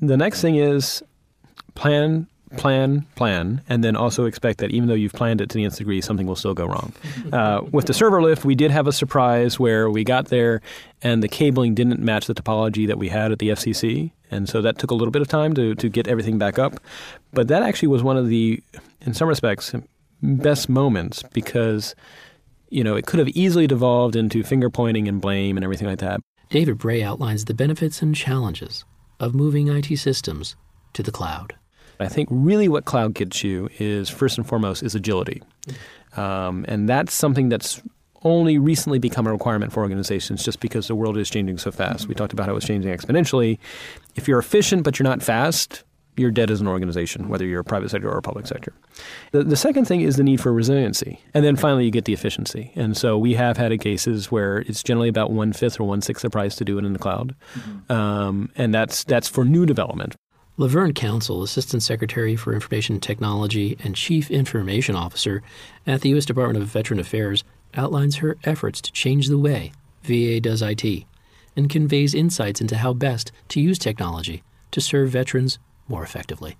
The 0.00 0.16
next 0.16 0.42
thing 0.42 0.56
is 0.56 1.02
plan 1.74 2.28
plan, 2.56 3.06
plan, 3.16 3.60
and 3.68 3.82
then 3.82 3.96
also 3.96 4.24
expect 4.24 4.58
that 4.58 4.70
even 4.70 4.88
though 4.88 4.94
you've 4.94 5.12
planned 5.12 5.40
it 5.40 5.50
to 5.50 5.56
the 5.56 5.64
nth 5.64 5.76
degree, 5.76 6.00
something 6.00 6.26
will 6.26 6.36
still 6.36 6.54
go 6.54 6.66
wrong. 6.66 6.92
Uh, 7.32 7.60
with 7.72 7.86
the 7.86 7.92
server 7.92 8.22
lift, 8.22 8.44
we 8.44 8.54
did 8.54 8.70
have 8.70 8.86
a 8.86 8.92
surprise 8.92 9.58
where 9.58 9.90
we 9.90 10.04
got 10.04 10.26
there 10.26 10.60
and 11.02 11.22
the 11.22 11.28
cabling 11.28 11.74
didn't 11.74 11.98
match 11.98 12.26
the 12.26 12.34
topology 12.34 12.86
that 12.86 12.98
we 12.98 13.08
had 13.08 13.32
at 13.32 13.40
the 13.40 13.48
FCC. 13.48 14.12
And 14.30 14.48
so 14.48 14.62
that 14.62 14.78
took 14.78 14.90
a 14.90 14.94
little 14.94 15.10
bit 15.10 15.22
of 15.22 15.28
time 15.28 15.52
to, 15.54 15.74
to 15.74 15.88
get 15.88 16.06
everything 16.06 16.38
back 16.38 16.58
up. 16.58 16.74
But 17.32 17.48
that 17.48 17.62
actually 17.62 17.88
was 17.88 18.02
one 18.02 18.16
of 18.16 18.28
the, 18.28 18.62
in 19.00 19.12
some 19.12 19.28
respects, 19.28 19.74
best 20.22 20.68
moments 20.68 21.22
because, 21.32 21.94
you 22.70 22.84
know, 22.84 22.94
it 22.94 23.06
could 23.06 23.18
have 23.18 23.28
easily 23.30 23.66
devolved 23.66 24.14
into 24.14 24.42
finger 24.44 24.70
pointing 24.70 25.08
and 25.08 25.20
blame 25.20 25.56
and 25.56 25.64
everything 25.64 25.88
like 25.88 25.98
that. 25.98 26.20
David 26.48 26.78
Bray 26.78 27.02
outlines 27.02 27.46
the 27.46 27.54
benefits 27.54 28.02
and 28.02 28.14
challenges 28.14 28.84
of 29.18 29.34
moving 29.34 29.68
IT 29.68 29.96
systems 29.98 30.54
to 30.92 31.02
the 31.02 31.12
cloud. 31.12 31.56
I 32.00 32.08
think 32.08 32.28
really 32.30 32.68
what 32.68 32.84
cloud 32.84 33.14
gets 33.14 33.42
you 33.42 33.68
is 33.78 34.08
first 34.08 34.38
and 34.38 34.46
foremost 34.46 34.82
is 34.82 34.94
agility, 34.94 35.42
um, 36.16 36.64
and 36.68 36.88
that's 36.88 37.14
something 37.14 37.48
that's 37.48 37.82
only 38.22 38.58
recently 38.58 38.98
become 38.98 39.26
a 39.26 39.32
requirement 39.32 39.72
for 39.72 39.82
organizations 39.82 40.44
just 40.44 40.60
because 40.60 40.88
the 40.88 40.94
world 40.94 41.16
is 41.16 41.30
changing 41.30 41.58
so 41.58 41.70
fast. 41.70 42.08
We 42.08 42.14
talked 42.14 42.32
about 42.32 42.46
how 42.46 42.56
it's 42.56 42.66
changing 42.66 42.92
exponentially. 42.92 43.58
If 44.16 44.26
you're 44.26 44.38
efficient 44.38 44.82
but 44.82 44.98
you're 44.98 45.04
not 45.04 45.22
fast, 45.22 45.84
you're 46.16 46.30
dead 46.30 46.50
as 46.50 46.60
an 46.60 46.66
organization, 46.66 47.28
whether 47.28 47.44
you're 47.44 47.60
a 47.60 47.64
private 47.64 47.90
sector 47.90 48.10
or 48.10 48.16
a 48.16 48.22
public 48.22 48.46
sector. 48.46 48.72
The, 49.32 49.44
the, 49.44 49.56
second 49.56 49.84
thing 49.84 50.00
is 50.00 50.16
the 50.16 50.24
need 50.24 50.40
for 50.40 50.52
resiliency. 50.52 51.20
And 51.34 51.44
then 51.44 51.56
finally, 51.56 51.84
you 51.84 51.90
get 51.90 52.06
the 52.06 52.14
efficiency. 52.14 52.72
And 52.74 52.96
so 52.96 53.18
we 53.18 53.34
have 53.34 53.56
had 53.58 53.78
cases 53.80 54.30
where 54.32 54.58
it's 54.58 54.82
generally 54.82 55.08
about 55.08 55.30
one 55.30 55.52
fifth 55.52 55.78
or 55.78 55.84
one 55.84 56.00
sixth 56.00 56.22
the 56.22 56.30
price 56.30 56.56
to 56.56 56.64
do 56.64 56.78
it 56.78 56.84
in 56.84 56.94
the 56.94 56.98
cloud. 56.98 57.34
Mm-hmm. 57.54 57.92
Um, 57.92 58.50
and 58.56 58.74
that's, 58.74 59.04
that's 59.04 59.28
for 59.28 59.44
new 59.44 59.66
development. 59.66 60.16
Laverne 60.58 60.94
Council, 60.94 61.42
Assistant 61.42 61.82
Secretary 61.82 62.34
for 62.34 62.54
Information 62.54 62.98
Technology 62.98 63.76
and 63.84 63.94
Chief 63.94 64.30
Information 64.30 64.94
Officer 64.96 65.42
at 65.86 66.00
the 66.00 66.08
U.S. 66.10 66.24
Department 66.24 66.62
of 66.62 66.68
Veteran 66.70 66.98
Affairs, 66.98 67.44
outlines 67.74 68.16
her 68.16 68.38
efforts 68.44 68.80
to 68.80 68.90
change 68.90 69.28
the 69.28 69.36
way 69.36 69.72
VA 70.02 70.40
does 70.40 70.62
IT 70.62 71.04
and 71.56 71.68
conveys 71.68 72.14
insights 72.14 72.62
into 72.62 72.78
how 72.78 72.94
best 72.94 73.32
to 73.48 73.60
use 73.60 73.78
technology 73.78 74.42
to 74.70 74.80
serve 74.80 75.10
veterans 75.10 75.58
more 75.88 76.02
effectively. 76.02 76.56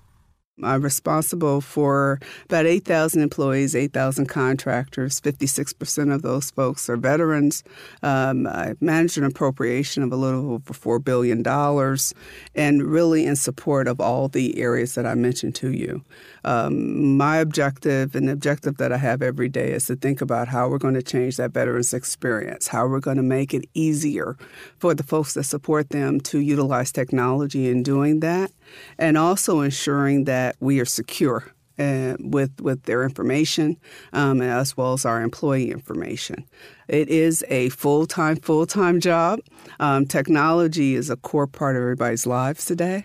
I'm 0.63 0.81
responsible 0.81 1.61
for 1.61 2.19
about 2.45 2.65
8,000 2.65 3.21
employees, 3.21 3.75
8,000 3.75 4.25
contractors. 4.25 5.21
56% 5.21 6.13
of 6.13 6.23
those 6.23 6.49
folks 6.49 6.89
are 6.89 6.97
veterans. 6.97 7.63
Um, 8.01 8.47
I 8.47 8.73
manage 8.81 9.17
an 9.17 9.23
appropriation 9.23 10.01
of 10.01 10.11
a 10.11 10.15
little 10.15 10.53
over 10.53 10.73
$4 10.73 11.03
billion 11.03 11.45
and 12.55 12.83
really 12.83 13.25
in 13.25 13.35
support 13.35 13.87
of 13.87 14.01
all 14.01 14.29
the 14.29 14.59
areas 14.59 14.95
that 14.95 15.05
I 15.05 15.13
mentioned 15.13 15.53
to 15.55 15.71
you. 15.71 16.03
Um, 16.47 17.17
my 17.17 17.37
objective 17.37 18.15
and 18.15 18.29
the 18.29 18.31
objective 18.31 18.77
that 18.77 18.93
I 18.93 18.97
have 18.97 19.21
every 19.21 19.49
day 19.49 19.73
is 19.73 19.87
to 19.87 19.97
think 19.97 20.21
about 20.21 20.47
how 20.47 20.69
we're 20.69 20.77
going 20.77 20.93
to 20.93 21.03
change 21.03 21.35
that 21.35 21.51
veterans 21.51 21.93
experience, 21.93 22.67
how 22.67 22.87
we're 22.87 23.01
going 23.01 23.17
to 23.17 23.23
make 23.23 23.53
it 23.53 23.65
easier 23.73 24.37
for 24.79 24.93
the 24.93 25.03
folks 25.03 25.33
that 25.33 25.43
support 25.43 25.89
them 25.89 26.21
to 26.21 26.39
utilize 26.39 26.93
technology 26.93 27.69
in 27.69 27.83
doing 27.83 28.21
that, 28.21 28.51
and 28.97 29.17
also 29.17 29.59
ensuring 29.59 30.23
that 30.23 30.55
we 30.61 30.79
are 30.79 30.85
secure 30.85 31.51
uh, 31.77 32.15
with 32.21 32.61
with 32.61 32.83
their 32.83 33.03
information 33.03 33.75
um, 34.13 34.41
as 34.41 34.77
well 34.77 34.93
as 34.93 35.05
our 35.05 35.21
employee 35.21 35.69
information. 35.69 36.45
It 36.87 37.09
is 37.09 37.43
a 37.49 37.67
full 37.69 38.05
time 38.05 38.37
full 38.37 38.65
time 38.65 39.01
job. 39.01 39.41
Um, 39.81 40.05
technology 40.05 40.95
is 40.95 41.09
a 41.09 41.17
core 41.17 41.45
part 41.47 41.75
of 41.75 41.81
everybody's 41.81 42.25
lives 42.25 42.63
today. 42.63 43.03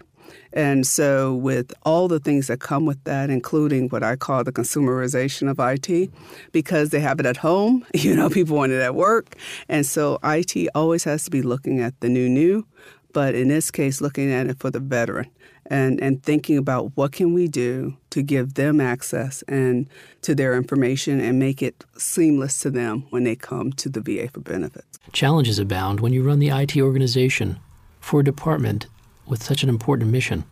And 0.53 0.87
so, 0.87 1.35
with 1.35 1.73
all 1.85 2.09
the 2.09 2.21
things 2.21 2.49
that 2.49 2.61
come 2.61 2.85
with 2.85 3.03
that, 3.05 3.31
including 3.31 3.89
what 3.89 4.03
I 4.03 4.17
call 4.17 4.45
the 4.45 4.53
consumerization 4.53 5.51
of 5.51 5.59
IT, 5.59 6.11
because 6.53 6.91
they 6.91 7.01
have 7.01 7.21
it 7.21 7.27
at 7.27 7.39
home, 7.39 7.87
you 7.95 8.15
know, 8.15 8.29
people 8.29 8.57
want 8.57 8.73
it 8.73 8.81
at 8.81 8.95
work. 8.95 9.37
And 9.69 9.87
so, 9.87 10.19
IT 10.23 10.69
always 10.75 11.05
has 11.05 11.25
to 11.25 11.31
be 11.31 11.43
looking 11.43 11.81
at 11.81 11.99
the 12.01 12.09
new, 12.09 12.29
new, 12.29 12.67
but 13.13 13.35
in 13.35 13.49
this 13.49 13.71
case, 13.71 14.01
looking 14.01 14.33
at 14.33 14.47
it 14.47 14.59
for 14.59 14.71
the 14.71 14.81
veteran 14.81 15.31
and, 15.67 16.01
and 16.03 16.23
thinking 16.23 16.59
about 16.59 16.93
what 16.97 17.13
can 17.13 17.33
we 17.33 17.49
do 17.49 17.97
to 18.11 18.23
give 18.23 18.55
them 18.55 18.81
access 18.81 19.43
and 19.43 19.89
to 20.23 20.35
their 20.35 20.55
information 20.55 21.21
and 21.21 21.39
make 21.39 21.63
it 21.63 21.85
seamless 21.97 22.61
to 22.61 22.71
them 22.71 23.07
when 23.11 23.25
they 23.25 23.37
come 23.37 23.73
to 23.73 23.89
the 23.89 24.01
VA 24.01 24.29
for 24.29 24.41
benefits. 24.41 24.99
Challenges 25.13 25.59
abound 25.59 26.01
when 26.01 26.13
you 26.13 26.23
run 26.23 26.39
the 26.39 26.49
IT 26.49 26.77
organization 26.77 27.59
for 28.01 28.21
a 28.21 28.25
department 28.25 28.87
with 29.27 29.43
such 29.43 29.63
an 29.63 29.69
important 29.69 30.11
mission 30.11 30.45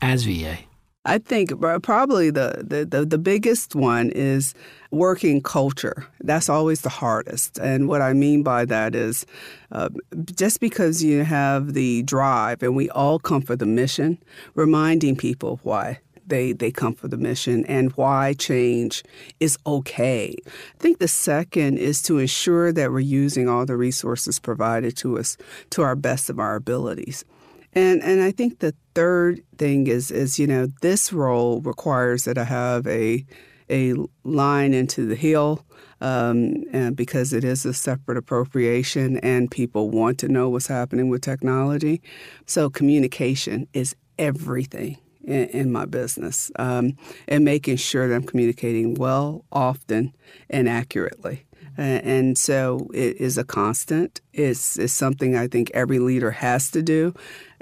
as 0.00 0.24
VA. 0.24 0.58
I 1.06 1.18
think 1.18 1.52
probably 1.82 2.30
the, 2.30 2.64
the, 2.66 2.86
the, 2.86 3.04
the, 3.04 3.18
biggest 3.18 3.74
one 3.74 4.10
is 4.10 4.54
working 4.90 5.42
culture. 5.42 6.06
That's 6.20 6.48
always 6.48 6.80
the 6.80 6.88
hardest. 6.88 7.58
And 7.58 7.88
what 7.88 8.00
I 8.00 8.14
mean 8.14 8.42
by 8.42 8.64
that 8.64 8.94
is 8.94 9.26
uh, 9.70 9.90
just 10.34 10.60
because 10.60 11.04
you 11.04 11.24
have 11.24 11.74
the 11.74 12.04
drive 12.04 12.62
and 12.62 12.74
we 12.74 12.88
all 12.88 13.18
come 13.18 13.42
for 13.42 13.54
the 13.54 13.66
mission, 13.66 14.16
reminding 14.54 15.16
people 15.16 15.60
why 15.62 15.98
they, 16.26 16.52
they 16.52 16.70
come 16.70 16.94
for 16.94 17.08
the 17.08 17.18
mission 17.18 17.66
and 17.66 17.92
why 17.92 18.32
change 18.32 19.02
is 19.40 19.58
okay. 19.66 20.34
I 20.46 20.78
think 20.78 21.00
the 21.00 21.08
second 21.08 21.76
is 21.76 22.00
to 22.02 22.18
ensure 22.18 22.72
that 22.72 22.90
we're 22.90 23.00
using 23.00 23.46
all 23.46 23.66
the 23.66 23.76
resources 23.76 24.38
provided 24.38 24.96
to 24.98 25.18
us 25.18 25.36
to 25.70 25.82
our 25.82 25.96
best 25.96 26.30
of 26.30 26.38
our 26.38 26.56
abilities. 26.56 27.26
And 27.74 28.02
and 28.02 28.22
I 28.22 28.30
think 28.30 28.60
the 28.60 28.74
third 28.94 29.42
thing 29.58 29.86
is 29.86 30.10
is 30.10 30.38
you 30.38 30.46
know 30.46 30.68
this 30.80 31.12
role 31.12 31.60
requires 31.60 32.24
that 32.24 32.38
I 32.38 32.44
have 32.44 32.86
a 32.86 33.24
a 33.70 33.94
line 34.24 34.74
into 34.74 35.06
the 35.06 35.14
hill 35.14 35.64
um, 36.00 36.64
because 36.94 37.32
it 37.32 37.44
is 37.44 37.64
a 37.64 37.72
separate 37.72 38.18
appropriation 38.18 39.18
and 39.18 39.50
people 39.50 39.90
want 39.90 40.18
to 40.18 40.28
know 40.28 40.48
what's 40.50 40.66
happening 40.66 41.08
with 41.08 41.22
technology. 41.22 42.02
So 42.46 42.68
communication 42.68 43.66
is 43.72 43.96
everything 44.18 44.98
in, 45.24 45.46
in 45.48 45.72
my 45.72 45.86
business 45.86 46.50
um, 46.56 46.96
and 47.26 47.44
making 47.44 47.76
sure 47.76 48.06
that 48.06 48.14
I'm 48.14 48.24
communicating 48.24 48.94
well, 48.94 49.44
often, 49.50 50.12
and 50.50 50.68
accurately. 50.68 51.46
And 51.76 52.38
so 52.38 52.88
it 52.94 53.16
is 53.16 53.36
a 53.36 53.42
constant. 53.42 54.20
It's, 54.32 54.78
it's 54.78 54.92
something 54.92 55.34
I 55.34 55.48
think 55.48 55.72
every 55.74 55.98
leader 55.98 56.30
has 56.30 56.70
to 56.70 56.82
do. 56.82 57.14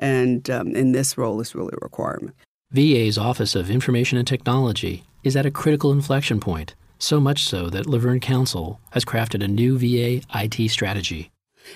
And 0.03 0.51
um, 0.51 0.75
in 0.75 0.91
this 0.93 1.17
role, 1.17 1.41
is 1.41 1.55
really 1.55 1.73
a 1.73 1.85
requirement. 1.85 2.35
VA's 2.73 3.17
Office 3.17 3.55
of 3.55 3.71
Information 3.71 4.19
and 4.19 4.27
Technology 4.27 5.05
is 5.23 5.37
at 5.37 5.47
a 5.47 5.51
critical 5.51 5.93
inflection 5.93 6.41
point, 6.41 6.75
so 6.99 7.21
much 7.21 7.45
so 7.45 7.71
that 7.71 7.87
Laverne 7.87 8.19
Council 8.21 8.81
has 8.91 9.05
crafted 9.05 9.45
a 9.45 9.49
new 9.49 9.79
VA 9.79 10.23
IT 10.35 10.71
strategy. 10.71 11.32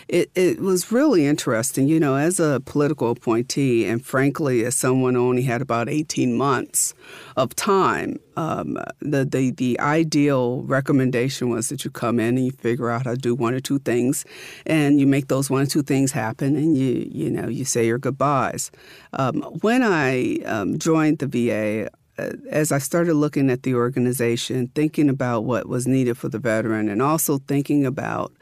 It, 0.09 0.31
it 0.35 0.61
was 0.61 0.93
really 0.93 1.27
interesting, 1.27 1.89
you 1.89 1.99
know, 1.99 2.17
as 2.17 2.39
a 2.39 2.61
political 2.65 3.11
appointee, 3.11 3.87
and 3.87 4.05
frankly, 4.05 4.65
as 4.65 4.77
someone 4.77 5.15
who 5.15 5.29
only 5.29 5.43
had 5.43 5.63
about 5.63 5.89
18 5.89 6.37
months 6.37 6.95
of 7.37 7.55
time, 7.55 8.19
um, 8.37 8.79
the, 9.01 9.25
the, 9.25 9.51
the 9.51 9.81
ideal 9.81 10.63
recommendation 10.63 11.49
was 11.49 11.69
that 11.71 11.85
you 11.85 11.91
come 11.91 12.21
in 12.21 12.37
and 12.37 12.47
you 12.47 12.53
figure 12.53 12.91
out 12.91 13.07
how 13.07 13.13
to 13.13 13.17
do 13.17 13.35
one 13.35 13.55
or 13.55 13.61
two 13.61 13.79
things, 13.81 14.25
and 14.67 15.01
you 15.01 15.07
make 15.07 15.29
those 15.29 15.51
one 15.51 15.63
or 15.63 15.67
two 15.67 15.83
things 15.83 16.13
happen, 16.13 16.57
and 16.57 16.77
you, 16.77 17.09
you 17.11 17.31
know, 17.31 17.49
you 17.49 17.65
say 17.65 17.87
your 17.87 17.99
goodbyes. 17.99 18.71
Um, 19.13 19.43
when 19.63 19.83
I 19.83 20.39
um, 20.45 20.79
joined 20.79 21.19
the 21.19 21.27
VA, 21.27 21.91
uh, 22.19 22.33
as 22.51 22.73
I 22.73 22.79
started 22.79 23.15
looking 23.15 23.51
at 23.51 23.63
the 23.63 23.75
organization, 23.75 24.69
thinking 24.69 25.11
about 25.11 25.45
what 25.45 25.69
was 25.69 25.87
needed 25.87 26.17
for 26.17 26.29
the 26.29 26.39
veteran, 26.39 26.89
and 26.89 27.03
also 27.03 27.39
thinking 27.39 27.85
about 27.85 28.33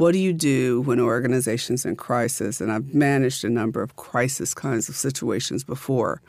what 0.00 0.12
do 0.12 0.18
you 0.18 0.32
do 0.32 0.80
when 0.80 0.98
an 0.98 1.04
organization's 1.04 1.84
in 1.84 1.94
crisis? 1.94 2.60
And 2.60 2.72
I've 2.72 2.94
managed 2.94 3.44
a 3.44 3.50
number 3.50 3.82
of 3.82 3.96
crisis 3.96 4.54
kinds 4.54 4.88
of 4.88 4.96
situations 4.96 5.62
before. 5.62 6.22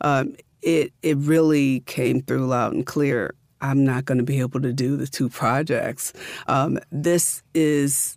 Um, 0.00 0.36
it 0.62 0.92
it 1.02 1.16
really 1.18 1.80
came 1.80 2.22
through 2.22 2.46
loud 2.46 2.72
and 2.72 2.86
clear. 2.86 3.34
I'm 3.60 3.84
not 3.84 4.04
going 4.04 4.18
to 4.18 4.24
be 4.24 4.38
able 4.38 4.60
to 4.60 4.72
do 4.72 4.96
the 4.96 5.08
two 5.08 5.28
projects. 5.28 6.12
Um, 6.46 6.78
this 6.92 7.42
is 7.52 8.16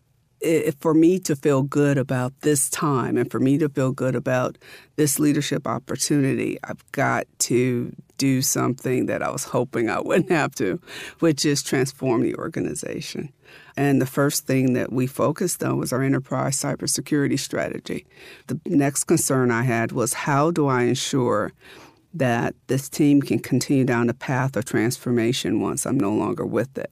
for 0.80 0.94
me 0.94 1.20
to 1.20 1.36
feel 1.36 1.64
good 1.64 1.98
about 1.98 2.34
this 2.42 2.70
time 2.70 3.18
and 3.18 3.30
for 3.30 3.40
me 3.40 3.58
to 3.58 3.70
feel 3.70 3.92
good 3.92 4.16
about 4.16 4.58
this 4.96 5.20
leadership 5.20 5.68
opportunity, 5.68 6.58
I've 6.64 6.90
got 6.92 7.28
to 7.40 7.96
do 8.18 8.42
something 8.42 9.08
that 9.08 9.24
I 9.24 9.32
was 9.32 9.46
hoping 9.46 9.90
I 9.90 10.00
wouldn't 10.02 10.30
have 10.30 10.54
to, 10.56 10.80
which 11.20 11.46
is 11.46 11.64
transform 11.64 12.22
the 12.22 12.36
organization. 12.36 13.34
And 13.76 14.02
the 14.02 14.06
first 14.06 14.46
thing 14.46 14.74
that 14.74 14.92
we 14.92 15.08
focused 15.08 15.64
on 15.64 15.78
was 15.78 15.92
our 15.94 16.04
enterprise 16.04 16.58
cybersecurity 16.58 17.40
strategy. 17.40 18.06
The 18.48 18.60
next 18.66 19.06
concern 19.06 19.52
I 19.52 19.64
had 19.64 19.92
was 19.92 20.14
how 20.14 20.52
do 20.52 20.68
I 20.68 20.84
ensure 20.84 21.54
that 22.14 22.56
this 22.68 22.90
team 22.90 23.22
can 23.22 23.40
continue 23.40 23.86
down 23.86 24.08
the 24.08 24.14
path 24.14 24.56
of 24.56 24.66
transformation 24.66 25.62
once 25.62 25.86
I'm 25.86 26.00
no 26.00 26.12
longer 26.12 26.46
with 26.46 26.78
it? 26.78 26.92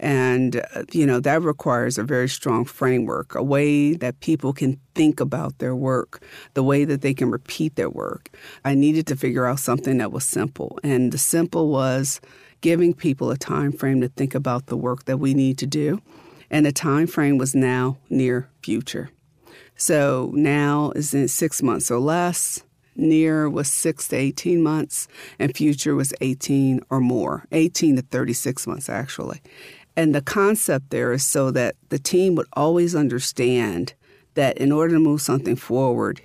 And, 0.00 0.56
uh, 0.74 0.84
you 0.92 1.06
know, 1.06 1.20
that 1.20 1.42
requires 1.42 1.98
a 1.98 2.02
very 2.02 2.28
strong 2.28 2.64
framework, 2.64 3.34
a 3.34 3.42
way 3.42 3.92
that 3.92 4.20
people 4.20 4.54
can 4.54 4.80
think 4.94 5.20
about 5.20 5.58
their 5.58 5.76
work, 5.76 6.24
the 6.54 6.62
way 6.62 6.86
that 6.86 7.02
they 7.02 7.12
can 7.12 7.30
repeat 7.30 7.76
their 7.76 7.90
work. 7.90 8.30
I 8.64 8.74
needed 8.74 9.06
to 9.08 9.16
figure 9.16 9.44
out 9.44 9.60
something 9.60 9.98
that 9.98 10.10
was 10.10 10.24
simple. 10.24 10.78
And 10.82 11.12
the 11.12 11.18
simple 11.18 11.68
was 11.68 12.18
giving 12.62 12.94
people 12.94 13.30
a 13.30 13.36
time 13.36 13.72
frame 13.72 14.00
to 14.00 14.08
think 14.08 14.34
about 14.34 14.66
the 14.66 14.76
work 14.76 15.04
that 15.04 15.18
we 15.18 15.34
need 15.34 15.58
to 15.58 15.66
do. 15.66 16.00
And 16.50 16.64
the 16.64 16.72
time 16.72 17.06
frame 17.06 17.36
was 17.36 17.54
now 17.54 17.98
near 18.08 18.48
future. 18.62 19.10
So 19.76 20.30
now 20.34 20.92
is 20.96 21.12
in 21.12 21.28
six 21.28 21.62
months 21.62 21.90
or 21.90 21.98
less. 21.98 22.64
Near 22.96 23.48
was 23.48 23.72
six 23.72 24.08
to 24.08 24.16
18 24.16 24.62
months, 24.62 25.08
and 25.38 25.56
future 25.56 25.94
was 25.94 26.12
18 26.20 26.80
or 26.90 27.00
more, 27.00 27.46
18 27.52 27.96
to 27.96 28.02
36 28.02 28.66
months 28.66 28.90
actually. 28.90 29.40
And 29.96 30.14
the 30.14 30.22
concept 30.22 30.90
there 30.90 31.12
is 31.12 31.24
so 31.24 31.50
that 31.50 31.76
the 31.88 31.98
team 31.98 32.34
would 32.36 32.46
always 32.54 32.94
understand 32.94 33.94
that 34.34 34.58
in 34.58 34.72
order 34.72 34.94
to 34.94 35.00
move 35.00 35.20
something 35.20 35.56
forward, 35.56 36.20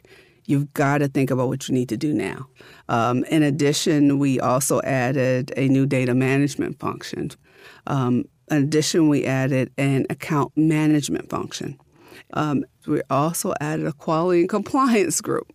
you've 0.46 0.74
got 0.74 1.00
to 1.00 1.08
think 1.08 1.32
about 1.32 1.48
what 1.48 1.68
you 1.68 1.74
need 1.74 1.90
to 1.90 1.98
do 1.98 2.14
now. 2.14 2.48
Um, 2.88 3.24
in 3.26 3.44
addition, 3.44 4.20
we 4.20 4.40
also 4.40 4.82
added 4.84 5.52
a 5.58 5.68
new 5.68 5.86
data 5.86 6.14
management 6.14 6.80
function. 6.80 7.32
Um, 7.88 8.26
in 8.52 8.58
addition, 8.58 9.10
we 9.10 9.26
added 9.26 9.72
an 9.78 10.06
account 10.10 10.56
management 10.56 11.30
function. 11.30 11.80
Um, 12.34 12.66
we 12.86 13.02
also 13.10 13.54
added 13.60 13.88
a 13.88 13.94
quality 13.94 14.42
and 14.42 14.50
compliance 14.50 15.20
group. 15.20 15.52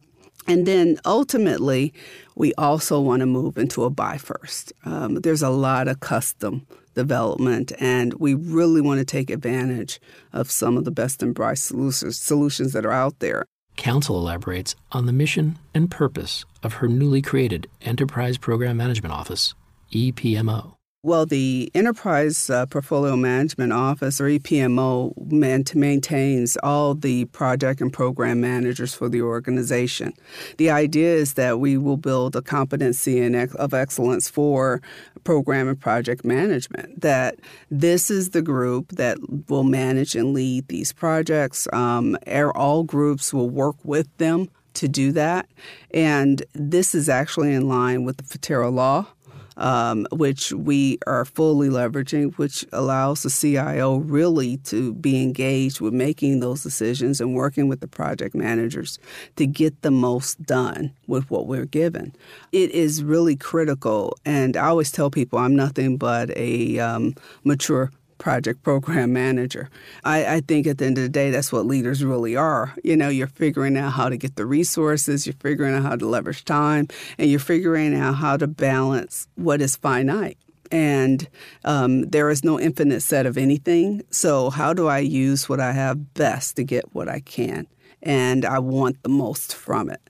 And 0.47 0.67
then 0.67 0.99
ultimately, 1.05 1.95
we 2.35 2.53
also 2.55 3.01
want 3.01 3.21
to 3.21 3.27
move 3.27 3.59
into 3.59 3.85
a 3.85 3.91
buy 3.91 4.19
first. 4.19 4.73
Um, 4.85 5.17
there's 5.17 5.43
a 5.43 5.51
lot 5.51 5.87
of 5.87 6.01
custom 6.01 6.67
development, 6.95 7.73
and 7.79 8.15
we 8.15 8.35
really 8.35 8.81
want 8.81 8.99
to 8.99 9.05
take 9.05 9.31
advantage 9.31 10.01
of 10.33 10.51
some 10.51 10.77
of 10.77 10.85
the 10.85 10.91
best 10.91 11.23
and 11.23 11.35
brightest 11.35 11.69
solutions, 11.69 12.73
that 12.73 12.87
are 12.87 12.93
out 12.93 13.19
there. 13.21 13.45
Council 13.77 14.19
elaborates 14.19 14.75
on 14.93 15.07
the 15.07 15.13
mission 15.13 15.59
and 15.75 15.91
purpose 15.91 16.45
of 16.63 16.75
her 16.75 16.89
newly 16.89 17.23
created 17.23 17.69
Enterprise 17.81 18.37
Program 18.37 18.77
Management 18.77 19.15
Office, 19.15 19.55
EPMO. 19.93 20.75
Well, 21.03 21.25
the 21.25 21.71
Enterprise 21.75 22.51
uh, 22.51 22.67
Portfolio 22.67 23.17
Management 23.17 23.73
Office, 23.73 24.21
or 24.21 24.25
EPMO, 24.25 25.33
maintains 25.75 26.59
all 26.63 26.95
the 26.95 27.25
project 27.27 27.81
and 27.81 27.91
program 27.91 28.43
managers 28.43 28.93
for 28.93 29.09
the 29.09 29.23
organization. 29.23 30.13
The 30.59 30.69
idea 30.69 31.15
is 31.15 31.35
that 31.35 31.59
we 31.59 31.79
will 31.79 31.97
build 31.97 32.37
a 32.37 32.43
competency 32.43 33.19
and 33.19 33.35
of 33.35 33.73
excellence 33.73 34.29
for 34.29 34.83
program 35.25 35.69
and 35.69 35.81
project 35.81 36.23
management. 36.23 37.01
That 37.01 37.37
this 37.71 38.11
is 38.11 38.31
the 38.31 38.43
group 38.43 38.89
that 38.89 39.17
will 39.49 39.65
manage 39.65 40.15
and 40.15 40.35
lead 40.35 40.69
these 40.69 40.93
projects. 40.93 41.67
Um, 41.73 42.19
all 42.55 42.83
groups 42.83 43.33
will 43.33 43.49
work 43.49 43.77
with 43.85 44.15
them 44.19 44.51
to 44.75 44.87
do 44.87 45.13
that. 45.13 45.49
And 45.93 46.43
this 46.53 46.95
is 46.95 47.09
actually 47.09 47.55
in 47.55 47.69
line 47.69 48.05
with 48.05 48.19
the 48.19 48.25
FITARA 48.25 48.71
law 48.71 49.07
um, 49.61 50.07
which 50.11 50.53
we 50.53 50.99
are 51.07 51.25
fully 51.25 51.69
leveraging, 51.69 52.37
which 52.37 52.67
allows 52.73 53.23
the 53.23 53.31
CIO 53.31 53.99
really 53.99 54.57
to 54.59 54.95
be 54.95 55.23
engaged 55.23 55.81
with 55.81 55.93
making 55.93 56.41
those 56.41 56.63
decisions 56.63 57.21
and 57.21 57.35
working 57.35 57.69
with 57.69 57.81
the 57.81 57.87
project 57.87 58.35
managers 58.35 58.99
to 59.37 59.47
get 59.47 59.83
the 59.83 59.91
most 59.91 60.43
done 60.43 60.93
with 61.07 61.31
what 61.31 61.47
we're 61.47 61.67
given. 61.67 62.15
It 62.53 62.71
is 62.71 63.05
really 63.05 63.37
critical, 63.37 64.17
and 64.25 64.57
I 64.57 64.69
always 64.69 64.91
tell 64.91 65.11
people 65.11 65.39
I'm 65.39 65.55
nothing 65.55 65.99
but 65.99 66.37
a 66.37 66.79
um, 66.81 67.15
mature 67.45 67.93
project 68.21 68.63
program 68.63 69.13
manager. 69.13 69.69
I, 70.05 70.37
I, 70.37 70.41
think 70.41 70.69
at 70.69 70.79
the 70.79 70.85
end 70.85 70.99
of 70.99 71.03
the 71.03 71.09
day, 71.09 71.31
that's 71.31 71.51
what 71.51 71.67
leaders 71.67 72.05
really 72.05 72.37
are. 72.37 72.73
You 72.85 72.97
know, 72.97 73.09
you're 73.09 73.27
figuring 73.27 73.77
out 73.77 73.95
how 73.95 74.09
to 74.09 74.17
get 74.17 74.37
the 74.37 74.47
resources, 74.47 75.27
you're 75.27 75.35
figuring 75.41 75.75
out 75.75 75.83
how 75.83 75.97
to 75.97 76.07
leverage 76.07 76.45
time, 76.45 76.87
and 77.19 77.29
you're 77.29 77.41
figuring 77.41 77.97
out 77.97 78.13
how 78.15 78.37
to 78.37 78.47
balance 78.47 79.27
what 79.35 79.61
is 79.61 79.75
finite. 79.75 80.39
And 80.71 81.29
um, 81.65 82.03
there 82.03 82.31
is 82.31 82.45
no 82.45 82.61
infinite 82.61 83.01
set 83.01 83.27
of 83.27 83.37
anything. 83.37 84.03
So, 84.11 84.51
how 84.51 84.73
do 84.73 84.87
I 84.87 84.99
use 85.01 85.49
what 85.49 85.59
I 85.59 85.73
have 85.73 86.15
best 86.15 86.55
to 86.57 86.63
get 86.63 86.95
what 86.95 87.09
I 87.09 87.19
can? 87.19 87.67
And 88.03 88.45
I 88.45 88.61
want 88.61 89.03
the 89.03 89.09
most 89.09 89.53
from 89.53 89.91
it. 89.91 90.01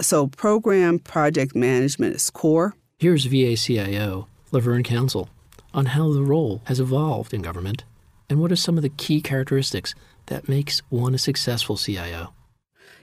So, 0.00 0.28
program 0.28 1.00
project 1.00 1.56
management 1.56 2.14
is 2.14 2.30
core. 2.30 2.76
Here's 3.00 3.26
VACIO, 3.26 4.28
Laverne 4.52 4.84
Council 4.84 5.28
on 5.74 5.86
how 5.86 6.12
the 6.12 6.22
role 6.22 6.62
has 6.64 6.80
evolved 6.80 7.34
in 7.34 7.42
government 7.42 7.84
and 8.30 8.40
what 8.40 8.50
are 8.50 8.56
some 8.56 8.76
of 8.76 8.82
the 8.82 8.88
key 8.88 9.20
characteristics 9.20 9.94
that 10.26 10.48
makes 10.48 10.80
one 10.88 11.14
a 11.14 11.18
successful 11.18 11.76
CIO? 11.76 12.32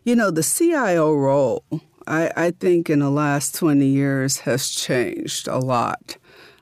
You 0.03 0.15
know, 0.15 0.31
the 0.31 0.43
CIO 0.43 1.13
role, 1.13 1.63
I, 2.07 2.31
I 2.35 2.51
think 2.51 2.89
in 2.89 2.99
the 2.99 3.11
last 3.11 3.53
20 3.55 3.85
years 3.85 4.39
has 4.39 4.69
changed 4.69 5.47
a 5.47 5.59
lot. 5.59 6.17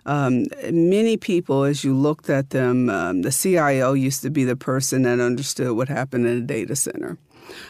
Um, 0.06 0.46
many 0.72 1.16
people, 1.18 1.64
as 1.64 1.84
you 1.84 1.96
looked 1.96 2.30
at 2.30 2.50
them, 2.50 2.90
um, 2.90 3.22
the 3.22 3.32
CIO 3.32 3.94
used 3.94 4.22
to 4.24 4.30
be 4.30 4.44
the 4.44 4.56
person 4.56 5.04
that 5.04 5.20
understood 5.20 5.78
what 5.78 5.88
happened 5.88 6.26
in 6.26 6.38
a 6.38 6.42
data 6.42 6.76
center. 6.76 7.18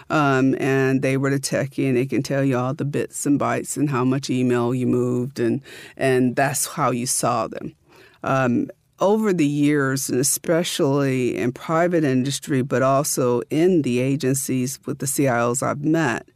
Um, 0.10 0.56
and 0.60 1.02
they 1.02 1.18
were 1.18 1.30
the 1.30 1.40
techie, 1.40 1.88
and 1.88 1.98
they 1.98 2.06
can 2.06 2.24
tell 2.24 2.44
you 2.44 2.58
all 2.58 2.74
the 2.74 2.86
bits 2.86 3.26
and 3.26 3.40
bytes 3.40 3.78
and 3.78 3.90
how 3.90 4.04
much 4.04 4.30
email 4.30 4.74
you 4.74 4.88
moved, 4.88 5.40
and 5.40 5.62
and 5.96 6.36
that's 6.36 6.68
how 6.68 6.92
you 6.92 7.06
saw 7.06 7.48
them. 7.48 7.76
Um, 8.24 8.70
over 9.00 9.32
the 9.32 9.48
years, 9.48 10.10
and 10.10 10.20
especially 10.20 11.38
in 11.38 11.54
private 11.54 12.04
industry, 12.04 12.62
but 12.62 12.82
also 12.82 13.42
in 13.50 13.82
the 13.84 14.00
agencies 14.00 14.80
with 14.86 15.00
the 15.00 15.06
CIOs 15.06 15.64
I've 15.64 15.86
met, 15.86 16.28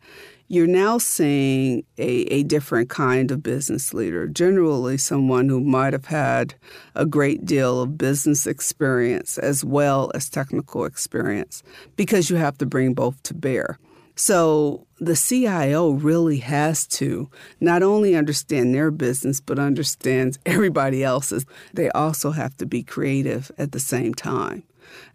you're 0.47 0.67
now 0.67 0.97
seeing 0.97 1.83
a, 1.97 2.25
a 2.31 2.43
different 2.43 2.89
kind 2.89 3.31
of 3.31 3.41
business 3.41 3.93
leader, 3.93 4.27
generally, 4.27 4.97
someone 4.97 5.49
who 5.49 5.59
might 5.59 5.93
have 5.93 6.05
had 6.05 6.53
a 6.95 7.05
great 7.05 7.43
deal 7.45 7.81
of 7.81 7.97
business 7.97 8.45
experience 8.45 9.37
as 9.37 9.65
well 9.65 10.11
as 10.13 10.29
technical 10.29 10.85
experience, 10.85 11.63
because 11.95 12.29
you 12.29 12.35
have 12.35 12.57
to 12.59 12.65
bring 12.65 12.93
both 12.93 13.21
to 13.23 13.33
bear. 13.33 13.79
So 14.15 14.85
the 14.99 15.15
CIO 15.15 15.91
really 15.91 16.37
has 16.37 16.85
to 16.87 17.29
not 17.59 17.83
only 17.83 18.15
understand 18.15 18.73
their 18.73 18.91
business, 18.91 19.41
but 19.41 19.59
understands 19.59 20.39
everybody 20.45 21.03
else's. 21.03 21.45
They 21.73 21.89
also 21.89 22.31
have 22.31 22.55
to 22.57 22.65
be 22.65 22.83
creative 22.83 23.51
at 23.57 23.71
the 23.71 23.79
same 23.79 24.13
time. 24.13 24.63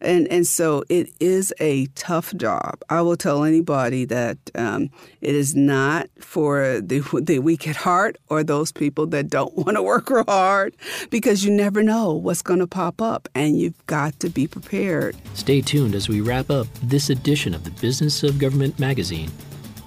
And 0.01 0.29
and 0.29 0.47
so 0.47 0.85
it 0.89 1.11
is 1.21 1.53
a 1.61 1.87
tough 1.95 2.35
job. 2.35 2.81
I 2.89 3.03
will 3.03 3.17
tell 3.17 3.45
anybody 3.45 4.05
that 4.07 4.39
um, 4.55 4.91
it 5.21 5.35
is 5.35 5.55
not 5.55 6.09
for 6.19 6.81
the 6.81 7.01
the 7.23 7.39
weak 7.41 7.67
at 7.67 7.77
heart 7.77 8.17
or 8.29 8.45
those 8.45 8.73
people 8.73 9.07
that 9.09 9.29
don't 9.29 9.57
want 9.57 9.77
to 9.77 9.83
work 9.83 10.11
real 10.11 10.25
hard 10.27 10.75
because 11.11 11.45
you 11.45 11.51
never 11.51 11.83
know 11.83 12.13
what's 12.13 12.43
going 12.43 12.61
to 12.61 12.67
pop 12.67 13.01
up 13.01 13.29
and 13.35 13.59
you've 13.59 13.87
got 13.87 14.19
to 14.21 14.29
be 14.29 14.47
prepared. 14.47 15.17
Stay 15.35 15.61
tuned 15.61 15.95
as 15.95 16.09
we 16.09 16.21
wrap 16.21 16.51
up 16.51 16.67
this 16.83 17.11
edition 17.11 17.55
of 17.55 17.65
the 17.65 17.71
Business 17.71 18.23
of 18.23 18.39
Government 18.39 18.79
magazine 18.79 19.31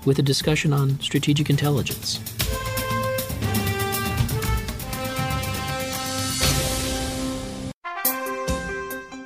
with 0.05 0.19
a 0.19 0.23
discussion 0.23 0.73
on 0.73 0.99
strategic 0.99 1.49
intelligence. 1.49 2.19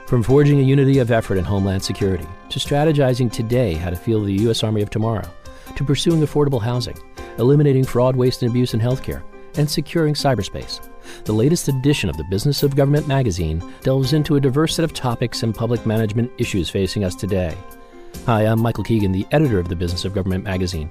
From 0.08 0.22
forging 0.22 0.60
a 0.60 0.64
unity 0.64 1.00
of 1.00 1.10
effort 1.10 1.40
in 1.40 1.44
Homeland 1.44 1.84
Security, 1.84 2.28
to 2.50 2.60
strategizing 2.60 3.32
today 3.32 3.74
how 3.74 3.90
to 3.90 3.96
field 3.96 4.28
the 4.28 4.34
U.S. 4.44 4.64
Army 4.64 4.84
of 4.84 4.92
tomorrow, 4.92 5.28
to 5.76 5.84
pursuing 5.84 6.22
affordable 6.22 6.62
housing, 6.62 6.96
eliminating 7.40 7.84
fraud, 7.84 8.16
waste, 8.16 8.44
and 8.44 8.52
abuse 8.52 8.76
in 8.76 8.80
healthcare, 8.80 9.24
and 9.58 9.68
securing 9.68 10.14
cyberspace. 10.14 10.88
The 11.24 11.34
latest 11.34 11.70
edition 11.70 12.08
of 12.08 12.18
the 12.18 12.24
Business 12.26 12.62
of 12.62 12.76
Government 12.76 13.08
magazine 13.08 13.64
delves 13.82 14.14
into 14.14 14.36
a 14.36 14.40
diverse 14.40 14.76
set 14.76 14.86
of 14.86 14.94
topics 14.94 15.42
and 15.42 15.56
public 15.56 15.88
management 15.88 16.32
issues 16.38 16.70
facing 16.70 17.04
us 17.04 17.16
today. 17.16 17.58
Hi, 18.24 18.42
I'm 18.42 18.60
Michael 18.60 18.84
Keegan, 18.84 19.12
the 19.12 19.28
editor 19.32 19.60
of 19.60 19.70
the 19.70 19.76
Business 19.76 20.04
of 20.04 20.16
Government 20.16 20.44
magazine, 20.44 20.90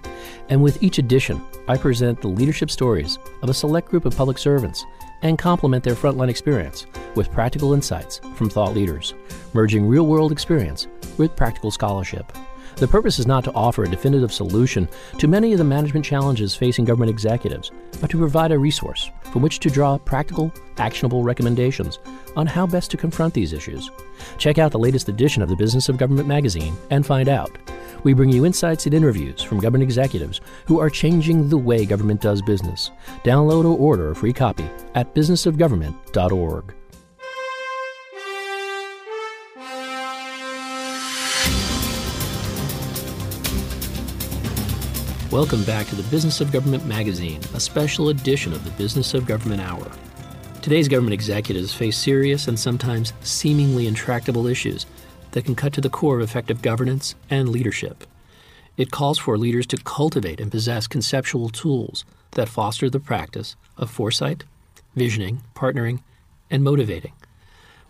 and 0.48 0.62
with 0.62 0.80
each 0.80 0.98
edition, 0.98 1.42
I 1.66 1.76
present 1.76 2.20
the 2.20 2.28
leadership 2.28 2.70
stories 2.70 3.18
of 3.42 3.48
a 3.48 3.54
select 3.54 3.88
group 3.88 4.04
of 4.04 4.16
public 4.16 4.38
servants 4.38 4.84
and 5.22 5.36
complement 5.36 5.82
their 5.82 5.96
frontline 5.96 6.28
experience 6.28 6.86
with 7.16 7.32
practical 7.32 7.74
insights 7.74 8.20
from 8.36 8.48
thought 8.48 8.74
leaders, 8.74 9.14
merging 9.52 9.84
real 9.84 10.06
world 10.06 10.30
experience 10.30 10.86
with 11.18 11.34
practical 11.34 11.72
scholarship. 11.72 12.32
The 12.76 12.88
purpose 12.88 13.18
is 13.18 13.26
not 13.26 13.44
to 13.44 13.52
offer 13.52 13.84
a 13.84 13.88
definitive 13.88 14.32
solution 14.32 14.88
to 15.18 15.28
many 15.28 15.52
of 15.52 15.58
the 15.58 15.64
management 15.64 16.04
challenges 16.04 16.56
facing 16.56 16.84
government 16.84 17.10
executives, 17.10 17.70
but 18.00 18.10
to 18.10 18.18
provide 18.18 18.50
a 18.50 18.58
resource 18.58 19.10
from 19.32 19.42
which 19.42 19.60
to 19.60 19.70
draw 19.70 19.96
practical, 19.98 20.52
actionable 20.78 21.22
recommendations 21.22 22.00
on 22.36 22.46
how 22.46 22.66
best 22.66 22.90
to 22.90 22.96
confront 22.96 23.32
these 23.32 23.52
issues. 23.52 23.90
Check 24.38 24.58
out 24.58 24.72
the 24.72 24.78
latest 24.78 25.08
edition 25.08 25.42
of 25.42 25.48
the 25.48 25.56
Business 25.56 25.88
of 25.88 25.98
Government 25.98 26.26
magazine 26.26 26.76
and 26.90 27.06
find 27.06 27.28
out. 27.28 27.56
We 28.02 28.12
bring 28.12 28.30
you 28.30 28.44
insights 28.44 28.86
and 28.86 28.94
interviews 28.94 29.42
from 29.42 29.60
government 29.60 29.84
executives 29.84 30.40
who 30.66 30.80
are 30.80 30.90
changing 30.90 31.48
the 31.48 31.58
way 31.58 31.86
government 31.86 32.20
does 32.20 32.42
business. 32.42 32.90
Download 33.22 33.64
or 33.64 33.78
order 33.78 34.10
a 34.10 34.16
free 34.16 34.32
copy 34.32 34.68
at 34.94 35.14
businessofgovernment.org. 35.14 36.74
Welcome 45.35 45.64
back 45.64 45.89
to 45.89 45.97
the 45.97 46.09
Business 46.11 46.41
of 46.41 46.53
Government 46.53 46.87
magazine, 46.87 47.41
a 47.55 47.59
special 47.59 48.11
edition 48.11 48.53
of 48.53 48.64
the 48.64 48.70
Business 48.70 49.14
of 49.14 49.26
Government 49.26 49.61
Hour. 49.61 49.91
Today's 50.62 50.87
government 50.87 51.12
executives 51.12 51.74
face 51.74 51.99
serious 51.99 52.47
and 52.47 52.57
sometimes 52.57 53.12
seemingly 53.22 53.89
intractable 53.89 54.47
issues 54.47 54.87
that 55.32 55.45
can 55.45 55.57
cut 55.57 55.72
to 55.72 55.80
the 55.80 55.91
core 55.91 56.18
of 56.18 56.22
effective 56.22 56.62
governance 56.62 57.16
and 57.30 57.49
leadership. 57.49 58.05
It 58.76 58.93
calls 58.93 59.18
for 59.18 59.37
leaders 59.37 59.66
to 59.66 59.76
cultivate 59.78 60.39
and 60.39 60.53
possess 60.53 60.87
conceptual 60.87 61.49
tools 61.49 62.05
that 62.30 62.49
foster 62.49 62.89
the 62.89 63.01
practice 63.01 63.57
of 63.76 63.91
foresight, 63.91 64.45
visioning, 64.95 65.43
partnering, 65.57 65.99
and 66.49 66.62
motivating. 66.62 67.12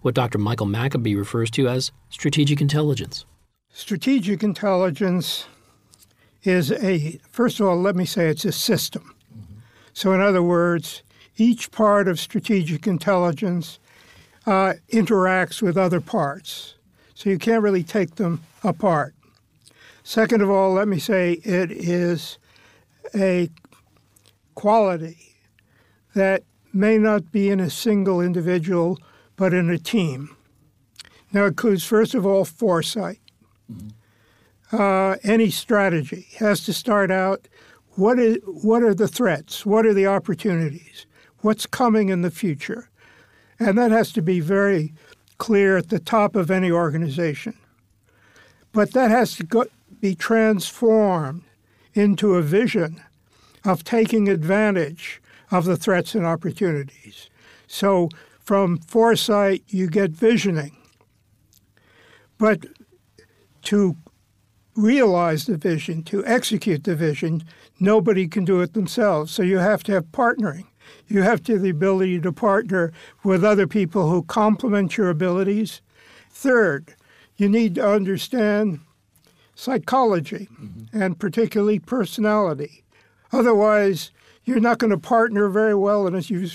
What 0.00 0.14
Dr. 0.14 0.38
Michael 0.38 0.66
Maccoby 0.66 1.14
refers 1.14 1.50
to 1.50 1.68
as 1.68 1.92
strategic 2.08 2.62
intelligence. 2.62 3.26
Strategic 3.68 4.42
intelligence 4.42 5.44
is 6.44 6.70
a, 6.70 7.18
first 7.30 7.58
of 7.58 7.66
all, 7.66 7.80
let 7.80 7.96
me 7.96 8.04
say 8.04 8.28
it's 8.28 8.44
a 8.44 8.52
system. 8.52 9.14
So, 9.92 10.12
in 10.12 10.20
other 10.20 10.42
words, 10.42 11.02
each 11.36 11.70
part 11.70 12.06
of 12.06 12.20
strategic 12.20 12.86
intelligence 12.86 13.78
uh, 14.46 14.74
interacts 14.92 15.62
with 15.62 15.76
other 15.76 16.00
parts. 16.00 16.74
So, 17.14 17.30
you 17.30 17.38
can't 17.38 17.62
really 17.62 17.82
take 17.82 18.16
them 18.16 18.42
apart. 18.62 19.14
Second 20.02 20.42
of 20.42 20.50
all, 20.50 20.74
let 20.74 20.86
me 20.86 20.98
say 20.98 21.32
it 21.44 21.70
is 21.72 22.38
a 23.14 23.48
quality 24.54 25.34
that 26.14 26.42
may 26.72 26.98
not 26.98 27.32
be 27.32 27.48
in 27.48 27.58
a 27.58 27.70
single 27.70 28.20
individual, 28.20 28.98
but 29.36 29.54
in 29.54 29.70
a 29.70 29.78
team. 29.78 30.36
Now, 31.32 31.44
it 31.44 31.48
includes, 31.48 31.84
first 31.84 32.14
of 32.14 32.26
all, 32.26 32.44
foresight. 32.44 33.20
Mm-hmm 33.72 33.88
uh, 34.74 35.16
any 35.22 35.50
strategy 35.50 36.26
has 36.38 36.64
to 36.64 36.72
start 36.72 37.10
out 37.10 37.46
what 37.92 38.18
is 38.18 38.38
what 38.44 38.82
are 38.82 38.94
the 38.94 39.08
threats? 39.08 39.64
What 39.64 39.86
are 39.86 39.94
the 39.94 40.06
opportunities? 40.06 41.06
What's 41.38 41.66
coming 41.66 42.08
in 42.08 42.22
the 42.22 42.30
future? 42.30 42.88
And 43.60 43.78
that 43.78 43.92
has 43.92 44.12
to 44.12 44.22
be 44.22 44.40
very 44.40 44.92
clear 45.38 45.76
at 45.76 45.90
the 45.90 46.00
top 46.00 46.34
of 46.34 46.50
any 46.50 46.70
organization. 46.70 47.56
But 48.72 48.92
that 48.92 49.10
has 49.10 49.36
to 49.36 49.44
go, 49.44 49.66
be 50.00 50.16
transformed 50.16 51.44
into 51.92 52.34
a 52.34 52.42
vision 52.42 53.00
of 53.64 53.84
taking 53.84 54.28
advantage 54.28 55.22
of 55.52 55.66
the 55.66 55.76
threats 55.76 56.16
and 56.16 56.26
opportunities. 56.26 57.30
So 57.68 58.08
from 58.40 58.78
foresight, 58.78 59.62
you 59.68 59.88
get 59.88 60.10
visioning. 60.10 60.76
But 62.38 62.66
to 63.62 63.96
realize 64.76 65.46
the 65.46 65.56
vision, 65.56 66.02
to 66.04 66.24
execute 66.26 66.84
the 66.84 66.94
vision, 66.94 67.44
nobody 67.80 68.26
can 68.26 68.44
do 68.44 68.60
it 68.60 68.74
themselves. 68.74 69.32
So 69.32 69.42
you 69.42 69.58
have 69.58 69.82
to 69.84 69.92
have 69.92 70.06
partnering. 70.06 70.66
You 71.08 71.22
have 71.22 71.42
to 71.44 71.54
have 71.54 71.62
the 71.62 71.70
ability 71.70 72.20
to 72.20 72.32
partner 72.32 72.92
with 73.22 73.44
other 73.44 73.66
people 73.66 74.10
who 74.10 74.22
complement 74.22 74.96
your 74.96 75.10
abilities. 75.10 75.80
Third, 76.30 76.94
you 77.36 77.48
need 77.48 77.74
to 77.76 77.88
understand 77.88 78.80
psychology 79.54 80.48
mm-hmm. 80.52 81.02
and 81.02 81.18
particularly 81.18 81.78
personality. 81.78 82.84
Otherwise, 83.32 84.10
you're 84.44 84.60
not 84.60 84.78
going 84.78 84.90
to 84.90 84.98
partner 84.98 85.48
very 85.48 85.74
well. 85.74 86.06
And 86.06 86.14
as 86.14 86.30
you 86.30 86.48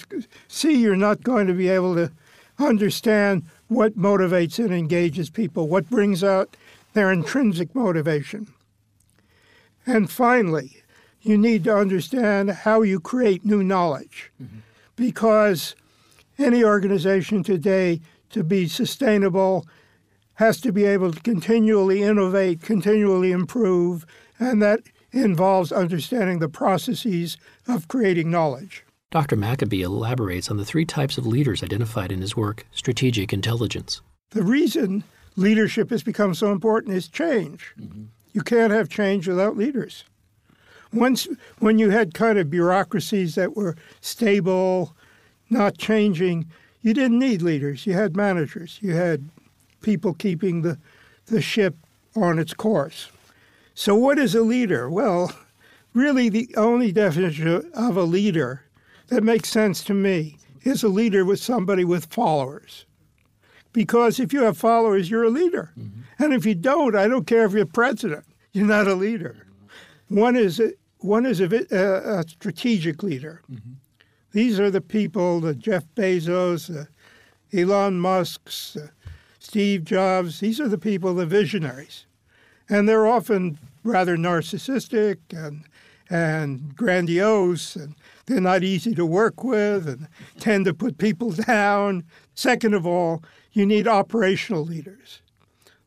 see, 0.48 0.76
you're 0.76 0.96
not 0.96 1.24
going 1.24 1.48
to 1.48 1.54
be 1.54 1.70
able 1.70 1.96
to 1.96 2.12
understand 2.60 3.44
what 3.68 3.98
motivates 3.98 4.64
and 4.64 4.74
engages 4.74 5.30
people, 5.30 5.68
what 5.68 5.90
brings 5.90 6.24
out 6.24 6.56
their 6.94 7.12
intrinsic 7.12 7.74
motivation. 7.76 8.48
And 9.86 10.10
finally, 10.10 10.84
you 11.22 11.38
need 11.38 11.64
to 11.66 11.76
understand 11.76 12.50
how 12.52 12.82
you 12.82 13.00
create 13.00 13.46
new 13.46 13.64
knowledge 13.64 14.32
mm-hmm. 14.42 14.60
because 14.96 15.76
any 16.38 16.64
organization 16.64 17.44
today 17.44 18.02
to 18.30 18.44
be 18.44 18.68
sustainable 18.68 19.68
has 20.36 20.62
to 20.62 20.72
be 20.72 20.86
able 20.86 21.12
to 21.12 21.20
continually 21.22 22.02
innovate, 22.02 22.62
continually 22.62 23.32
improve, 23.32 24.06
and 24.40 24.62
that 24.62 24.80
involves 25.12 25.72
understanding 25.72 26.40
the 26.40 26.48
processes 26.48 27.38
of 27.68 27.88
creating 27.88 28.32
knowledge. 28.32 28.86
Dr. 29.12 29.36
Maccoby 29.36 29.82
elaborates 29.82 30.52
on 30.52 30.58
the 30.58 30.66
three 30.66 30.86
types 30.86 31.18
of 31.18 31.26
leaders 31.26 31.64
identified 31.64 32.12
in 32.12 32.22
his 32.22 32.38
work, 32.38 32.66
Strategic 32.72 33.34
Intelligence. 33.34 34.02
The 34.30 34.44
reason 34.44 35.04
leadership 35.40 35.90
has 35.90 36.04
become 36.04 36.34
so 36.34 36.52
important 36.52 36.96
is 36.96 37.08
change. 37.08 37.74
Mm-hmm. 37.80 38.04
You 38.34 38.42
can't 38.42 38.74
have 38.74 38.90
change 38.90 39.28
without 39.28 39.58
leaders. 39.58 40.04
Once, 40.92 41.28
when 41.60 41.80
you 41.80 41.90
had 41.90 42.14
kind 42.14 42.38
of 42.38 42.50
bureaucracies 42.50 43.36
that 43.36 43.56
were 43.56 43.76
stable, 44.02 44.96
not 45.50 45.78
changing, 45.78 46.46
you 46.82 46.94
didn't 46.94 47.20
need 47.20 47.42
leaders. 47.42 47.86
You 47.86 47.94
had 47.94 48.16
managers. 48.16 48.80
You 48.82 48.94
had 48.94 49.30
people 49.82 50.14
keeping 50.14 50.62
the, 50.62 50.78
the 51.28 51.42
ship 51.42 51.76
on 52.16 52.40
its 52.40 52.54
course. 52.54 53.10
So, 53.74 53.96
what 53.96 54.20
is 54.20 54.36
a 54.36 54.42
leader? 54.42 54.90
Well, 54.90 55.32
really, 55.94 56.30
the 56.30 56.54
only 56.58 56.92
definition 56.92 57.72
of 57.74 57.98
a 57.98 58.04
leader 58.04 58.64
that 59.08 59.24
makes 59.24 59.50
sense 59.50 59.84
to 59.86 59.94
me 59.94 60.38
is 60.64 60.84
a 60.84 60.90
leader 60.90 61.24
with 61.24 61.40
somebody 61.40 61.86
with 61.86 62.06
followers 62.08 62.86
because 63.80 64.20
if 64.20 64.34
you 64.34 64.44
have 64.44 64.58
followers, 64.58 65.10
you're 65.10 65.24
a 65.24 65.30
leader. 65.30 65.72
Mm-hmm. 65.80 66.02
And 66.22 66.34
if 66.34 66.46
you 66.46 66.54
don't, 66.54 66.98
I 66.98 67.08
don't 67.08 67.26
care 67.26 67.46
if 67.46 67.54
you're 67.54 67.66
president, 67.66 68.26
you're 68.52 68.68
not 68.68 68.90
a 68.90 68.94
leader. 68.94 69.48
One 70.10 70.36
is 70.36 70.60
a, 70.60 70.74
one 70.98 71.26
is 71.26 71.40
a, 71.40 71.46
a, 71.72 72.20
a 72.20 72.28
strategic 72.28 73.04
leader. 73.04 73.42
Mm-hmm. 73.50 73.76
These 74.34 74.60
are 74.60 74.70
the 74.70 74.82
people, 74.82 75.40
the 75.40 75.56
Jeff 75.56 75.86
Bezos, 75.96 76.68
the 76.68 76.90
Elon 77.58 78.02
Musk's, 78.02 78.76
uh, 78.76 78.88
Steve 79.40 79.86
Jobs. 79.86 80.42
These 80.42 80.60
are 80.60 80.68
the 80.68 80.78
people, 80.78 81.14
the 81.14 81.26
visionaries, 81.26 82.06
and 82.68 82.86
they're 82.86 83.08
often 83.08 83.60
rather 83.86 84.18
narcissistic 84.18 85.20
and 85.32 85.64
and 86.10 86.76
grandiose, 86.76 87.76
and 87.76 87.96
they're 88.26 88.42
not 88.42 88.64
easy 88.64 88.96
to 88.96 89.06
work 89.06 89.44
with, 89.44 89.88
and 89.88 90.08
tend 90.40 90.66
to 90.66 90.74
put 90.74 90.98
people 90.98 91.32
down. 91.48 92.04
Second 92.40 92.74
of 92.74 92.88
all, 92.88 93.22
you 93.52 93.66
need 93.66 93.86
operational 93.86 94.64
leaders. 94.64 95.22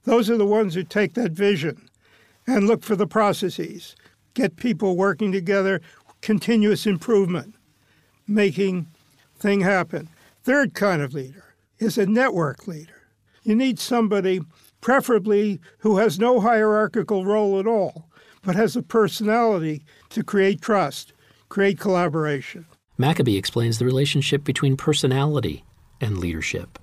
Those 0.04 0.28
are 0.28 0.36
the 0.36 0.44
ones 0.44 0.74
who 0.74 0.82
take 0.82 1.14
that 1.14 1.32
vision 1.32 1.88
and 2.46 2.66
look 2.66 2.82
for 2.82 2.94
the 2.94 3.06
processes, 3.06 3.96
get 4.34 4.56
people 4.56 4.94
working 4.94 5.32
together, 5.32 5.80
continuous 6.20 6.84
improvement, 6.84 7.54
making 8.28 8.86
thing 9.38 9.62
happen. 9.62 10.10
Third 10.42 10.74
kind 10.74 11.00
of 11.00 11.14
leader 11.14 11.54
is 11.78 11.96
a 11.96 12.04
network 12.04 12.68
leader. 12.68 13.08
You 13.44 13.54
need 13.54 13.78
somebody, 13.78 14.42
preferably 14.82 15.58
who 15.78 15.96
has 15.96 16.18
no 16.18 16.38
hierarchical 16.38 17.24
role 17.24 17.58
at 17.60 17.66
all, 17.66 18.10
but 18.42 18.56
has 18.56 18.76
a 18.76 18.82
personality 18.82 19.86
to 20.10 20.22
create 20.22 20.60
trust, 20.60 21.14
create 21.48 21.80
collaboration. 21.80 22.66
Maccoby 22.98 23.38
explains 23.38 23.78
the 23.78 23.86
relationship 23.86 24.44
between 24.44 24.76
personality 24.76 25.64
and 26.02 26.18
leadership. 26.18 26.78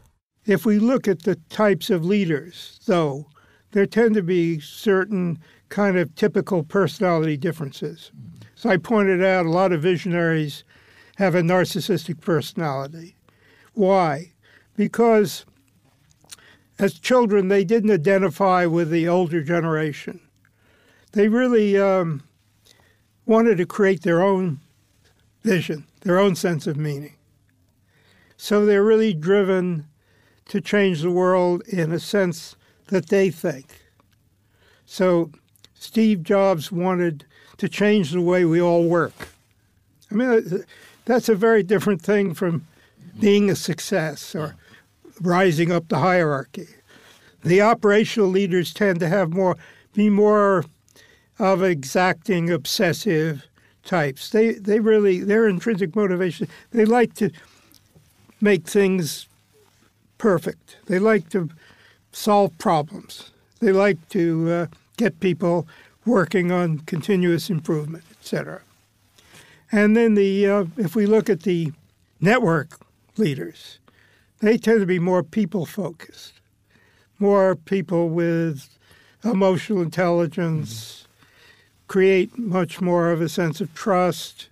If 0.46 0.66
we 0.66 0.80
look 0.80 1.08
at 1.08 1.24
the 1.24 1.36
types 1.50 1.92
of 1.92 2.04
leaders, 2.04 2.80
though, 2.88 3.28
there 3.72 3.86
tend 3.86 4.16
to 4.16 4.24
be 4.24 4.60
certain 4.60 5.38
kind 5.68 5.98
of 5.98 6.16
typical 6.16 6.64
personality 6.64 7.38
differences. 7.38 8.12
So 8.56 8.70
I 8.70 8.78
pointed 8.78 9.24
out 9.24 9.46
a 9.46 9.52
lot 9.52 9.72
of 9.72 9.84
visionaries 9.84 10.64
have 11.18 11.36
a 11.36 11.42
narcissistic 11.42 12.22
personality. 12.22 13.16
Why? 13.74 14.32
Because 14.76 15.46
as 16.80 16.98
children, 16.98 17.50
they 17.50 17.64
didn't 17.64 17.92
identify 17.92 18.66
with 18.66 18.90
the 18.90 19.08
older 19.08 19.44
generation. 19.44 20.22
They 21.12 21.28
really 21.28 21.78
um, 21.78 22.24
wanted 23.26 23.58
to 23.58 23.66
create 23.66 24.04
their 24.04 24.24
own 24.24 24.60
vision, 25.44 25.86
their 26.02 26.18
own 26.18 26.36
sense 26.36 26.66
of 26.68 26.78
meaning. 26.78 27.16
So 28.42 28.66
they're 28.66 28.86
really 28.86 29.14
driven 29.14 29.86
to 30.46 30.62
change 30.62 31.02
the 31.02 31.12
world 31.12 31.62
in 31.68 31.92
a 31.92 32.00
sense 32.00 32.56
that 32.88 33.10
they 33.10 33.32
think. 33.32 33.82
So 34.86 35.32
Steve 35.74 36.24
Jobs 36.24 36.72
wanted 36.72 37.26
to 37.58 37.68
change 37.68 38.12
the 38.12 38.22
way 38.22 38.46
we 38.46 38.62
all 38.62 38.86
work. 38.86 39.28
I 40.10 40.16
mean, 40.16 40.30
uh, 40.30 40.58
that's 41.04 41.28
a 41.28 41.36
very 41.36 41.64
different 41.64 42.02
thing 42.02 42.34
from 42.34 42.66
being 43.20 43.50
a 43.50 43.58
success 43.58 44.34
or 44.34 44.56
rising 45.20 45.70
up 45.70 45.90
the 45.90 46.00
hierarchy. 46.00 46.70
The 47.44 47.62
operational 47.62 48.30
leaders 48.30 48.74
tend 48.74 49.02
to 49.02 49.10
have 49.10 49.34
more, 49.34 49.58
be 49.94 50.10
more 50.10 50.64
of 51.40 51.62
exacting, 51.62 52.50
obsessive 52.50 53.46
types. 53.84 54.30
They 54.30 54.54
they 54.54 54.80
really 54.80 55.20
their 55.20 55.48
intrinsic 55.48 55.94
motivation. 55.94 56.48
They 56.72 56.86
like 56.86 57.16
to 57.16 57.32
make 58.42 58.68
things 58.68 59.28
perfect. 60.18 60.78
They 60.88 61.00
like 61.00 61.30
to 61.30 61.50
solve 62.12 62.58
problems. 62.58 63.32
They 63.60 63.72
like 63.72 64.10
to 64.10 64.52
uh, 64.52 64.68
get 64.98 65.20
people 65.20 65.68
working 66.06 66.52
on 66.52 66.80
continuous 66.80 67.50
improvement, 67.50 68.04
etc. 68.20 68.62
And 69.72 69.96
then 69.96 70.16
the 70.16 70.48
uh, 70.48 70.66
if 70.78 70.96
we 70.96 71.06
look 71.06 71.30
at 71.30 71.44
the 71.44 71.72
network 72.20 72.80
leaders, 73.18 73.80
they 74.40 74.58
tend 74.58 74.80
to 74.80 74.86
be 74.86 75.00
more 75.00 75.24
people 75.24 75.66
focused, 75.66 76.34
more 77.20 77.56
people 77.56 78.10
with 78.10 78.70
emotional 79.24 79.82
intelligence, 79.82 81.08
create 81.88 82.38
much 82.38 82.82
more 82.82 83.12
of 83.12 83.22
a 83.22 83.30
sense 83.30 83.60
of 83.62 83.74
trust, 83.74 84.48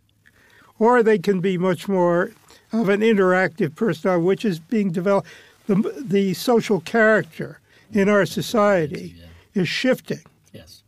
or 0.78 1.02
they 1.02 1.18
can 1.18 1.40
be 1.40 1.58
much 1.58 1.88
more 1.88 2.32
of 2.72 2.90
an 2.90 3.02
interactive 3.02 3.76
personality, 3.76 4.24
which 4.24 4.46
is 4.46 4.60
being 4.60 4.92
developed. 4.92 5.28
The, 5.68 5.76
the 6.00 6.34
social 6.34 6.80
character 6.82 7.60
in 7.92 8.10
our 8.10 8.26
society 8.26 9.16
yeah. 9.18 9.62
is 9.62 9.68
shifting 9.68 10.22
yes. 10.54 10.84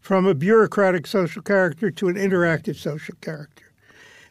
from 0.00 0.26
a 0.26 0.34
bureaucratic 0.34 1.06
social 1.06 1.42
character 1.42 1.90
to 1.90 2.08
an 2.08 2.16
interactive 2.16 2.76
social 2.76 3.14
character. 3.20 3.64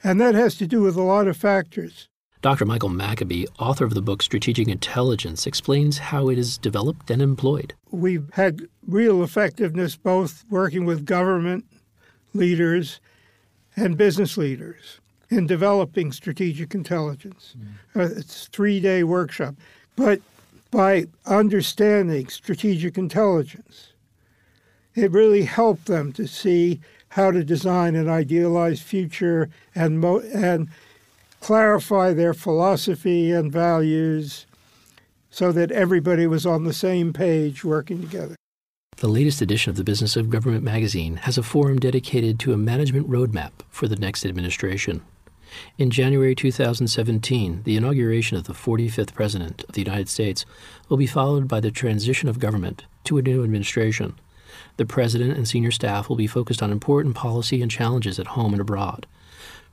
And 0.04 0.20
that 0.22 0.36
has 0.36 0.56
to 0.58 0.68
do 0.68 0.82
with 0.82 0.96
a 0.96 1.02
lot 1.02 1.28
of 1.28 1.38
factors. 1.38 2.08
Dr. 2.42 2.66
Michael 2.66 2.90
Maccoby, 2.90 3.48
author 3.60 3.84
of 3.84 3.94
the 3.94 4.02
book 4.02 4.22
Strategic 4.22 4.70
Intelligence, 4.70 5.46
explains 5.46 5.98
how 5.98 6.30
it 6.30 6.38
is 6.38 6.58
developed 6.58 7.12
and 7.12 7.22
employed. 7.22 7.74
We've 7.92 8.30
had 8.34 8.62
real 8.88 9.24
effectiveness 9.24 9.98
both 9.98 10.46
working 10.50 10.86
with 10.86 11.06
government 11.06 11.66
leaders 12.34 13.02
and 13.76 13.98
business 13.98 14.38
leaders 14.38 14.99
in 15.30 15.47
developing 15.47 16.11
strategic 16.11 16.73
intelligence. 16.73 17.55
Mm. 17.95 18.01
Uh, 18.01 18.15
it's 18.17 18.47
a 18.47 18.49
three 18.49 18.80
day 18.80 19.03
workshop. 19.03 19.55
But 19.95 20.21
by 20.71 21.05
understanding 21.25 22.27
strategic 22.27 22.97
intelligence, 22.97 23.93
it 24.95 25.11
really 25.11 25.43
helped 25.43 25.86
them 25.86 26.11
to 26.13 26.27
see 26.27 26.80
how 27.09 27.32
to 27.32 27.43
design 27.43 27.95
an 27.95 28.07
idealized 28.07 28.84
future 28.84 29.49
and, 29.73 29.99
mo- 29.99 30.23
and 30.34 30.69
clarify 31.41 32.13
their 32.13 32.34
philosophy 32.34 33.32
and 33.32 33.51
values 33.51 34.45
so 35.32 35.51
that 35.51 35.71
everybody 35.71 36.27
was 36.27 36.45
on 36.45 36.63
the 36.63 36.73
same 36.73 37.13
page 37.13 37.63
working 37.63 38.01
together. 38.01 38.36
The 38.97 39.07
latest 39.07 39.41
edition 39.41 39.69
of 39.69 39.77
the 39.77 39.84
Business 39.84 40.17
of 40.17 40.30
Government 40.30 40.63
magazine 40.63 41.17
has 41.17 41.38
a 41.38 41.43
forum 41.43 41.80
dedicated 41.80 42.38
to 42.39 42.53
a 42.53 42.57
management 42.57 43.09
roadmap 43.09 43.51
for 43.69 43.88
the 43.88 43.95
next 43.95 44.25
administration. 44.25 45.01
In 45.78 45.89
January 45.89 46.36
2017, 46.36 47.64
the 47.64 47.76
inauguration 47.76 48.38
of 48.38 48.45
the 48.45 48.54
45th 48.54 49.14
President 49.14 49.64
of 49.68 49.74
the 49.74 49.82
United 49.82 50.10
States 50.10 50.45
will 50.88 50.97
be 50.97 51.08
followed 51.08 51.47
by 51.47 51.60
the 51.60 51.72
transition 51.72 52.30
of 52.30 52.39
government 52.39 52.86
to 53.06 53.18
a 53.18 53.22
new 53.22 53.43
administration. 53.43 54.20
The 54.78 54.86
President 54.86 55.38
and 55.38 55.47
senior 55.47 55.72
staff 55.72 56.10
will 56.10 56.16
be 56.16 56.28
focused 56.28 56.64
on 56.64 56.72
important 56.72 57.16
policy 57.16 57.62
and 57.62 57.70
challenges 57.70 58.20
at 58.20 58.28
home 58.28 58.54
and 58.54 58.62
abroad. 58.62 59.06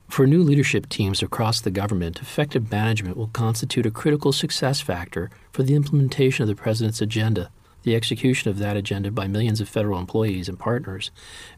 For 0.08 0.26
new 0.26 0.42
leadership 0.42 0.88
teams 0.88 1.22
across 1.22 1.60
the 1.60 1.70
government, 1.70 2.20
effective 2.20 2.70
management 2.70 3.16
will 3.16 3.28
constitute 3.28 3.86
a 3.86 3.90
critical 3.90 4.32
success 4.32 4.80
factor 4.80 5.30
for 5.50 5.62
the 5.62 5.74
implementation 5.74 6.42
of 6.42 6.48
the 6.48 6.54
President's 6.54 7.02
agenda, 7.02 7.50
the 7.82 7.96
execution 7.96 8.50
of 8.50 8.58
that 8.58 8.76
agenda 8.76 9.10
by 9.10 9.26
millions 9.26 9.60
of 9.60 9.68
federal 9.68 9.98
employees 9.98 10.48
and 10.48 10.58
partners, 10.58 11.10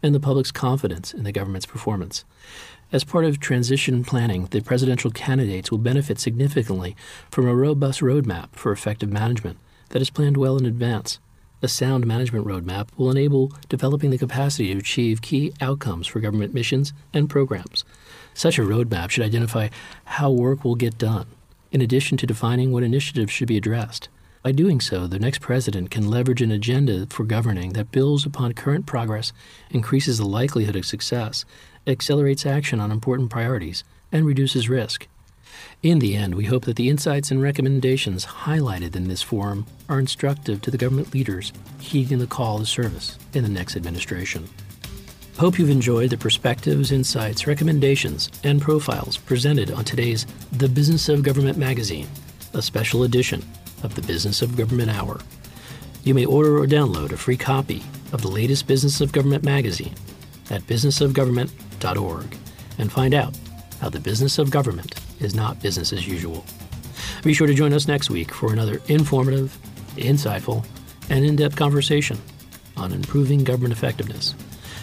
and 0.02 0.14
the 0.14 0.20
public's 0.20 0.50
confidence 0.50 1.12
in 1.12 1.24
the 1.24 1.32
government's 1.32 1.66
performance. 1.66 2.24
As 2.90 3.04
part 3.04 3.26
of 3.26 3.38
transition 3.38 4.02
planning, 4.02 4.46
the 4.46 4.62
presidential 4.62 5.10
candidates 5.10 5.70
will 5.70 5.76
benefit 5.76 6.18
significantly 6.18 6.96
from 7.30 7.46
a 7.46 7.54
robust 7.54 8.00
roadmap 8.00 8.48
for 8.52 8.72
effective 8.72 9.12
management 9.12 9.58
that 9.90 10.00
is 10.00 10.08
planned 10.08 10.38
well 10.38 10.56
in 10.56 10.64
advance. 10.64 11.18
A 11.60 11.68
sound 11.68 12.06
management 12.06 12.46
roadmap 12.46 12.88
will 12.96 13.10
enable 13.10 13.52
developing 13.68 14.08
the 14.08 14.16
capacity 14.16 14.72
to 14.72 14.78
achieve 14.78 15.20
key 15.20 15.52
outcomes 15.60 16.06
for 16.06 16.20
government 16.20 16.54
missions 16.54 16.94
and 17.12 17.28
programs. 17.28 17.84
Such 18.32 18.58
a 18.58 18.62
roadmap 18.62 19.10
should 19.10 19.24
identify 19.24 19.68
how 20.04 20.30
work 20.30 20.64
will 20.64 20.74
get 20.74 20.96
done, 20.96 21.26
in 21.70 21.82
addition 21.82 22.16
to 22.18 22.26
defining 22.26 22.72
what 22.72 22.84
initiatives 22.84 23.32
should 23.32 23.48
be 23.48 23.58
addressed. 23.58 24.08
By 24.48 24.52
doing 24.52 24.80
so, 24.80 25.06
the 25.06 25.18
next 25.18 25.42
president 25.42 25.90
can 25.90 26.08
leverage 26.08 26.40
an 26.40 26.50
agenda 26.50 27.04
for 27.10 27.24
governing 27.24 27.74
that 27.74 27.92
builds 27.92 28.24
upon 28.24 28.54
current 28.54 28.86
progress, 28.86 29.30
increases 29.68 30.16
the 30.16 30.24
likelihood 30.24 30.74
of 30.74 30.86
success, 30.86 31.44
accelerates 31.86 32.46
action 32.46 32.80
on 32.80 32.90
important 32.90 33.28
priorities, 33.28 33.84
and 34.10 34.24
reduces 34.24 34.70
risk. 34.70 35.06
In 35.82 35.98
the 35.98 36.16
end, 36.16 36.34
we 36.34 36.46
hope 36.46 36.64
that 36.64 36.76
the 36.76 36.88
insights 36.88 37.30
and 37.30 37.42
recommendations 37.42 38.24
highlighted 38.24 38.96
in 38.96 39.08
this 39.08 39.20
forum 39.20 39.66
are 39.86 39.98
instructive 40.00 40.62
to 40.62 40.70
the 40.70 40.78
government 40.78 41.12
leaders 41.12 41.52
heeding 41.78 42.18
the 42.18 42.26
call 42.26 42.58
to 42.58 42.64
service 42.64 43.18
in 43.34 43.42
the 43.42 43.50
next 43.50 43.76
administration. 43.76 44.48
Hope 45.36 45.58
you've 45.58 45.68
enjoyed 45.68 46.08
the 46.08 46.16
perspectives, 46.16 46.90
insights, 46.90 47.46
recommendations, 47.46 48.30
and 48.44 48.62
profiles 48.62 49.18
presented 49.18 49.70
on 49.70 49.84
today's 49.84 50.24
The 50.52 50.70
Business 50.70 51.10
of 51.10 51.22
Government 51.22 51.58
magazine, 51.58 52.08
a 52.54 52.62
special 52.62 53.02
edition 53.02 53.44
of 53.82 53.94
the 53.94 54.02
Business 54.02 54.42
of 54.42 54.56
Government 54.56 54.90
Hour. 54.90 55.20
You 56.04 56.14
may 56.14 56.24
order 56.24 56.58
or 56.58 56.66
download 56.66 57.12
a 57.12 57.16
free 57.16 57.36
copy 57.36 57.82
of 58.12 58.22
the 58.22 58.28
latest 58.28 58.66
Business 58.66 59.00
of 59.00 59.12
Government 59.12 59.44
magazine 59.44 59.94
at 60.50 60.62
businessofgovernment.org 60.62 62.36
and 62.78 62.92
find 62.92 63.14
out 63.14 63.36
how 63.80 63.88
the 63.88 64.00
business 64.00 64.38
of 64.38 64.50
government 64.50 64.94
is 65.20 65.34
not 65.34 65.60
business 65.62 65.92
as 65.92 66.06
usual. 66.06 66.44
Be 67.22 67.34
sure 67.34 67.46
to 67.46 67.54
join 67.54 67.72
us 67.72 67.88
next 67.88 68.10
week 68.10 68.32
for 68.32 68.52
another 68.52 68.80
informative, 68.88 69.56
insightful, 69.96 70.64
and 71.10 71.24
in 71.24 71.36
depth 71.36 71.56
conversation 71.56 72.18
on 72.76 72.92
improving 72.92 73.44
government 73.44 73.72
effectiveness. 73.72 74.34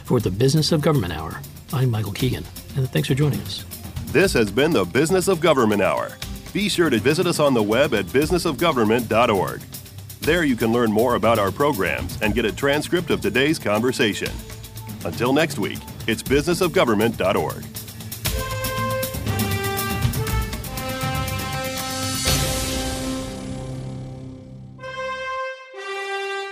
For 0.03 0.19
the 0.19 0.31
Business 0.31 0.71
of 0.71 0.81
Government 0.81 1.13
Hour, 1.13 1.39
I'm 1.73 1.89
Michael 1.89 2.11
Keegan, 2.11 2.45
and 2.75 2.89
thanks 2.89 3.07
for 3.07 3.15
joining 3.15 3.39
us. 3.41 3.65
This 4.07 4.33
has 4.33 4.51
been 4.51 4.71
the 4.71 4.85
Business 4.85 5.27
of 5.27 5.39
Government 5.39 5.81
Hour. 5.81 6.17
Be 6.55 6.69
sure 6.69 6.89
to 6.89 6.97
visit 6.99 7.27
us 7.27 7.41
on 7.41 7.53
the 7.53 7.61
web 7.61 7.93
at 7.93 8.05
businessofgovernment.org. 8.05 9.59
There 10.21 10.45
you 10.45 10.55
can 10.55 10.71
learn 10.71 10.89
more 10.89 11.15
about 11.15 11.37
our 11.37 11.51
programs 11.51 12.17
and 12.21 12.33
get 12.33 12.45
a 12.45 12.51
transcript 12.53 13.09
of 13.09 13.19
today's 13.19 13.59
conversation. 13.59 14.31
Until 15.03 15.33
next 15.33 15.59
week, 15.59 15.79
it's 16.07 16.23
businessofgovernment.org. 16.23 17.65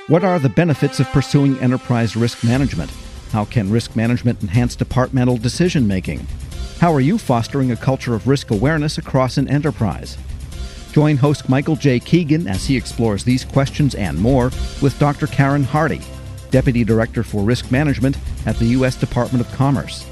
What 0.10 0.26
are 0.26 0.38
the 0.38 0.50
benefits 0.50 1.00
of 1.00 1.08
pursuing 1.14 1.58
enterprise 1.60 2.18
risk 2.18 2.44
management? 2.44 2.92
How 3.32 3.46
can 3.46 3.72
risk 3.72 3.96
management 3.96 4.42
enhance 4.42 4.76
departmental 4.76 5.38
decision 5.38 5.88
making? 5.88 6.28
How 6.84 6.94
are 6.94 7.00
you 7.00 7.18
fostering 7.18 7.72
a 7.72 7.78
culture 7.78 8.14
of 8.14 8.28
risk 8.28 8.52
awareness 8.52 8.98
across 8.98 9.38
an 9.38 9.48
enterprise? 9.48 10.18
Join 10.92 11.16
host 11.16 11.48
Michael 11.48 11.78
J. 11.78 11.98
Keegan 11.98 12.46
as 12.46 12.66
he 12.66 12.76
explores 12.76 13.24
these 13.24 13.46
questions 13.46 13.96
and 13.96 14.20
more 14.20 14.52
with 14.82 15.00
Dr. 15.00 15.28
Karen 15.28 15.64
Hardy, 15.64 16.02
Deputy 16.52 16.84
Director 16.84 17.24
for 17.24 17.46
Risk 17.46 17.72
Management 17.72 18.18
at 18.46 18.58
the 18.58 18.66
U.S. 18.66 18.98
Department 18.98 19.48
of 19.48 19.54
Commerce. 19.54 20.06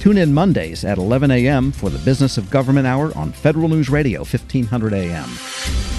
Tune 0.00 0.18
in 0.18 0.34
Mondays 0.34 0.84
at 0.84 0.98
11 0.98 1.30
a.m. 1.30 1.70
for 1.70 1.88
the 1.88 2.00
Business 2.00 2.36
of 2.36 2.50
Government 2.50 2.88
Hour 2.88 3.16
on 3.16 3.30
Federal 3.30 3.68
News 3.68 3.88
Radio, 3.88 4.22
1500 4.22 4.94
a.m. 4.94 5.97